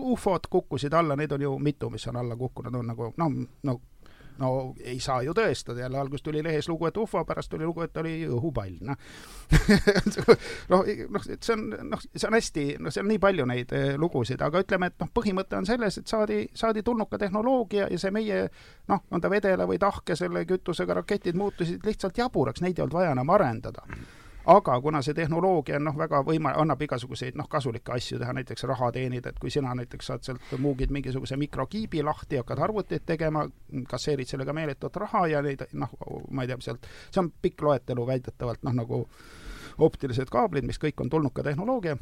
[0.00, 3.80] ufod kukkusid alla, neid on ju mitu, mis on alla kukkunud, on nagu noh, no
[4.38, 7.82] no ei saa ju tõestada, jälle alguses tuli lehes lugu, et ufo, pärast tuli lugu,
[7.84, 8.98] et oli õhupall, noh.
[10.68, 13.72] Noh, noh, et see on, noh, see on hästi, noh, seal on nii palju neid
[13.76, 18.00] eh, lugusid, aga ütleme, et noh, põhimõte on selles, et saadi, saadi tulnuka tehnoloogia ja
[18.00, 18.42] see meie
[18.90, 23.00] noh, on ta vedela või tahke selle kütusega raketid muutusid lihtsalt jaburaks, neid ei olnud
[23.00, 23.86] vaja enam arendada
[24.48, 28.64] aga kuna see tehnoloogia on noh, väga võima-, annab igasuguseid noh, kasulikke asju teha, näiteks
[28.70, 33.44] raha teenida, et kui sina näiteks saad sealt, muugid mingisuguse mikrokiibi lahti, hakkad arvuteid tegema,
[33.88, 35.92] kasseerid sellega meeletut raha ja neid noh,
[36.30, 39.02] ma ei tea, sealt, see on pikk loetelu väidetavalt noh, nagu
[39.84, 41.98] optilised kaablid, mis kõik on tulnuka tehnoloogia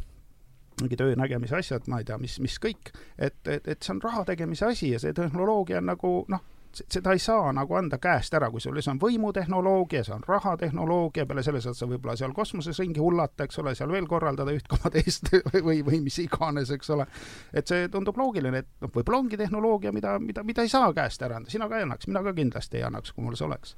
[0.81, 4.03] mingi töö nägemise asjad, ma ei tea, mis, mis kõik, et, et, et see on
[4.05, 6.43] raha tegemise asi ja see tehnoloogia on nagu noh,
[6.85, 11.27] seda ei saa nagu anda käest ära, kui sul see on võimutehnoloogia, see on rahatehnoloogia,
[11.27, 14.69] peale selle saad sa võib-olla seal kosmoses ringi hullata, eks ole, seal veel korraldada üht
[14.71, 15.33] koma teist
[15.67, 17.09] või, või mis iganes, eks ole.
[17.57, 21.23] et see tundub loogiline, et noh, võib-olla ongi tehnoloogia, mida, mida, mida ei saa käest
[21.23, 23.77] ära anda, sina ka ei annaks, mina ka kindlasti ei annaks, kui mul see oleks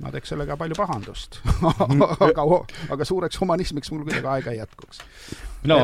[0.00, 1.40] ma teeks sellega palju pahandust.
[2.30, 2.44] Aga,
[2.92, 5.00] aga suureks humanismiks mul kuidagi aega ei jätkuks.
[5.70, 5.78] no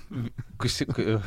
[0.60, 0.80] kus,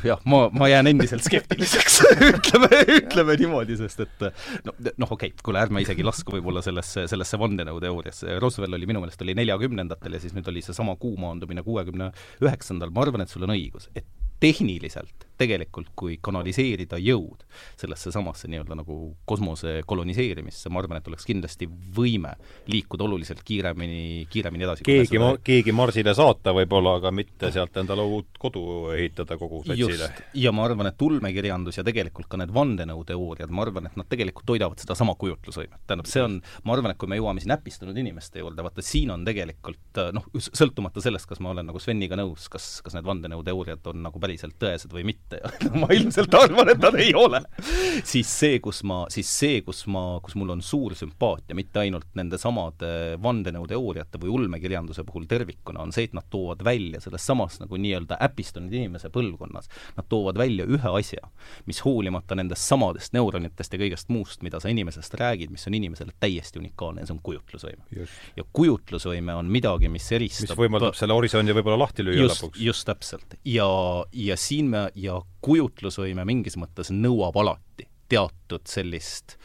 [0.06, 2.00] jah, ma, ma jään endiselt skeptiliseks.
[2.30, 4.26] Ütleme, ütleme niimoodi, sest et
[4.66, 9.02] no, noh, okei okay,, kuule, ärme isegi lasku võib-olla sellesse, sellesse vandenõuteooriasse, Roswell oli minu
[9.04, 12.12] meelest oli neljakümnendatel ja siis nüüd oli seesama kuumaandumine kuuekümne
[12.44, 14.06] üheksandal, ma arvan, et sul on õigus, et
[14.42, 17.44] tehniliselt tegelikult, kui kanaliseerida jõud
[17.78, 18.98] sellesse samasse nii-öelda nagu
[19.28, 22.34] kosmose koloniseerimisse, ma arvan, et oleks kindlasti võime
[22.70, 24.86] liikuda oluliselt kiiremini, kiiremini edasi.
[24.86, 28.64] keegi, keegi Marsile saata võib-olla, aga mitte sealt endale uut kodu
[28.96, 30.10] ehitada kogu satsile.
[30.34, 34.48] ja ma arvan, et ulmekirjandus ja tegelikult ka need vandenõuteooriad, ma arvan, et nad tegelikult
[34.48, 35.80] toidavad sedasama kujutlusvõimet.
[35.86, 39.12] tähendab, see on, ma arvan, et kui me jõuame siin äpistunud inimeste juurde, vaata siin
[39.14, 43.86] on tegelikult noh, sõltumata sellest, kas ma olen nagu Sveniga nõus, kas, kas need vandenõuteooriad
[43.92, 47.40] on nagu päriselt tõesed või mitte, mitte ma ilmselt arvan, et nad ei ole,
[48.06, 52.08] siis see, kus ma, siis see, kus ma, kus mul on suur sümpaatia mitte ainult
[52.18, 57.58] nende samade vandenõuteooriate või ulmekirjanduse puhul tervikuna, on see, et nad toovad välja selles samas
[57.62, 61.30] nagu nii-öelda äpistunud inimese põlvkonnas, nad toovad välja ühe asja,
[61.68, 66.14] mis hoolimata nendest samadest neuronitest ja kõigest muust, mida sa inimesest räägid, mis on inimesele
[66.20, 68.06] täiesti unikaalne ja see on kujutlusvõime.
[68.36, 72.62] ja kujutlusvõime on midagi, mis eristab mis võimaldab selle horisondi võib-olla lahti lüüa just, lõpuks.
[72.62, 73.38] just täpselt.
[73.44, 73.68] ja,
[74.12, 79.36] ja siin me, ja kujutlusvõime mingis mõttes nõuab alati teatud sellist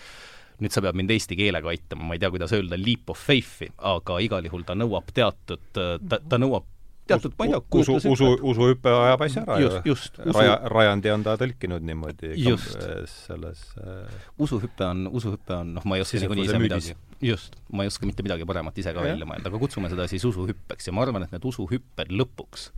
[0.63, 3.71] nüüd sa pead mind eesti keelega aitama, ma ei tea, kuidas öelda, leap of faith'i,
[3.89, 6.67] aga igal juhul ta nõuab teatud, ta, ta nõuab
[7.09, 9.93] teatud, ma ei tea, usu, usu, usuhüpe ajab asja ära just, ju.
[9.93, 10.19] just.
[10.29, 12.77] Raja, Rajandi on ta tõlkinud niimoodi just.
[13.25, 14.13] selles äh...
[14.45, 16.95] usuhüpe on, usuhüpe on, noh, ma ei oska niikuinii ise midagi,
[17.31, 19.11] just, ma ei oska mitte midagi paremat ise ka ja.
[19.11, 22.69] välja mõelda, aga kutsume seda siis usuhüppeks ja ma arvan, et need usuhüpped lõpuks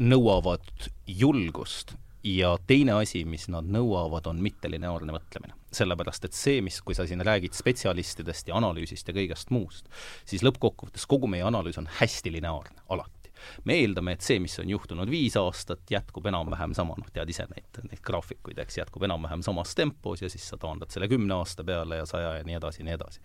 [0.00, 0.70] nõuavad
[1.10, 5.56] julgust ja teine asi, mis nad nõuavad, on mittelineaarne mõtlemine.
[5.70, 9.86] sellepärast, et see, mis, kui sa siin räägid spetsialistidest ja analüüsist ja kõigest muust,
[10.26, 13.20] siis lõppkokkuvõttes kogu meie analüüs on hästi lineaarne, alati
[13.64, 17.46] me eeldame, et see, mis on juhtunud viis aastat, jätkub enam-vähem sama, noh, tead ise
[17.52, 21.64] neid, neid graafikuid, eks, jätkub enam-vähem samas tempos ja siis sa taandad selle kümne aasta
[21.64, 23.22] peale ja saja ja nii edasi, nii edasi.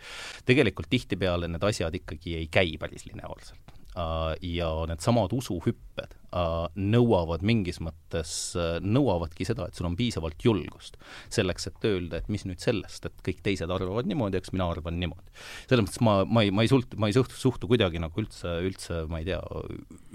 [0.48, 7.80] tegelikult tihtipeale need asjad ikkagi ei käi päris lineaarselt ja needsamad usuhüpped äh, nõuavad mingis
[7.84, 11.00] mõttes, äh, nõuavadki seda, et sul on piisavalt julgust
[11.34, 15.00] selleks, et öelda, et mis nüüd sellest, et kõik teised arvavad niimoodi, eks mina arvan
[15.00, 15.32] niimoodi.
[15.70, 18.58] selles mõttes ma, ma ei, ma ei sult-, ma ei suhtu, suhtu kuidagi nagu üldse,
[18.68, 19.40] üldse ma ei tea,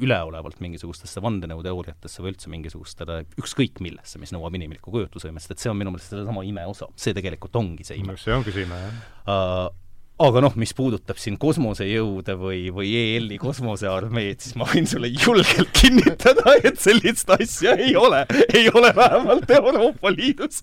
[0.05, 5.81] üleolevalt mingisugustesse vandenõuteooriatesse või üldse mingisugustele, ükskõik millesse, mis nõuab inimlikku kujutlusvõimest, et see on
[5.81, 8.21] minu meelest sellesama ime osa, see tegelikult ongi see ime.
[8.21, 9.71] see ongi see ime, jah uh,
[10.21, 15.71] aga noh, mis puudutab siin kosmosejõude või, või EL-i kosmosearmeed, siis ma võin sulle julgelt
[15.77, 20.61] kinnitada, et sellist asja ei ole, ei ole vähemalt Euroopa Liidus.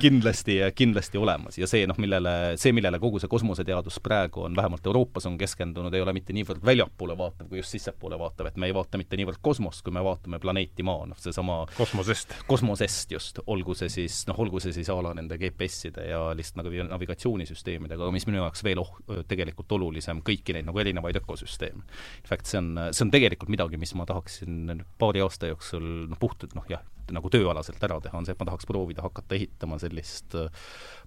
[0.00, 1.58] Kindlasti, kindlasti olemas.
[1.58, 5.94] ja see noh, millele, see, millele kogu see kosmoseteadus praegu on, vähemalt Euroopas on keskendunud,
[5.94, 9.18] ei ole mitte niivõrd väljapoole vaatav, kui just sissepoole vaatav, et me ei vaata mitte
[9.20, 12.34] niivõrd kosmost, kui me vaatame planeeti Maa, noh seesama kosmosest.
[12.50, 16.64] kosmosest just, olgu see siis, noh, olgu see siis a la nende GPS-ide ja lihtsalt
[16.64, 18.95] nagu navigatsioonisüsteemidega, aga mis minu jaoks veel oh-,
[19.28, 21.84] tegelikult olulisem kõiki neid nagu erinevaid ökosüsteeme.
[22.22, 26.20] In fact, see on, see on tegelikult midagi, mis ma tahaksin paari aasta jooksul noh,
[26.20, 29.78] puhtalt noh jah, nagu tööalaselt ära teha, on see, et ma tahaks proovida hakata ehitama
[29.82, 30.34] sellist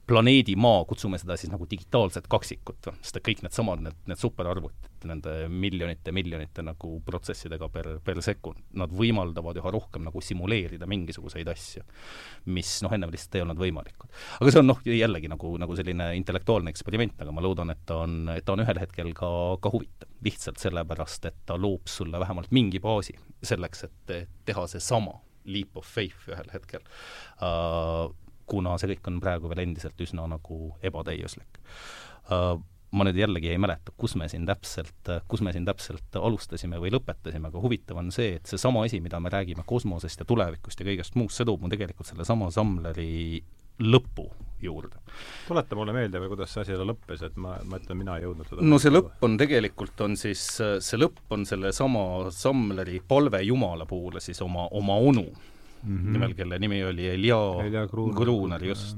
[0.10, 5.06] planeedi Maa, kutsume seda siis nagu digitaalset kaksikut, sest et kõik needsamad, need, need superarvutid,
[5.10, 11.52] nende miljonite, miljonite nagu protsessidega per, per sekund, nad võimaldavad üha rohkem nagu simuleerida mingisuguseid
[11.54, 11.86] asju,
[12.56, 14.10] mis noh, ennem lihtsalt ei olnud võimalikud.
[14.40, 18.02] aga see on noh, jällegi nagu, nagu selline intellektuaalne eksperiment, aga ma loodan, et ta
[18.06, 19.32] on, et ta on ühel hetkel ka,
[19.62, 20.10] ka huvitav.
[20.26, 23.14] lihtsalt sellepärast, et ta loob sulle vähemalt mingi baasi
[23.46, 24.16] selleks, et
[24.46, 26.82] teha seesama leap of faith ühel hetkel
[27.40, 28.10] uh,
[28.50, 31.62] kuna see kõik on praegu veel endiselt üsna nagu ebatäiuslik.
[32.34, 32.58] Äh,
[32.90, 36.92] ma nüüd jällegi ei mäleta, kus me siin täpselt, kus me siin täpselt alustasime või
[36.96, 40.88] lõpetasime, aga huvitav on see, et seesama asi, mida me räägime kosmosest ja tulevikust ja
[40.88, 43.44] kõigest muust, see toob mu tegelikult sellesama Samleri
[43.80, 44.26] lõpu
[44.62, 44.98] juurde.
[45.48, 48.50] tuleta mulle meelde või kuidas see asi lõppes, et ma, ma ütlen, mina ei jõudnud
[48.50, 52.04] seda no see lõpp on tegelikult, on siis, see lõpp on sellesama
[52.34, 55.30] Samleri palve Jumala poole siis oma, oma onu
[55.84, 56.12] mm, -hmm.
[56.16, 58.98] nimel, kelle nimi oli Elia, Elia Gruuner, just.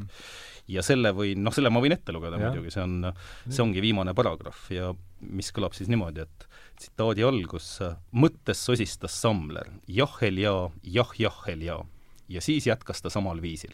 [0.67, 2.49] ja selle võin, noh, selle ma võin ette lugeda ja.
[2.49, 3.11] muidugi, see on,
[3.47, 6.47] see ongi viimane paragrahv ja mis kõlab siis niimoodi, et
[6.79, 7.79] tsitaadi algus,
[8.11, 11.79] mõttes sosistas Samler, jah, Elia, jah, jah, Elia.
[12.27, 13.73] ja siis jätkas ta samal viisil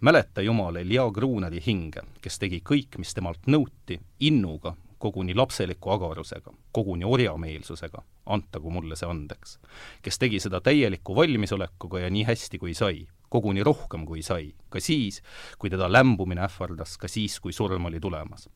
[0.00, 6.52] mäleta Jumal Elia Gruuneri hinge, kes tegi kõik, mis temalt nõuti, innuga, koguni lapseliku agarusega,
[6.72, 9.56] koguni orjameelsusega, antagu mulle see andeks.
[10.02, 14.80] kes tegi seda täieliku valmisolekuga ja nii hästi, kui sai, koguni rohkem, kui sai, ka
[14.80, 15.22] siis,
[15.58, 18.48] kui teda lämbumine ähvardas, ka siis, kui surm oli tulemas.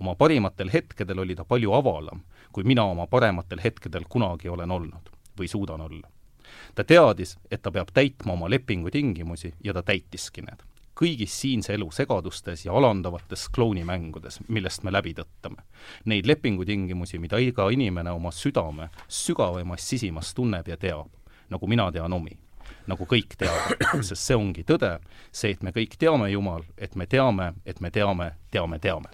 [0.00, 2.20] oma parimatel hetkedel oli ta palju avalam,
[2.52, 5.10] kui mina oma parematel hetkedel kunagi olen olnud
[5.40, 6.10] või suudan olla.
[6.74, 11.74] ta teadis, et ta peab täitma oma lepingu tingimusi ja ta täitiski need kõigis siinse
[11.76, 15.66] elu segadustes ja alandavates klounimängudes, millest me läbi tõttame.
[16.08, 21.12] Neid lepingutingimusi, mida iga inimene oma südame sügavamas sisimas tunneb ja teab,
[21.52, 22.36] nagu mina tean omi
[22.86, 24.96] nagu kõik teavad, sest see ongi tõde,
[25.34, 29.10] see, et me kõik teame Jumal, et me teame, et me teame, teame, teame.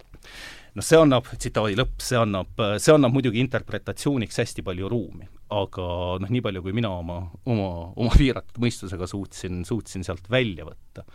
[0.72, 5.86] Noh, see annab, tsitaadi lõpp, see annab, see annab muidugi interpretatsiooniks hästi palju ruumi, aga
[6.22, 11.06] noh, nii palju, kui mina oma, oma, oma piiratud mõistusega suutsin, suutsin sealt välja võtta,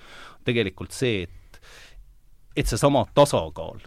[0.48, 1.62] tegelikult see, et
[2.58, 3.84] et seesama tasakaal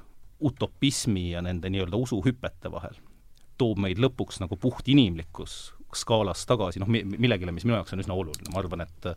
[0.46, 2.94] utopismi ja nende nii-öelda usuhüpete vahel
[3.60, 5.56] toob meid lõpuks nagu puhtinimlikkus
[5.96, 9.08] skaalas tagasi noh, millegile, mis minu jaoks on üsna oluline, ma arvan, et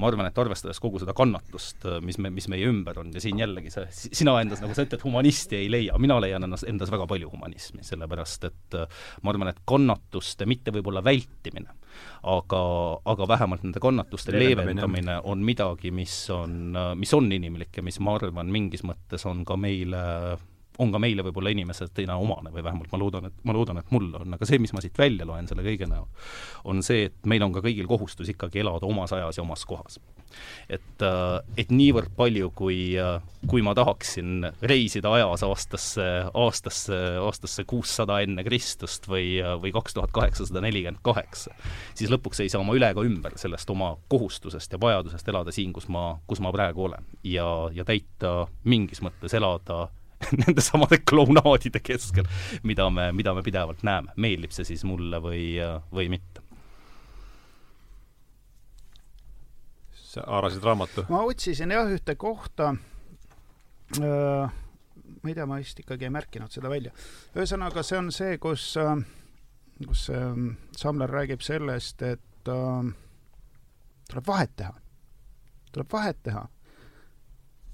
[0.00, 3.40] ma arvan, et arvestades kogu seda kannatust, mis me, mis meie ümber on ja siin
[3.40, 7.08] jällegi sa, sina endas, nagu sa ütled, humanisti ei leia, mina leian ennast, endas väga
[7.10, 8.78] palju humanismi, sellepärast et
[9.22, 11.74] ma arvan, et kannatuste mitte võib-olla vältimine,
[12.30, 12.62] aga,
[13.12, 15.20] aga vähemalt nende kannatuste leevendamine.
[15.24, 19.58] on midagi, mis on, mis on inimlik ja mis ma arvan, mingis mõttes on ka
[19.60, 20.04] meile
[20.80, 24.08] on ka meile võib-olla inimesena omane või vähemalt ma loodan, et, ma loodan, et mul
[24.16, 26.06] on, aga see, mis ma siit välja loen selle kõige näol,
[26.70, 30.00] on see, et meil on ka kõigil kohustus ikkagi elada omas ajas ja omas kohas.
[30.70, 33.18] et, äh, et niivõrd palju, kui, äh,
[33.50, 39.98] kui ma tahaksin reisida ajas aastasse, aastasse, aastasse kuussada enne Kristust või, äh, või kaks
[39.98, 41.50] tuhat kaheksasada nelikümmend kaheksa,
[41.98, 45.74] siis lõpuks ei saa ma üle ega ümber sellest oma kohustusest ja vajadusest elada siin,
[45.74, 47.04] kus ma, kus ma praegu olen.
[47.24, 49.88] ja, ja täita mingis mõttes elada
[50.42, 52.28] nende samade klounaadide keskel,
[52.62, 55.44] mida me, mida me pidevalt näeme, meeldib see siis mulle või,
[55.92, 56.46] või mitte.
[60.10, 61.04] sa haarasid raamatu?
[61.06, 62.72] ma otsisin jah ühte kohta,
[64.00, 66.90] ma ei tea, ma vist ikkagi ei märkinud seda välja.
[67.36, 68.72] ühesõnaga, see on see, kus
[69.86, 70.10] kus
[70.76, 74.74] Samler räägib sellest, et tuleb vahet teha.
[75.72, 76.48] tuleb vahet teha.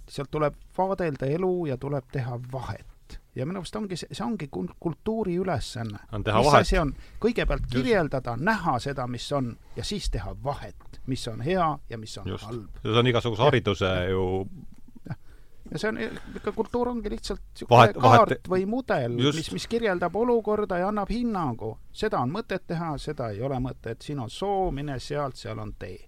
[0.09, 2.97] Sealt tuleb vaadelda elu ja tuleb teha vahet
[3.37, 4.49] ja minu arust ongi see, see ongi
[4.81, 5.99] kultuuri ülesanne.
[6.13, 6.73] on teha mis vahet.
[6.81, 11.99] on, kõigepealt kirjeldada, näha seda, mis on, ja siis teha vahet, mis on hea ja
[11.99, 12.49] mis on Just.
[12.49, 12.81] halb.
[12.83, 14.25] see on igasuguse hariduse ju
[15.71, 16.01] ja see on,
[16.37, 18.51] ikka kultuur ongi lihtsalt niisugune kaart vahet...
[18.51, 21.77] või mudel, mis, mis kirjeldab olukorda ja annab hinnangu.
[21.93, 25.75] seda on mõtet teha, seda ei ole mõtet, siin on soo, mine sealt, seal on
[25.79, 25.99] tee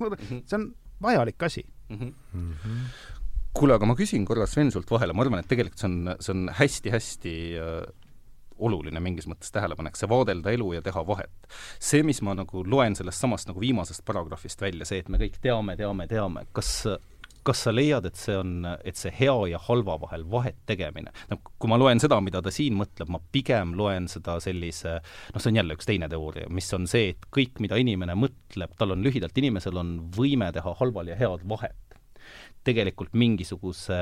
[0.48, 0.72] see on
[1.02, 1.98] vajalik asi mm.
[1.98, 2.14] -hmm.
[2.32, 3.22] Mm -hmm
[3.54, 6.34] kuule, aga ma küsin korra Sven sult vahele, ma arvan, et tegelikult see on, see
[6.34, 7.84] on hästi-hästi äh,
[8.64, 11.48] oluline mingis mõttes tähelepanek, see vaadelda elu ja teha vahet.
[11.78, 15.40] see, mis ma nagu loen sellest samast nagu viimasest paragrahvist välja, see, et me kõik
[15.42, 16.76] teame, teame, teame, kas
[17.44, 21.36] kas sa leiad, et see on, et see hea ja halva vahel vahet tegemine, no
[21.44, 24.94] kui ma loen seda, mida ta siin mõtleb, ma pigem loen seda sellise,
[25.34, 28.72] noh, see on jälle üks teine teooria, mis on see, et kõik, mida inimene mõtleb,
[28.80, 31.76] tal on lühidalt, inimesel on võime teha halval ja head vahet
[32.64, 34.00] tegelikult mingisuguse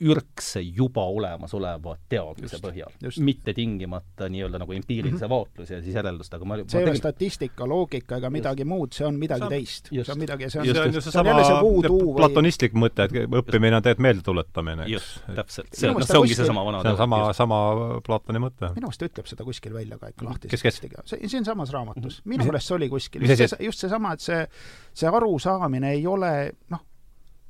[0.00, 2.90] ürgse juba olemasoleva teadmise just, põhjal,
[3.24, 5.30] mitte tingimata nii-öelda nagu empiirilise mm -hmm.
[5.30, 6.44] vaatluse ja siis järeldustega.
[6.68, 8.68] see ei ole statistika, loogika ega midagi just.
[8.68, 9.88] muud, see on midagi see on, teist.
[9.88, 12.80] see on midagi, see on, see on, see on sama see voodoo platonistlik või...
[12.80, 14.92] mõte, et õppimine on tegelikult meeldetuletamine, eks.
[14.92, 17.60] just, täpselt, see on, noh, see ongi seesama vana see on sama, sama
[18.06, 18.72] Platoni mõte.
[18.74, 21.06] minu meelest ta ütleb seda kuskil välja ka ikka lahtise tekstiga.
[21.08, 22.20] see, siinsamas raamatus.
[22.24, 23.24] minu meelest see oli kuskil.
[23.24, 24.44] just, just seesama, et see,
[24.92, 26.84] see arusaamine ei ole, noh,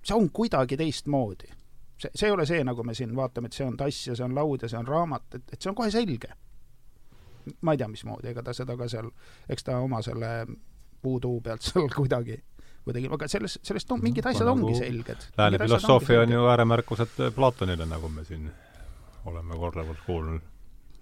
[0.06, 1.52] see on kuidagi teistmoodi.
[1.98, 4.24] see, see ei ole see, nagu me siin vaatame, et see on tass ja see
[4.24, 6.32] on laud ja see on raamat, et, et see on kohe selge.
[7.62, 9.10] ma ei tea, mismoodi, ega ta seda ka seal,
[9.48, 10.32] eks ta oma selle
[11.02, 12.40] puutuu pealt seal kuidagi
[12.86, 15.30] kuidagi, aga selles, sellest on, mingid asjad nagu ongi selged.
[15.38, 18.50] Lääne filosoofia on ju ääremärkused Platonile, nagu me siin
[19.26, 20.44] oleme korduvalt kuulnud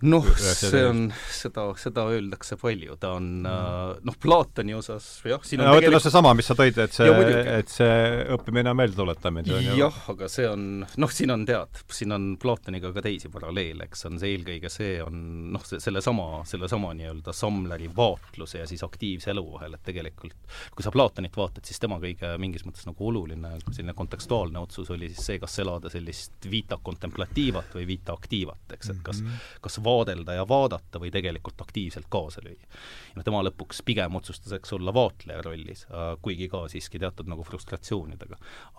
[0.05, 4.05] noh, see on, seda, seda öeldakse palju, ta on mm.
[4.07, 7.11] noh, Platoni osas jah, siin on no, tegelikult noh, seesama, mis sa tõid, et see,
[7.55, 7.97] et see
[8.37, 9.61] õppimine on meeldetuletamine.
[9.79, 14.07] jah, aga see on, noh, siin on tead, siin on Platoniga ka teisi paralleele, eks,
[14.11, 15.21] on see eelkõige see on
[15.55, 20.37] noh, see, sellesama, sellesama nii-öelda Samleri vaatluse ja siis aktiivse elu vahel, et tegelikult
[20.75, 25.11] kui sa Platonit vaatad, siis tema kõige mingis mõttes nagu oluline selline kontekstuaalne otsus oli
[25.13, 29.43] siis see, kas elada sellist vita contemplativat või vita activat, eks, et kas, mhm.
[29.65, 32.69] kas vaadelda ja vaadata või tegelikult aktiivselt kaasa lüüa.
[33.15, 37.45] noh, tema lõpuks pigem otsustas, eks, olla vaatleja rollis, äh, kuigi ka siiski teatud nagu
[37.47, 38.37] frustratsioonidega.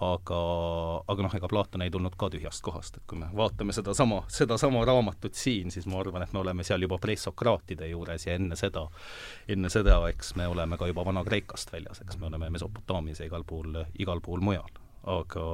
[0.09, 0.39] aga,
[1.07, 4.85] aga noh, ega Platon ei tulnud ka tühjast kohast, et kui me vaatame sedasama, sedasama
[4.85, 8.87] raamatut siin, siis ma arvan, et me oleme seal juba presokraatide juures ja enne seda,
[9.47, 13.45] enne seda, eks me oleme ka juba Vana-Kreekast väljas, eks me oleme Mesopotaamias ja igal
[13.47, 14.69] pool, igal pool mujal,
[15.03, 15.45] aga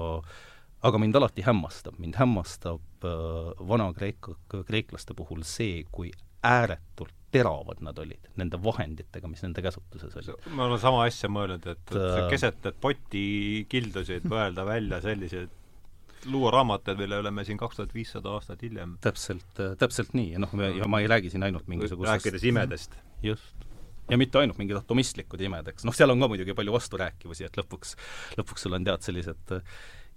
[0.82, 4.36] aga mind alati hämmastab, mind hämmastab äh, Vana-Kreeka,
[4.68, 6.12] kreeklaste puhul see, kui
[6.48, 10.52] ääretult teravad nad olid nende vahenditega, mis nende käsutuses olid.
[10.58, 15.58] ma olen sama asja mõelnud, et, et äh, keset et potikildusid mõelda välja selliseid
[16.30, 20.36] luua raamatuid, mille üle me siin kaks tuhat viissada aastat hiljem täpselt, äh, täpselt nii
[20.36, 22.98] ja noh, ja ma ei räägi siin ainult mingisugusest rääkides imedest.
[23.24, 23.70] just
[24.12, 27.58] ja mitte ainult mingid atomistlikud imed, eks noh, seal on ka muidugi palju vasturääkivusi, et
[27.58, 27.96] lõpuks,
[28.42, 29.56] lõpuks sul on tead sellised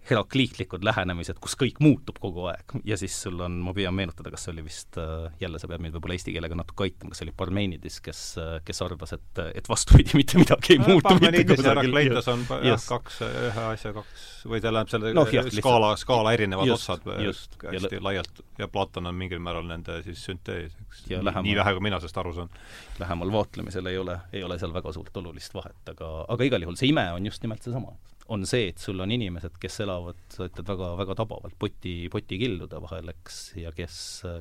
[0.09, 4.45] herakliitlikud lähenemised, kus kõik muutub kogu aeg ja siis sul on, ma püüan meenutada, kas
[4.47, 7.29] see oli vist äh,, jälle sa pead mind võib-olla eesti keelega natuke aitama, kas see
[7.29, 11.45] oli Parmenides, kes äh,, kes arvas, et, et vastupidi, mitte midagi ei no, muutu mitte
[11.49, 11.71] kusagil.
[11.71, 16.69] Herakleitos on jah, kaks, ühe asja kaks, või tähendab selle no, jah, skaala, skaala erinevad
[16.69, 21.05] just, otsad just, hästi ja laialt ja Platon on mingil määral nende siis süntees, eks.
[21.09, 22.53] nii vähe, kui mina sellest aru saan.
[23.01, 26.77] lähemal vaatlemisel ei ole, ei ole seal väga suurt olulist vahet, aga, aga igal juhul
[26.79, 27.97] see ime on just nimelt seesama,
[28.29, 32.81] on see, et sul on inimesed, kes elavad, sa ütled väga, väga tabavalt, poti, potikildude
[32.81, 33.97] vahel, eks, ja kes,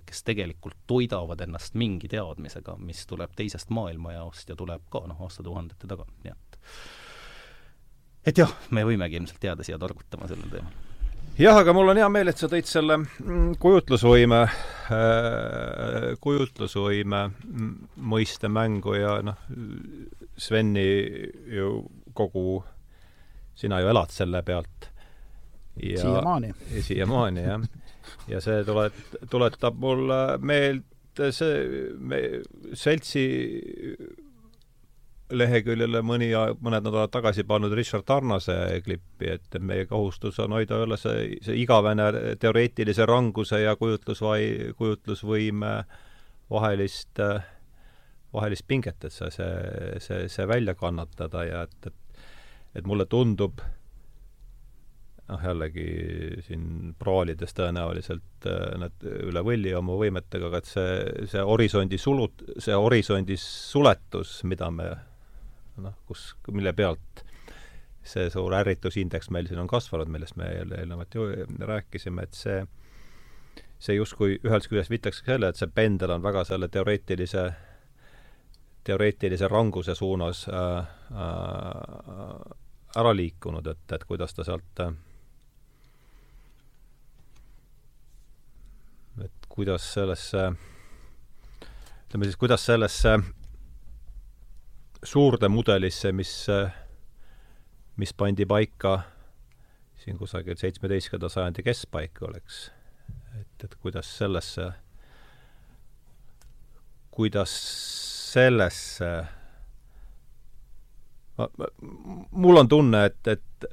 [0.07, 5.89] kes tegelikult toidavad ennast mingi teadmisega, mis tuleb teisest maailmajaost ja tuleb ka noh, aastatuhandete
[5.91, 6.59] tagant, nii et
[8.23, 10.71] et jah, me võimegi ilmselt jääda siia targutama sellel teemal.
[11.39, 17.25] jah, aga mul on hea meel, et sa tõid selle mm, kujutlusvõime äh,, kujutlusvõime
[18.13, 19.43] mõiste mängu ja noh,
[20.39, 20.87] Sveni
[21.53, 21.83] ju
[22.17, 22.63] kogu
[23.55, 24.89] sina ju elad selle pealt.
[25.79, 26.53] siiamaani.
[26.81, 27.61] siiamaani, jah.
[28.27, 32.19] ja see tulet-, tuletab mulle meelde see, me
[32.77, 33.23] seltsi
[35.33, 36.29] leheküljele mõni,
[36.61, 38.55] mõned nädalad tagasi pannud Richard Tarnase
[38.85, 45.73] klippi, et meie kohustus on hoida üle see, see igavene teoreetilise ranguse ja kujutlusvai-, kujutlusvõime
[46.53, 47.23] vahelist,
[48.33, 51.99] vahelist pinget, et see, see, see, see välja kannatada ja et, et
[52.75, 53.61] et mulle tundub,
[55.29, 55.87] noh, jällegi
[56.45, 62.45] siin praalides tõenäoliselt äh, nad üle võlli oma võimetega, aga et see, see horisondi sulut-,
[62.57, 64.89] see horisondi suletus, mida me
[65.83, 67.25] noh, kus, mille pealt
[68.03, 71.27] see suur ärritusindeks meil siin on kasvanud, millest me eelnevalt ju
[71.63, 72.63] rääkisime, et see
[73.83, 77.47] see justkui ühest küljest viitaks selle, et see pendel on väga selle teoreetilise
[78.87, 80.91] teoreetilise ranguse suunas äh,
[81.23, 82.53] äh,
[82.95, 84.81] ära liikunud, et, et kuidas ta sealt
[89.23, 90.45] et kuidas sellesse,
[92.07, 93.17] ütleme siis, kuidas sellesse
[95.03, 96.33] suurde mudelisse, mis,
[97.97, 98.95] mis pandi paika
[100.03, 102.65] siin kusagil seitsmeteistkümnenda sajandi keskpaika oleks,
[103.39, 104.71] et, et kuidas sellesse,
[107.11, 107.53] kuidas
[108.33, 109.13] sellesse
[112.31, 113.67] mul on tunne, et, et,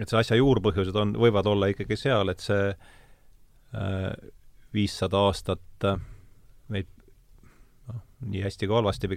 [0.00, 4.10] et see asja juurpõhjused on, võivad olla ikkagi seal, et see äh,
[4.76, 6.02] viissada äh, aastat äh,
[6.72, 6.90] meid
[7.88, 8.02] noh,
[8.32, 9.10] nii hästi kui halvasti,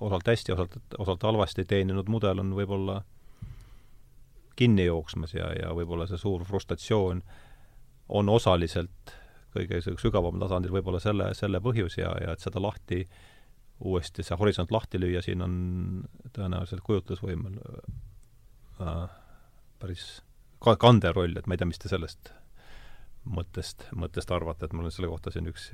[0.00, 3.02] osalt hästi, osalt, osalt halvasti teeninud mudel on võib-olla
[4.56, 7.20] kinni jooksmas ja, ja võib-olla see suur frustratsioon
[8.14, 9.14] on osaliselt
[9.54, 13.33] kõige sügavamal tasandil võib-olla selle, selle põhjus ja, ja et seda lahti äh,
[13.80, 15.54] uuesti see horisont lahti lüüa, siin on
[16.36, 17.58] tõenäoliselt kujutlusvõimel
[18.80, 19.04] äh,
[19.82, 20.06] päris
[20.62, 22.30] ka-, kandev roll, et ma ei tea, mis te sellest
[23.24, 25.70] mõttest, mõttest arvate, et mul on selle kohta siin üks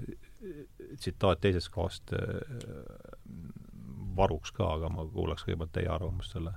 [1.01, 2.39] tsitaat teisest kohast äh,
[4.17, 6.55] varuks ka, aga ma kuulaks kõigepealt teie arvamust selle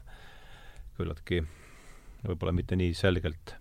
[0.98, 1.42] küllaltki
[2.24, 3.58] võib-olla mitte nii selgelt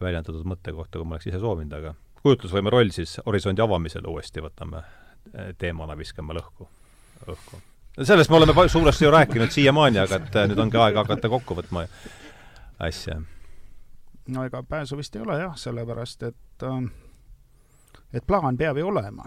[0.00, 4.42] väljendatud mõtte kohta, kui ma oleks ise soovinud, aga kujutlusvõime roll siis horisondi avamisel uuesti
[4.44, 4.82] võtame
[5.60, 6.66] teemana, viskame lõhku
[7.32, 7.62] õhku.
[8.02, 11.56] sellest me oleme suuresti ju rääkinud siiamaani, aga et äh, nüüd ongi aeg hakata kokku
[11.58, 11.86] võtma
[12.78, 13.20] asja.
[14.28, 16.80] no ega pääsu vist ei ole jah, sellepärast et äh,
[18.12, 19.24] et plaan peab ju olema.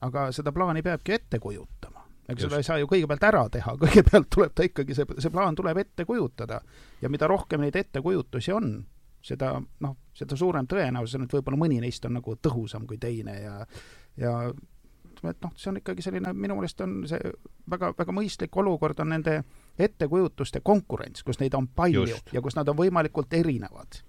[0.00, 2.04] aga seda plaani peabki ette kujutama.
[2.28, 5.54] ega seda ei saa ju kõigepealt ära teha, kõigepealt tuleb ta ikkagi, see, see plaan
[5.54, 6.60] tuleb ette kujutada.
[7.02, 8.76] ja mida rohkem neid ettekujutusi on,
[9.22, 13.40] seda noh, seda suurem tõenäosus on, et võib-olla mõni neist on nagu tõhusam kui teine
[13.40, 13.58] ja
[14.16, 14.52] ja
[15.24, 17.32] ütleme, et noh, see on ikkagi selline, minu meelest on see
[17.70, 19.42] väga, väga mõistlik olukord on nende
[19.78, 22.32] ettekujutuste konkurents, kus neid on palju Just.
[22.32, 24.02] ja kus nad on võimalikult erinevad.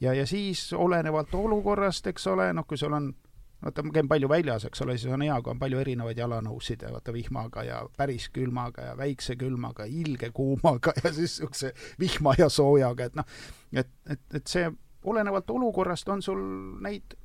[0.00, 3.12] ja, ja siis olenevalt olukorrast, eks ole, noh, kui sul on
[3.62, 6.82] vaata, ma käin palju väljas, eks ole, siis on hea, kui on palju erinevaid jalanõusid
[6.82, 12.34] ja vaata vihmaga ja päris külmaga ja väikse külmaga, ilge kuumaga ja siis niisuguse vihma
[12.38, 13.40] ja soojaga, et noh,
[13.72, 14.70] et, et, et see
[15.04, 16.40] olenevalt olukorrast on sul
[16.80, 17.16] neid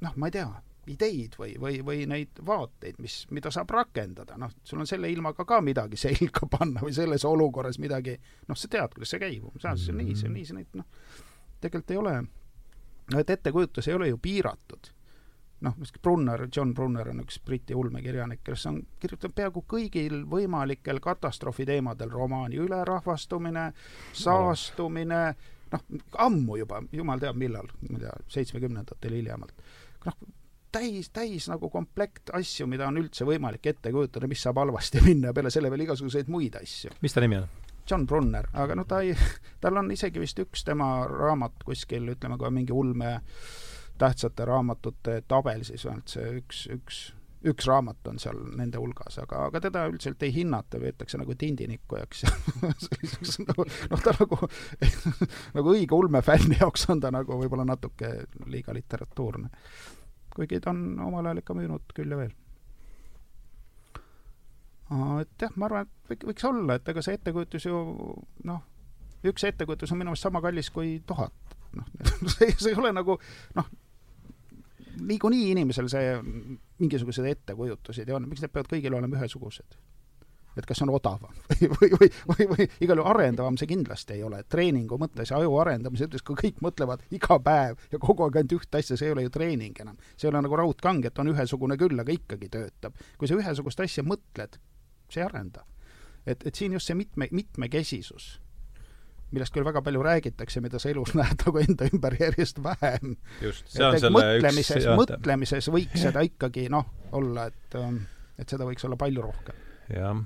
[0.00, 0.48] noh, ma ei tea,
[0.90, 5.46] ideid või, või, või neid vaateid, mis, mida saab rakendada, noh, sul on selle ilmaga
[5.48, 8.16] ka midagi selga panna või selles olukorras midagi,
[8.48, 10.80] noh, sa tead, kuidas see käib, see on nii, see on nii, see on nii,
[10.80, 11.20] noh,
[11.60, 12.16] tegelikult ei ole,
[13.20, 14.94] et ettekujutus ei ole ju piiratud.
[15.60, 22.08] noh, Brunner, John Brunner on üks Briti ulmekirjanik, kes on kirjutanud peaaegu kõigil võimalikel katastroofiteemadel
[22.08, 23.66] romaani, ülerahvastumine,
[24.16, 25.20] saastumine,
[25.72, 25.84] noh,
[26.24, 29.52] ammu juba, jumal teab millal, ma ei tea, seitsmekümnendatel hiljemalt.
[30.06, 30.16] noh,
[30.72, 35.34] täis, täis nagu komplekt asju, mida on üldse võimalik ette kujutada, mis saab halvasti minna
[35.36, 36.94] peale selle veel igasuguseid muid asju.
[37.02, 37.50] mis ta nimi on?
[37.90, 39.14] John Brunner, aga noh, ta ei,
[39.62, 43.16] tal on isegi vist üks tema raamat kuskil, ütleme, kui on mingi ulme
[44.00, 47.00] tähtsate raamatute tabel, siis on see üks, üks,
[47.50, 52.24] üks raamat on seal nende hulgas, aga, aga teda üldiselt ei hinnata, peetakse nagu tindinikkujaks
[52.24, 52.32] ja
[52.86, 54.40] selliseks nagu noh, ta nagu
[55.58, 58.14] nagu õige ulmefänni jaoks on ta nagu võib-olla natuke
[58.46, 59.50] liiga literatuurne
[60.40, 62.32] kuigi ta on omal ajal ikka müünud küll ja veel.
[65.20, 67.82] et jah, ma arvan, et võik, võiks olla, et ega see ettekujutus ju
[68.48, 68.64] noh,
[69.30, 71.54] üks ettekujutus on minu meelest sama kallis kui tuhat.
[71.76, 71.86] noh,
[72.34, 73.18] see, see ei ole nagu
[73.58, 73.70] noh,
[75.00, 76.16] niikuinii inimesel see
[76.80, 79.78] mingisugused ettekujutused ja on, miks need peavad kõigil olema ühesugused?
[80.58, 81.34] Et kas on odavam
[81.76, 85.56] või, või, või, või, igal juhul arendavam see kindlasti ei ole, treeningu mõttes ja aju
[85.62, 89.14] arendamise ütles, kui kõik mõtlevad iga päev ja kogu aeg ainult ühte asja, see ei
[89.14, 89.98] ole ju treening enam.
[90.16, 92.98] see ei ole nagu raudkang, et on ühesugune küll, aga ikkagi töötab.
[93.18, 94.58] kui sa ühesugust asja mõtled,
[95.08, 95.64] see ei arenda.
[96.26, 98.40] et, et siin just see mitme, mitmekesisus,
[99.30, 103.14] millest küll väga palju räägitakse, mida sa elus näed nagu enda ümber järjest vähem.
[103.42, 108.02] just, see on selle mõtlemises, mõtlemises võiks seda ikkagi noh, olla, et ähm,
[108.40, 109.64] et seda võiks olla palju rohkem.
[109.94, 110.18] jah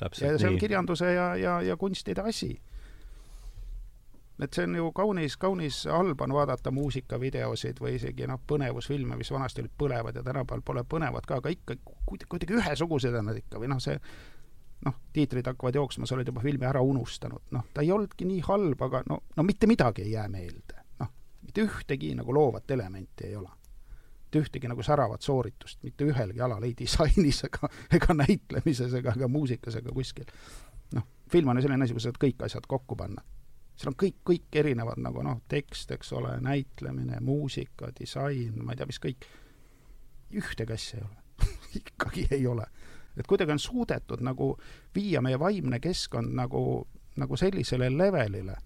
[0.00, 2.50] ja see on kirjanduse ja, ja, ja kunstide asi.
[4.40, 9.30] et see on ju kaunis, kaunis halb on vaadata muusikavideosid või isegi noh, põnevusfilme, mis
[9.30, 13.60] vanasti olid põlevad ja tänapäeval pole põnevad ka, aga ikka kuidagi ühesugused on nad ikka
[13.60, 14.00] või noh, see
[14.86, 18.40] noh, tiitrid hakkavad jooksma, sa oled juba filmi ära unustanud, noh, ta ei olnudki nii
[18.48, 20.84] halb, aga no, no mitte midagi ei jää meelde.
[21.00, 21.12] noh,
[21.44, 23.50] mitte ühtegi nagu loovat elementi ei ole.
[24.30, 29.28] Mitte ühtegi nagu säravat sooritust, mitte ühelgi alal, ei disainis ega, ega näitlemises ega ka
[29.28, 30.30] muusikas ega kuskil.
[30.94, 33.24] noh, film on ju selline asi, kus saad kõik asjad kokku panna.
[33.74, 38.78] seal on kõik, kõik erinevad nagu noh, tekst, eks ole, näitlemine, muusika, disain, ma ei
[38.78, 39.26] tea, mis kõik,
[40.30, 41.50] ühtegi asja ei ole
[41.80, 42.66] ikkagi ei ole.
[43.16, 44.52] et kuidagi on suudetud nagu
[44.94, 46.86] viia meie vaimne keskkond nagu,
[47.18, 48.60] nagu sellisele levelile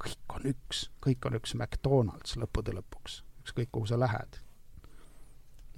[0.00, 4.38] kõik on üks, kõik on üks McDonalds lõppude lõpuks, ükskõik kuhu sa lähed.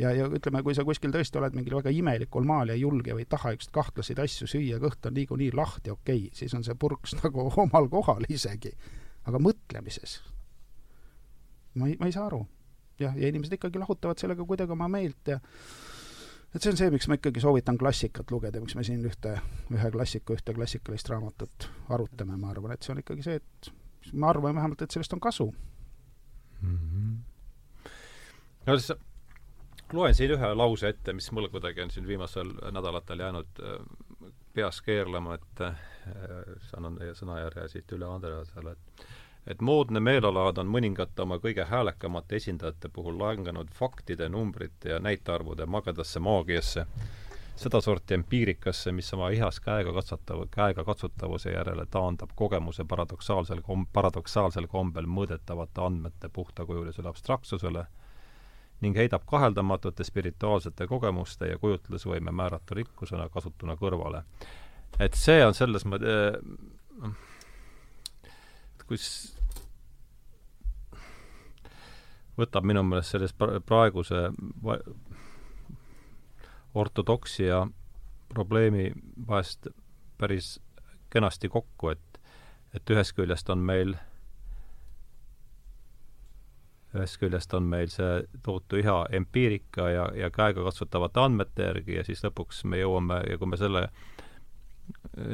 [0.02, 3.14] Ja, ja ütleme, kui sa kuskil tõesti oled mingil väga imelikul maal ja ei julge
[3.14, 6.66] või ei taha üks kahtlaseid asju süüa, kõht on niikuinii lahti, okei okay,, siis on
[6.66, 8.74] see purks nagu omal kohal isegi.
[9.28, 10.20] aga mõtlemises
[11.78, 12.42] ma ei, ma ei saa aru.
[13.00, 15.38] jah, ja inimesed ikkagi lahutavad sellega kuidagi oma meelt ja
[16.52, 19.38] et see on see, miks ma ikkagi soovitan klassikat lugeda, miks me siin ühte,
[19.72, 23.72] ühe klassiku, ühte klassikalist raamatut arutame, ma arvan, et see on ikkagi see, et
[24.12, 25.48] ma arvan vähemalt, et sellest on kasu
[26.60, 26.76] mm.
[26.76, 27.88] -hmm.
[28.66, 28.98] no siis
[29.92, 34.82] loen siin ühe lause ette, mis mul kuidagi on siin viimasel nädalatel jäänud äh, peas
[34.82, 35.82] keerlema, et äh,
[36.76, 39.06] annan teie sõnajärje siit üle Andreasele, et
[39.46, 45.66] et moodne meelelaad on mõningate oma kõige häälekamate esindajate puhul langenud faktide, numbrite ja näitearvude
[45.66, 46.86] magedasse maagiasse
[47.56, 54.66] sedasorti empiirikasse, mis oma ihas käega katsatav, käega katsutavuse järele taandab kogemuse paradoksaalsel kom-, paradoksaalsel
[54.70, 57.86] kombel mõõdetavate andmete puhtakujulisele abstraktsusele
[58.82, 64.24] ning heidab kaheldamatute spirituaalsete kogemuste ja kujutlusvõime määrata rikkusena kasutuna kõrvale.
[64.98, 66.42] et see on selles mõttes,
[67.00, 67.14] noh,
[68.86, 69.06] kus
[72.38, 73.34] võtab minu meelest selles
[73.66, 74.28] praeguse
[76.74, 77.66] ortodoksia
[78.28, 78.92] probleemi
[79.28, 79.68] vahest
[80.18, 80.58] päris
[81.10, 82.08] kenasti kokku, et
[82.74, 83.90] et ühest küljest on meil
[86.94, 92.24] ühest küljest on meil see tohutu iha empiirika ja, ja käegakatsutavate andmete järgi ja siis
[92.24, 93.86] lõpuks me jõuame ja kui me selle,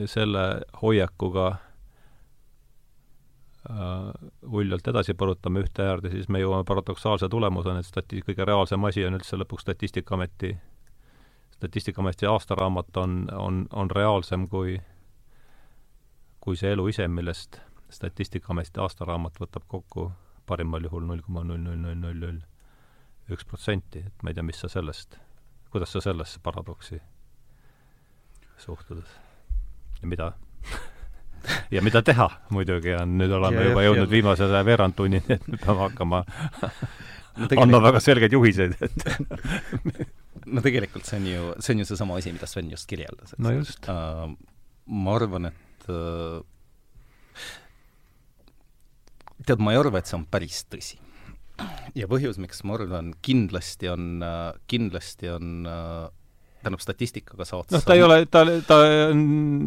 [0.07, 0.45] selle
[0.83, 1.59] hoiakuga äh,
[4.47, 9.07] uljalt edasi põrutame ühte äärde, siis me jõuame paradoksaalse tulemuseni, et stati-, kõige reaalsem asi
[9.09, 10.55] on üldse lõpuks Statistikaameti
[11.59, 14.77] Statistikaameti aastaraamat on, on, on reaalsem kui,
[16.41, 17.59] kui see elu ise, millest
[17.91, 20.13] Statistikaameti aastaraamat võtab kokku
[20.49, 22.41] parimal juhul null koma null null null null null
[23.35, 25.19] üks protsenti, et ma ei tea, mis sa sellest,
[25.73, 27.01] kuidas sa sellesse paradoksi
[28.59, 29.05] suhtud
[30.01, 30.33] ja mida
[31.75, 34.13] ja mida teha muidugi on, nüüd oleme ja, juba ja, jõudnud ja.
[34.17, 36.23] viimase veerand tunnini, et me peame hakkama
[37.39, 38.99] no, andma väga selgeid juhiseid, et
[40.55, 43.37] no tegelikult see on ju, see on ju seesama asi, mida Sven just kirjeldas.
[43.39, 44.27] no just uh,.
[44.89, 46.41] ma arvan, et uh,
[49.49, 51.01] tead, ma ei arva, et see on päris tõsi.
[51.99, 54.23] ja põhjus, miks ma arvan, kindlasti on,
[54.71, 56.07] kindlasti on uh,
[56.63, 59.25] tähendab, statistikaga saad noh, ta ei ole, ta, ta on,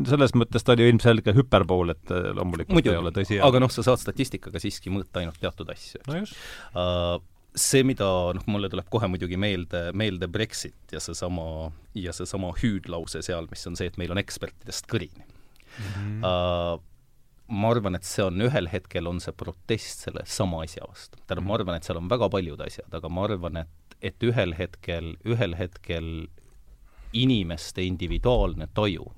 [0.07, 3.39] selles mõttes ta oli ilmselge hüperbool, et loomulikult Muidu, ei ole tõsi.
[3.43, 6.03] aga noh, sa saad statistikaga siiski mõõta ainult teatud asju.
[6.07, 6.37] no just
[6.75, 7.17] uh,
[7.55, 13.23] see, mida noh, mulle tuleb kohe muidugi meelde, meelde Brexit ja seesama, ja seesama hüüdlause
[13.25, 15.91] seal, mis on see, et meil on ekspertidest kõrini mm.
[15.91, 16.17] -hmm.
[16.21, 16.79] Uh,
[17.51, 21.19] ma arvan, et see on, ühel hetkel on see protest selle sama asja vastu.
[21.25, 24.55] tähendab, ma arvan, et seal on väga paljud asjad, aga ma arvan, et, et ühel
[24.57, 26.11] hetkel, ühel hetkel
[27.11, 29.11] inimeste individuaalne taju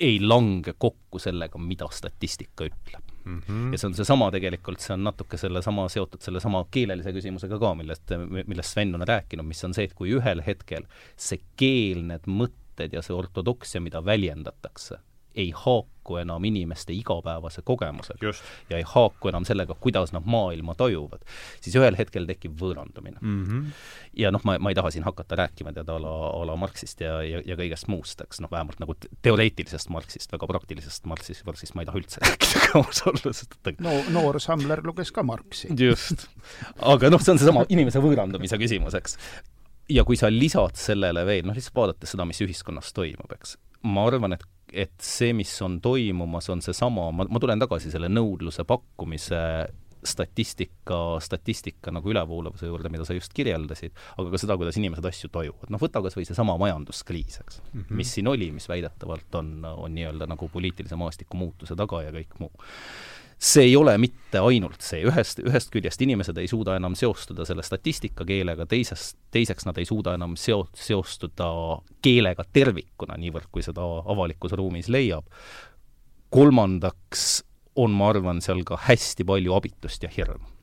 [0.00, 3.42] ei lange kokku sellega, mida statistika ütleb mm.
[3.46, 3.72] -hmm.
[3.72, 8.16] ja see on seesama tegelikult, see on natuke sellesama, seotud sellesama keelelise küsimusega ka, millest,
[8.46, 12.96] millest Sven on rääkinud, mis on see, et kui ühel hetkel see keel, need mõtted
[12.96, 14.98] ja see ortodoksia, mida väljendatakse,
[15.34, 18.32] ei haaku enam inimeste igapäevase kogemusega
[18.70, 21.22] ja ei haaku enam sellega, kuidas nad maailma tajuvad,
[21.60, 23.44] siis ühel hetkel tekib võõrandumine mm.
[23.44, 23.68] -hmm.
[24.22, 27.04] ja noh, ma, ma ei taha siin hakata rääkima tead a la, a la Marxist
[27.04, 31.78] ja, ja, ja kõigest muust, eks noh, vähemalt nagu teoreetilisest Marxist, väga praktilisest Marxist, Marxist
[31.78, 35.22] ma ei taha üldse rääkida ka ausalt olla, sest et no noor Samler luges ka
[35.22, 35.70] Marxi.
[35.78, 36.26] just.
[36.80, 39.18] aga noh, see on seesama inimese võõrandumise küsimus, eks
[39.90, 43.56] ja kui sa lisad sellele veel, noh lihtsalt vaadates seda, mis ühiskonnas toimub, eks,
[43.90, 48.10] ma arvan, et et see, mis on toimumas, on seesama, ma, ma tulen tagasi selle
[48.12, 49.40] nõudluse pakkumise
[50.04, 55.28] statistika, statistika nagu ülevoolavuse juurde, mida sa just kirjeldasid, aga ka seda, kuidas inimesed asju
[55.32, 55.68] tajuvad.
[55.72, 58.00] noh, võta kas või seesama majanduskriis, eks mm, -hmm.
[58.00, 62.38] mis siin oli, mis väidetavalt on, on nii-öelda nagu poliitilise maastiku muutuse taga ja kõik
[62.40, 62.52] muu
[63.40, 67.64] see ei ole mitte ainult see, ühest, ühest küljest inimesed ei suuda enam seostuda selle
[67.64, 71.48] statistikakeelega, teisest, teiseks nad ei suuda enam seo-, seostuda
[72.04, 75.24] keelega tervikuna, niivõrd kui seda avalikus ruumis leiab,
[76.30, 77.42] kolmandaks
[77.80, 80.60] on, ma arvan, seal ka hästi palju abitust ja hirmu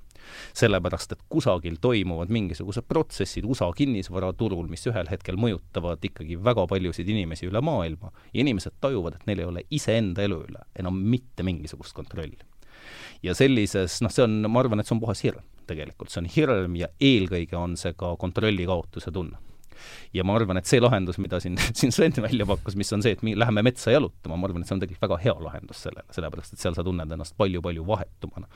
[0.57, 7.09] sellepärast et kusagil toimuvad mingisugused protsessid USA kinnisvaraturul, mis ühel hetkel mõjutavad ikkagi väga paljusid
[7.09, 11.45] inimesi üle maailma ja inimesed tajuvad, et neil ei ole iseenda elu üle enam mitte
[11.47, 12.43] mingisugust kontrolli.
[13.25, 16.31] Ja sellises, noh, see on, ma arvan, et see on puhas hirm tegelikult, see on
[16.31, 19.41] hirm ja eelkõige on see ka kontrolli kaotuse tunne
[20.15, 23.15] ja ma arvan, et see lahendus, mida siin, siin Sven välja pakkus, mis on see,
[23.17, 26.05] et mi-, läheme metsa jalutama, ma arvan, et see on tegelikult väga hea lahendus sellele,
[26.15, 28.49] sellepärast et seal sa tunned ennast palju-palju vahetumana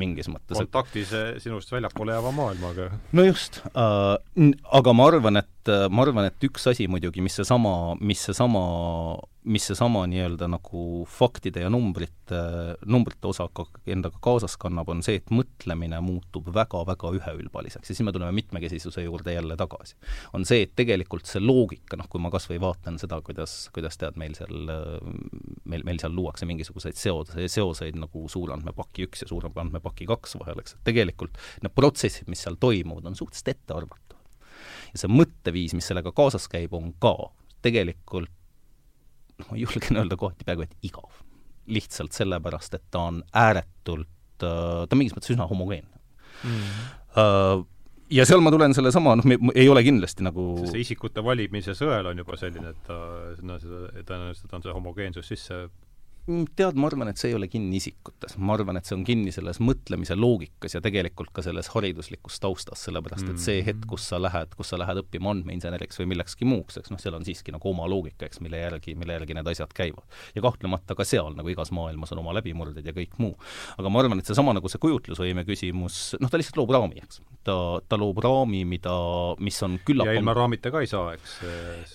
[0.00, 0.56] mingis mõttes.
[0.58, 2.90] kontaktis sinust väljapoole jääva maailmaga.
[3.12, 4.14] no just äh,,
[4.80, 8.64] aga ma arvan, et, ma arvan, et üks asi muidugi, mis seesama, mis seesama
[9.44, 12.38] mis seesama nii-öelda nagu faktide ja numbrite,
[12.86, 18.14] numbrite osaka endaga kaasas kannab, on see, et mõtlemine muutub väga-väga üheülbaliseks ja siis me
[18.14, 19.96] tuleme mitmekesisuse juurde jälle tagasi.
[20.32, 23.98] on see, et tegelikult see loogika, noh, kui ma kas või vaatan seda, kuidas, kuidas
[23.98, 24.70] tead, meil seal,
[25.64, 30.76] meil, meil seal luuakse mingisuguseid seose, seoseid nagu suurandmepaki üks ja suurandmepaki kaks vahel, eks,
[30.78, 34.22] et tegelikult need protsessid, mis seal toimuvad, on suhteliselt ettearvatavad.
[34.92, 37.16] ja see mõtteviis, mis sellega kaasas käib, on ka
[37.62, 38.30] tegelikult
[39.50, 41.10] ma julgen öelda kohati peaaegu et igav.
[41.72, 44.08] lihtsalt sellepärast, et ta on ääretult,
[44.42, 46.00] äh, ta on mingis mõttes üsna homogeenne
[46.42, 47.68] mm..
[48.12, 52.18] Ja seal ma tulen sellesama, noh, ei ole kindlasti nagu see isikute valimise sõel on
[52.20, 52.98] juba selline, et ta,
[53.40, 55.62] seda, tõenäoliselt on see homogeensus sisse
[56.22, 59.32] tead, ma arvan, et see ei ole kinni isikutes, ma arvan, et see on kinni
[59.34, 64.20] selles mõtlemise loogikas ja tegelikult ka selles hariduslikus taustas, sellepärast et see hetk, kus sa
[64.22, 67.66] lähed, kus sa lähed õppima andmeinseneriks või millekski muuks, eks noh, seal on siiski nagu
[67.72, 70.06] oma loogika, eks, mille järgi, mille järgi need asjad käivad.
[70.36, 73.34] ja kahtlemata ka seal, nagu igas maailmas, on oma läbimurded ja kõik muu.
[73.74, 77.18] aga ma arvan, et seesama nagu see kujutlusvõime küsimus, noh, ta lihtsalt loob raami, eks.
[77.42, 78.94] ta, ta loob raami, mida,
[79.42, 81.34] mis on küllap ja ilma raamita ka ei saa, eks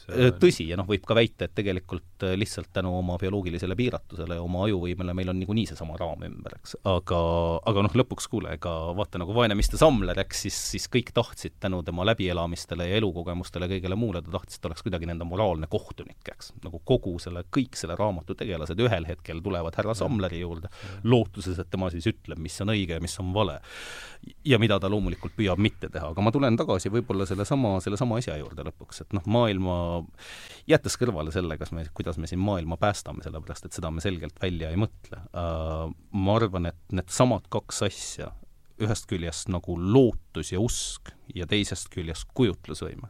[0.04, 0.32] see...
[0.44, 4.64] tõsi, ja noh, võib ka väita, et tegelikult lihtsalt tänu oma bioloogilisele piiratusele ja oma
[4.66, 6.78] ajuvõimele meil on niikuinii seesama raam ümber, eks.
[6.88, 7.20] aga,
[7.70, 11.58] aga noh, lõpuks kuule, ega vaata, nagu vaene Mr Samler, eks, siis, siis kõik tahtsid
[11.64, 15.28] tänu tema läbielamistele ja elukogemustele ja kõigele muule, ta tahtis, et ta oleks kuidagi nende
[15.28, 16.54] moraalne kohtunik, eks.
[16.66, 20.72] nagu kogu selle, kõik selle raamatu tegelased ühel hetkel tulevad härra Samleri juurde,
[21.04, 23.60] lootuses, et tema siis ütleb, mis on õige ja mis on vale.
[24.46, 28.38] ja mida ta loomulikult püüab mitte teha, aga ma tulen tagasi võib-olla sellesama, sellesama asja
[28.40, 29.78] juurde lõpuks, et noh, maailma,
[30.70, 34.40] jättes kõrvale selle, kas me, kuidas me siin maailma päästame, sellepärast et seda me selgelt
[34.42, 35.22] välja ei mõtle.
[35.36, 35.84] Äh,
[36.18, 38.32] ma arvan, et needsamad kaks asja,
[38.82, 43.10] ühest küljest nagu lootus ja usk ja teisest küljest kujutlusvõime,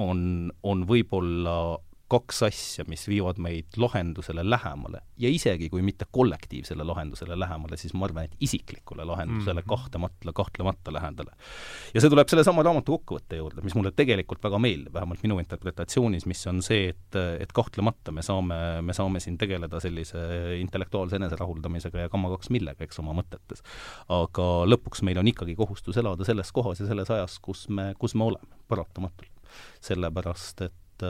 [0.00, 1.56] on, on võib-olla
[2.12, 7.94] kaks asja, mis viivad meid lahendusele lähemale ja isegi kui mitte kollektiivsele lahendusele lähemale, siis
[7.96, 9.68] ma arvan, et isiklikule lahendusele mm -hmm.
[9.68, 11.32] kahtlemata, kahtlemata lähedale.
[11.94, 16.26] ja see tuleb sellesama raamatu kokkuvõtte juurde, mis mulle tegelikult väga meeldib, vähemalt minu interpretatsioonis,
[16.26, 20.18] mis on see, et, et kahtlemata me saame, me saame siin tegeleda sellise
[20.60, 23.64] intellektuaalse eneserahuldamisega ja kamma kaks millega, eks, oma mõtetes.
[24.08, 28.14] aga lõpuks meil on ikkagi kohustus elada selles kohas ja selles ajas, kus me, kus
[28.14, 29.30] me oleme, paratamatult.
[29.80, 31.02] sellepärast, et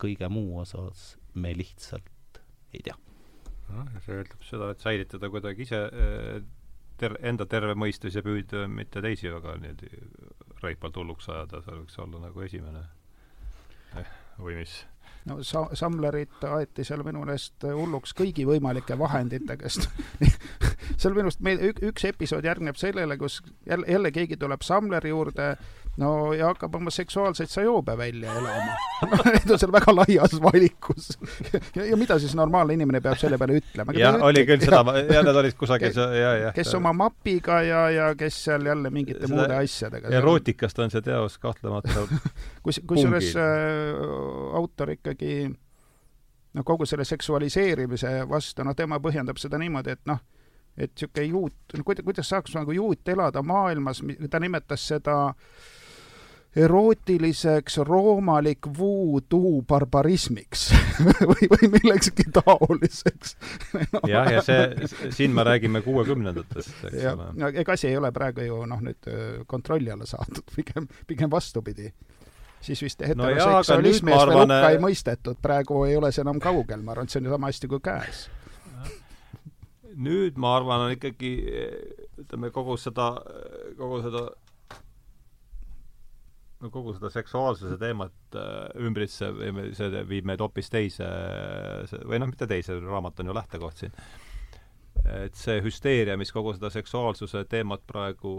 [0.00, 2.40] kõige muu osas me lihtsalt
[2.74, 2.96] ei tea.
[3.70, 6.40] noh, ja see ütleb seda, et säilitada kuidagi ise eh,
[7.00, 9.90] ter-, enda terve mõistus ja püüda mitte teisi väga niimoodi
[10.60, 12.82] reipalt hulluks ajada, see võiks olla nagu esimene
[14.00, 14.80] eh, või mis
[15.28, 19.90] no sa-, Samlerit aeti seal minu meelest hulluks kõigi võimalike vahenditega, sest
[21.00, 25.12] seal minu arust meil ük, üks episood järgneb sellele, kus jälle, jälle keegi tuleb Samleri
[25.12, 25.52] juurde
[25.96, 28.76] no ja hakkab oma seksuaalseid sajoobe välja elama
[29.34, 31.10] need on seal väga laias valikus
[31.74, 33.94] ja, ja mida siis normaalne inimene peab selle peale ütlema?
[33.98, 34.82] jah, oli küll seda,
[35.14, 36.52] ja nad olid kusagil, ja, ja.
[36.56, 40.12] kes oma mapiga ja, ja kes seal jälle mingite seda, muude asjadega.
[40.20, 42.06] erootikast on see teos kahtlemata
[42.64, 43.50] kus, kusjuures äh,
[44.60, 50.22] autor ikkagi noh, kogu selle seksualiseerimise vastu, noh, tema põhjendab seda niimoodi, et noh,
[50.78, 55.68] et niisugune juut, no kuidas, kuidas saaks nagu juut elada maailmas, ta nimetas seda äh,
[56.56, 60.64] erootiliseks roomalik voodoo barbarismiks
[61.30, 63.36] või, või millekski taoliseks
[63.92, 64.00] no.
[64.10, 67.52] jah, ja see, siin me räägime kuuekümnendatest, eks ja, ole.
[67.62, 69.10] ega asi ei ole praegu ju noh, nüüd
[69.46, 71.92] kontrolli alla saadud, pigem, pigem vastupidi.
[72.60, 76.82] siis vist heteroseksualismi no eest veel hukka ei mõistetud, praegu ei ole see enam kaugel,
[76.82, 78.26] ma arvan, et see on ju sama hästi kui käes.
[79.94, 81.34] nüüd ma arvan, on ikkagi
[82.18, 83.12] ütleme, kogu seda,
[83.78, 84.26] kogu seda
[86.60, 89.38] no kogu seda seksuaalsuse teemat äh, ümbritsev,
[89.76, 91.06] see viib meid hoopis teise,
[92.08, 93.94] või noh, mitte teise, raamat on ju lähtekoht siin,
[95.10, 98.32] et see hüsteeria, mis kogu seda seksuaalsuse teemat praegu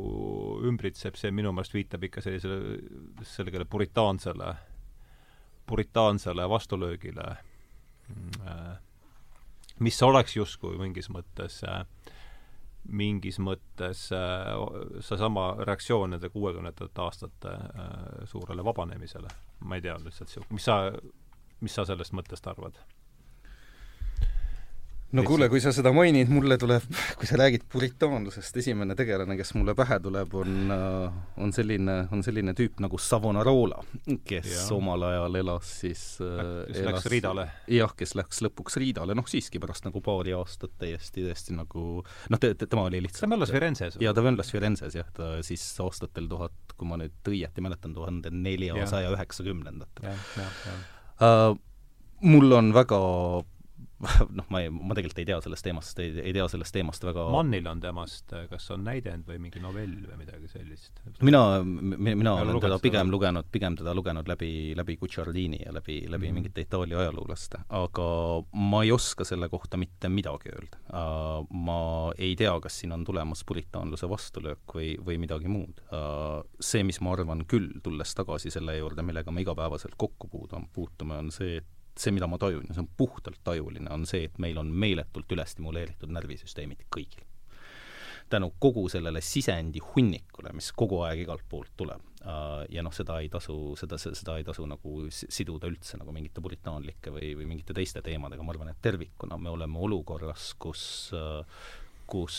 [0.70, 4.54] ümbritseb, see minu meelest viitab ikka sellisele selgele puritaansele,
[5.70, 7.28] puritaansele vastulöögile,
[8.46, 8.72] äh,
[9.82, 11.82] mis oleks justkui mingis mõttes äh,
[12.90, 14.48] mingis mõttes äh,
[15.06, 17.92] seesama reaktsioon nende kuuekümnendate aastate äh,
[18.26, 19.28] suurele vabanemisele.
[19.60, 20.92] ma ei tea lihtsalt mis sa,
[21.62, 22.80] mis sa sellest mõttest arvad?
[25.18, 26.86] No kuule, kui sa seda mainid, mulle tuleb,
[27.20, 32.24] kui sa räägid puritaanlusest, esimene tegelane, kes mulle pähe tuleb, on, äh, on selline, on
[32.26, 33.82] selline tüüp nagu Savonarola,
[34.28, 34.66] kes ja.
[34.76, 37.48] omal ajal elas siis kes elas, läks Riidale?
[37.72, 42.42] jah, kes läks lõpuks Riidale, noh siiski pärast nagu paari aastat täiesti, täiesti nagu noh,
[42.42, 44.00] te, te, tema oli lihtsalt ta möllas Firenzes?
[44.02, 48.32] jaa, ta möllas Firenzes jah, ta siis aastatel tuhat, kui ma nüüd õieti mäletan, tuhande
[48.34, 50.12] neljasaja üheksakümnendatel.
[51.22, 51.54] Uh,
[52.26, 52.98] mul on väga
[54.38, 57.26] noh, ma ei, ma tegelikult ei tea sellest teemast, ei, ei tea sellest teemast väga
[57.34, 61.02] Mannil on temast, kas on näidend või mingi novell või midagi sellist?
[61.26, 63.16] mina, mina olen teda pigem seda?
[63.16, 66.40] lugenud, pigem teda lugenud läbi, läbi Guicciardini ja läbi, läbi mm -hmm.
[66.40, 68.08] mingite Itaalia ajaloolaste, aga
[68.54, 71.48] ma ei oska selle kohta mitte midagi öelda uh,.
[71.62, 76.42] Ma ei tea, kas siin on tulemas puritaanluse vastulöök või, või midagi muud uh,.
[76.60, 81.18] See, mis ma arvan küll, tulles tagasi selle juurde, millega me igapäevaselt kokku puutume, puutume,
[81.18, 84.40] on see, et see, mida ma tajun, ja see on puhtalt tajuline, on see, et
[84.42, 87.28] meil on meeletult ülestimuleeritud närvisüsteemid kõigil.
[88.32, 93.18] tänu kogu sellele sisendi hunnikule, mis kogu aeg igalt poolt tuleb uh,, ja noh, seda
[93.20, 97.76] ei tasu, seda, seda ei tasu nagu siduda üldse nagu mingite puritaanlike või, või mingite
[97.76, 101.44] teiste teemadega, ma arvan, et tervikuna me oleme olukorras, kus uh,
[102.12, 102.38] kus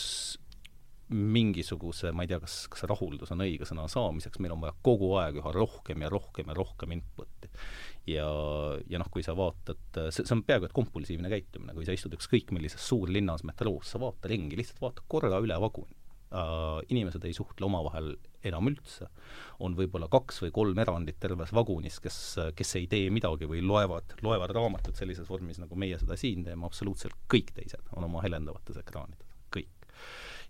[1.13, 5.11] mingisuguse, ma ei tea, kas, kas rahuldus on õige sõna saamiseks, meil on vaja kogu
[5.21, 7.51] aeg üha rohkem ja rohkem ja rohkem input'i
[8.09, 8.27] ja,
[8.89, 12.15] ja noh, kui sa vaatad, see, see on peaaegu et kompulsiivne käitumine, kui sa istud
[12.17, 15.95] ükskõik millises suurlinnas metroos, sa vaata ringi, lihtsalt vaata korra üle vaguni.
[16.33, 16.79] Uh,.
[16.89, 18.15] Inimesed ei suhtle omavahel
[18.49, 19.05] enam üldse,
[19.63, 22.17] on võib-olla kaks või kolm erandit terves vagunis, kes,
[22.57, 26.65] kes ei tee midagi või loevad, loevad raamatut sellises vormis, nagu meie seda siin teeme,
[26.65, 29.82] absoluutselt kõik teised on oma helendavates ekraanides, kõik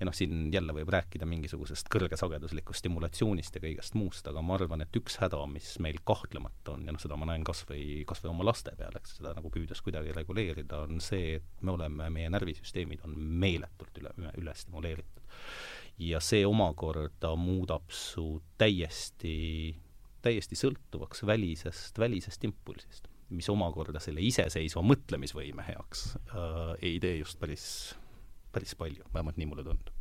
[0.04, 4.84] ja noh, siin jälle võib rääkida mingisugusest kõrgesageduslikust stimulatsioonist ja kõigest muust, aga ma arvan,
[4.84, 8.24] et üks häda, mis meil kahtlemata on ja noh, seda ma näen kas või, kas
[8.24, 12.10] või oma laste peal, eks seda nagu püüdes kuidagi reguleerida, on see, et me oleme,
[12.12, 14.12] meie närvisüsteemid on meeletult üle,
[14.42, 15.40] üle, stimuleeritud.
[16.04, 18.28] ja see omakorda muudab su
[18.60, 19.74] täiesti,
[20.22, 27.40] täiesti sõltuvaks välisest, välisest impulsist mis omakorda selle iseseisva mõtlemisvõime heaks äh, ei tee just
[27.42, 27.66] päris
[28.54, 29.94] päris palju, vähemalt nii mulle tundub.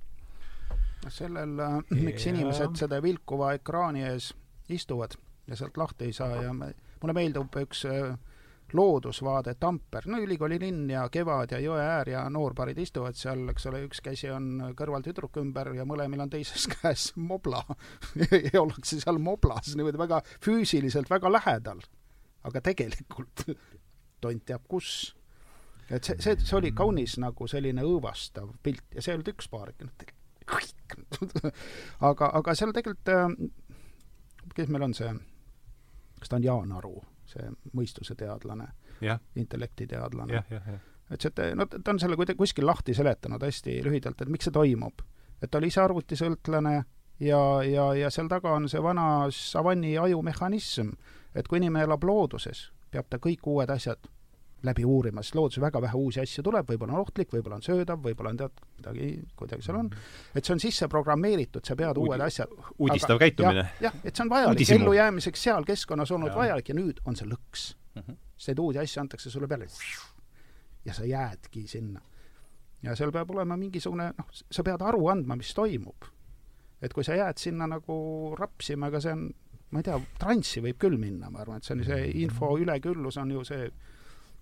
[1.08, 2.32] sellel, äh, miks ja.
[2.32, 4.32] inimesed seda vilkuva ekraani ees
[4.70, 5.16] istuvad
[5.46, 6.70] ja sealt lahti ei saa ja me,
[7.02, 8.14] mulle meeldib üks äh,
[8.72, 13.66] loodusvaade Tamper, no ülikooli linn ja kevad ja jõe äär ja noorparid istuvad seal, eks
[13.68, 17.62] ole, üks käsi on kõrval tüdruk ümber ja mõlemil on teises käes mobla
[18.52, 21.82] ja ollakse seal moblas niimoodi väga füüsiliselt väga lähedal.
[22.42, 23.46] aga tegelikult
[24.22, 25.12] tont teab kus
[25.92, 29.48] et see, see, see oli kaunis nagu selline õõvastav pilt ja see ei olnud üks
[29.52, 31.50] paar, noh,
[32.10, 33.26] aga, aga seal tegelikult äh,,
[34.56, 35.10] kes meil on see,
[36.20, 36.96] kas ta on Jaan Aru,
[37.28, 37.44] see
[37.76, 38.70] mõistuse teadlane,
[39.38, 40.42] intellektiteadlane.
[41.12, 44.56] et see, no ta on selle kuidagi kuskil lahti seletanud hästi lühidalt, et miks see
[44.56, 45.04] toimub.
[45.42, 46.76] et ta oli ise arvutisõltlane
[47.20, 50.94] ja, ja, ja seal taga on see vana savanni ajumehhanism,
[51.34, 54.08] et kui inimene elab looduses, peab ta kõik uued asjad
[54.62, 57.98] läbi uurima, sest looduses väga vähe uusi asju tuleb, võib-olla on ohtlik, võib-olla on söödav,
[58.04, 59.08] võib-olla on tead, midagi,
[59.38, 59.90] kuidagi seal on.
[60.34, 63.66] et see on sisse programmeeritud, sa pead Uudi, uued asjad uudistav aga, käitumine.
[63.82, 66.38] jah, et see on vajalik, ellujäämiseks seal keskkonnas olnud ja.
[66.44, 68.02] vajalik ja nüüd on see lõks mm.
[68.06, 68.18] -hmm.
[68.36, 69.66] sest uusi asju antakse sulle peale
[70.84, 72.00] ja sa jäädki sinna.
[72.82, 76.10] ja seal peab olema mingisugune, noh, sa pead aru andma, mis toimub.
[76.82, 79.30] et kui sa jääd sinna nagu rapsima, ega see on,
[79.70, 83.18] ma ei tea, transsi võib küll minna, ma arvan, et see on see info üleküllus
[83.22, 83.70] on ju see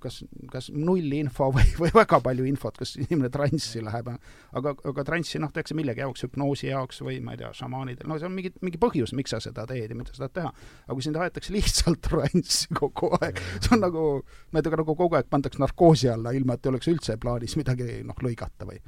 [0.02, 0.20] kas,
[0.50, 4.10] kas nullinfo või, või väga palju infot, kas inimene transsi läheb,
[4.58, 8.18] aga, aga transsi noh, tehakse millegi jaoks, hüpnoosi jaoks või ma ei tea, šamaanidel, no
[8.20, 10.52] see on mingi, mingi põhjus, miks sa seda teed ja mida sa tahad teha.
[10.86, 14.06] aga kui sind aetakse lihtsalt transsi kogu aeg, see on nagu,
[14.50, 17.58] ma ei tea, nagu kogu aeg pandaks narkoosi alla, ilma et ei oleks üldse plaanis
[17.60, 18.80] midagi noh, lõigata või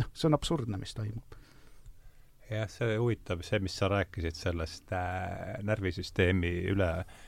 [0.00, 1.38] noh, see on absurdne, mis toimub.
[2.50, 7.18] Jah, see huvitav, see, mis sa rääkisid sellest äh, närvisüsteemi üle äh,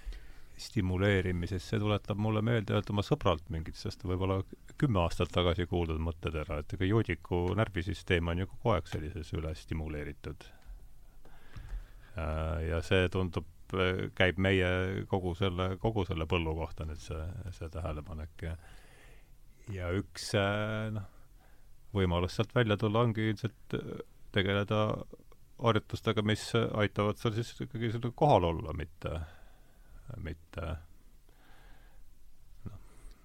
[0.60, 4.40] stimuleerimises, see tuletab mulle meelde ühelt oma sõbralt mingit, sest võib-olla
[4.80, 10.46] kümme aastat tagasi kuuldud mõttetera, et ega joodiku närvisüsteem on ju kogu aeg sellises ülestimuleeritud.
[12.12, 13.48] Äh, ja see tundub,
[14.18, 14.68] käib meie
[15.08, 17.22] kogu selle, kogu selle põllu kohta nüüd see,
[17.56, 18.56] see tähelepanek ja
[19.72, 21.06] ja üks äh, noh,
[21.96, 23.76] võimalus sealt välja tulla ongi ilmselt
[24.32, 24.82] tegeleda
[25.62, 29.20] harjutustega, mis aitavad sul siis ikkagi kohal olla, mitte
[30.20, 30.66] mitte
[32.66, 32.78] noh,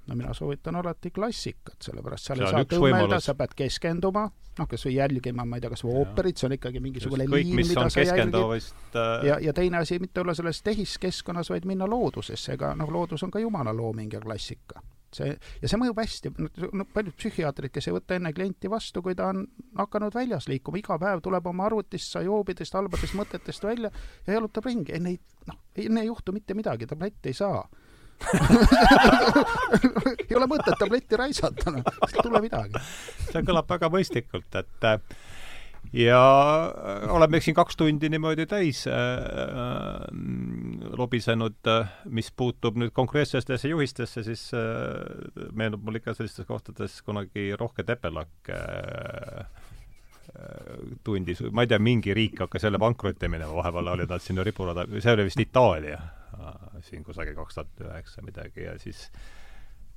[0.08, 4.28] no mina soovitan alati klassikat, sellepärast seal ei saa tõmmelda, sa pead keskenduma,
[4.58, 7.50] noh, kas või jälgima, ma ei tea, kas või ooperit, see on ikkagi mingisugune kõik,
[7.52, 8.38] liin, mida sa jälgid.
[8.96, 13.24] äh, ja, ja teine asi, mitte olla selles tehiskeskkonnas, vaid minna loodusesse, ega noh, loodus
[13.28, 14.82] on ka jumala looming ja klassika.
[15.18, 16.32] See, ja see mõjub hästi,
[16.78, 19.44] no paljud psühhiaatrid, kes ei võta enne klienti vastu, kui ta on
[19.80, 23.92] hakanud väljas liikuma, iga päev tuleb oma arvutist, sajoobidest, halbadest mõtetest välja
[24.28, 25.20] ja jalutab ringi, enne ei,
[25.50, 27.62] noh, enne ei juhtu mitte midagi, tabletti ei saa.
[30.28, 32.82] Ei ole mõtet tabletti raisata, noh, ei tule midagi.
[33.28, 34.98] see kõlab väga mõistlikult, et äh,
[35.94, 36.22] ja
[37.04, 38.96] äh, oleme siin kaks tundi niimoodi täis äh,
[40.98, 41.72] lobisenud,
[42.10, 48.52] mis puutub nüüd konkreetsetesse juhistesse, siis äh, meenub mul ikka sellistes kohtades kunagi Rohke Tepelak
[48.52, 49.48] äh,
[51.04, 54.84] tundis, ma ei tea, mingi riik hakkas jälle pankrotti minema, vahepeal oli nad sinna riburada,
[55.00, 55.98] see oli vist Itaalia,
[56.86, 59.08] siin kusagil kaks tuhat üheksa midagi ja siis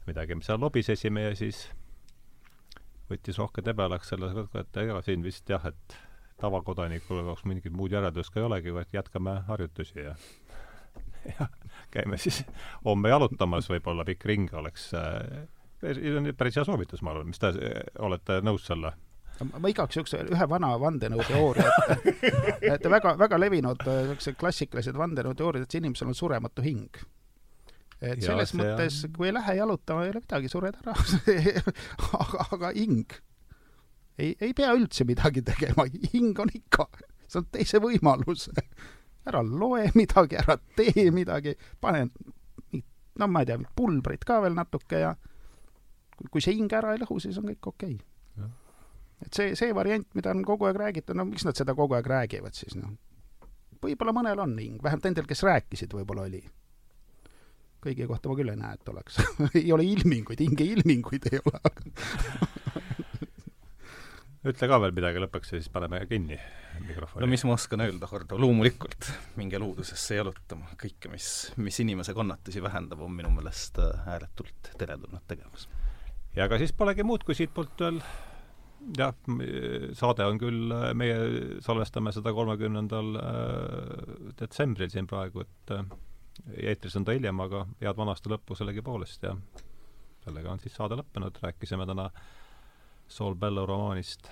[0.06, 1.66] midagi me seal lobisesime ja siis
[3.10, 4.30] võttis Rohke Tebelaks selle,
[4.60, 5.98] et ega siin vist jah, et
[6.40, 10.14] tavakodanikul jaoks mingit muud järeldust ka ei olegi, vaid jätkame harjutusi ja
[11.38, 11.46] ja
[11.90, 12.42] käime siis
[12.84, 15.44] homme jalutamas, võib-olla pikk ring oleks äh,
[16.36, 17.52] päris hea soovitus, ma arvan, mis te
[17.98, 18.94] olete nõus selle?
[19.40, 25.76] ma igaks juhuks ühe vana vandenõuteooria, et, et väga, väga levinud niisugused klassikalised vandenõuteooriad, et
[25.80, 27.00] inimesel on surematu hing.
[28.00, 30.94] Et Ja selles see mõttes on-, kui ei lähe jalutama, ei ole midagi, sured ära
[32.20, 33.16] aga, aga hing
[34.20, 36.88] ei, ei pea üldse midagi tegema, hing on ikka,
[37.26, 38.52] sa saad teise võimaluse.
[39.28, 42.06] ära loe midagi, ära tee midagi, pane,
[43.20, 45.14] no ma ei tea, pulbrit ka veel natuke ja
[46.30, 48.06] kui- see hing ära ei lõhu, siis on kõik okei okay
[49.24, 52.08] et see, see variant, mida on kogu aeg räägitud, no miks nad seda kogu aeg
[52.08, 52.94] räägivad siis, noh?
[53.80, 56.42] võib-olla mõnel on hing, vähemalt nendel, kes rääkisid, võib-olla oli.
[57.84, 59.20] Kõigi kohta ma küll ei näe, et oleks
[59.60, 61.60] ei ole ilminguid, hingeilminguid ei ole,
[64.50, 66.38] ütle ka veel midagi lõpuks ja siis paneme kinni
[66.86, 67.24] mikrofoni.
[67.24, 71.26] no mis ma oskan öelda, Hardo, loomulikult minge loodusesse jalutama, kõike, mis,
[71.60, 75.68] mis inimese kannatusi vähendab, on minu meelest äh, ääretult teretulnud tegevus.
[76.36, 78.00] ja ega siis polegi muud, kui siitpoolt veel
[78.96, 79.14] jah,
[79.98, 81.16] saade on küll, meie
[81.64, 85.84] salvestame seda kolmekümnendal äh, detsembril siin praegu, et äh,
[86.56, 89.34] eetris on ta hiljem, aga head vana aasta lõppu sellegipoolest ja
[90.24, 92.10] sellega on siis saade lõppenud, rääkisime täna
[93.10, 94.30] Saul Bellow romaanist,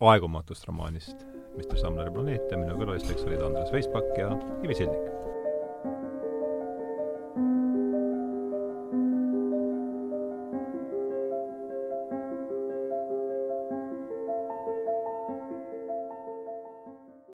[0.00, 1.24] aegumatust romaanist
[1.56, 4.30] Mr Sumneri planeet ja minu külalisteks olid Andres Veisbak ja
[4.64, 5.11] Ivi Sildik.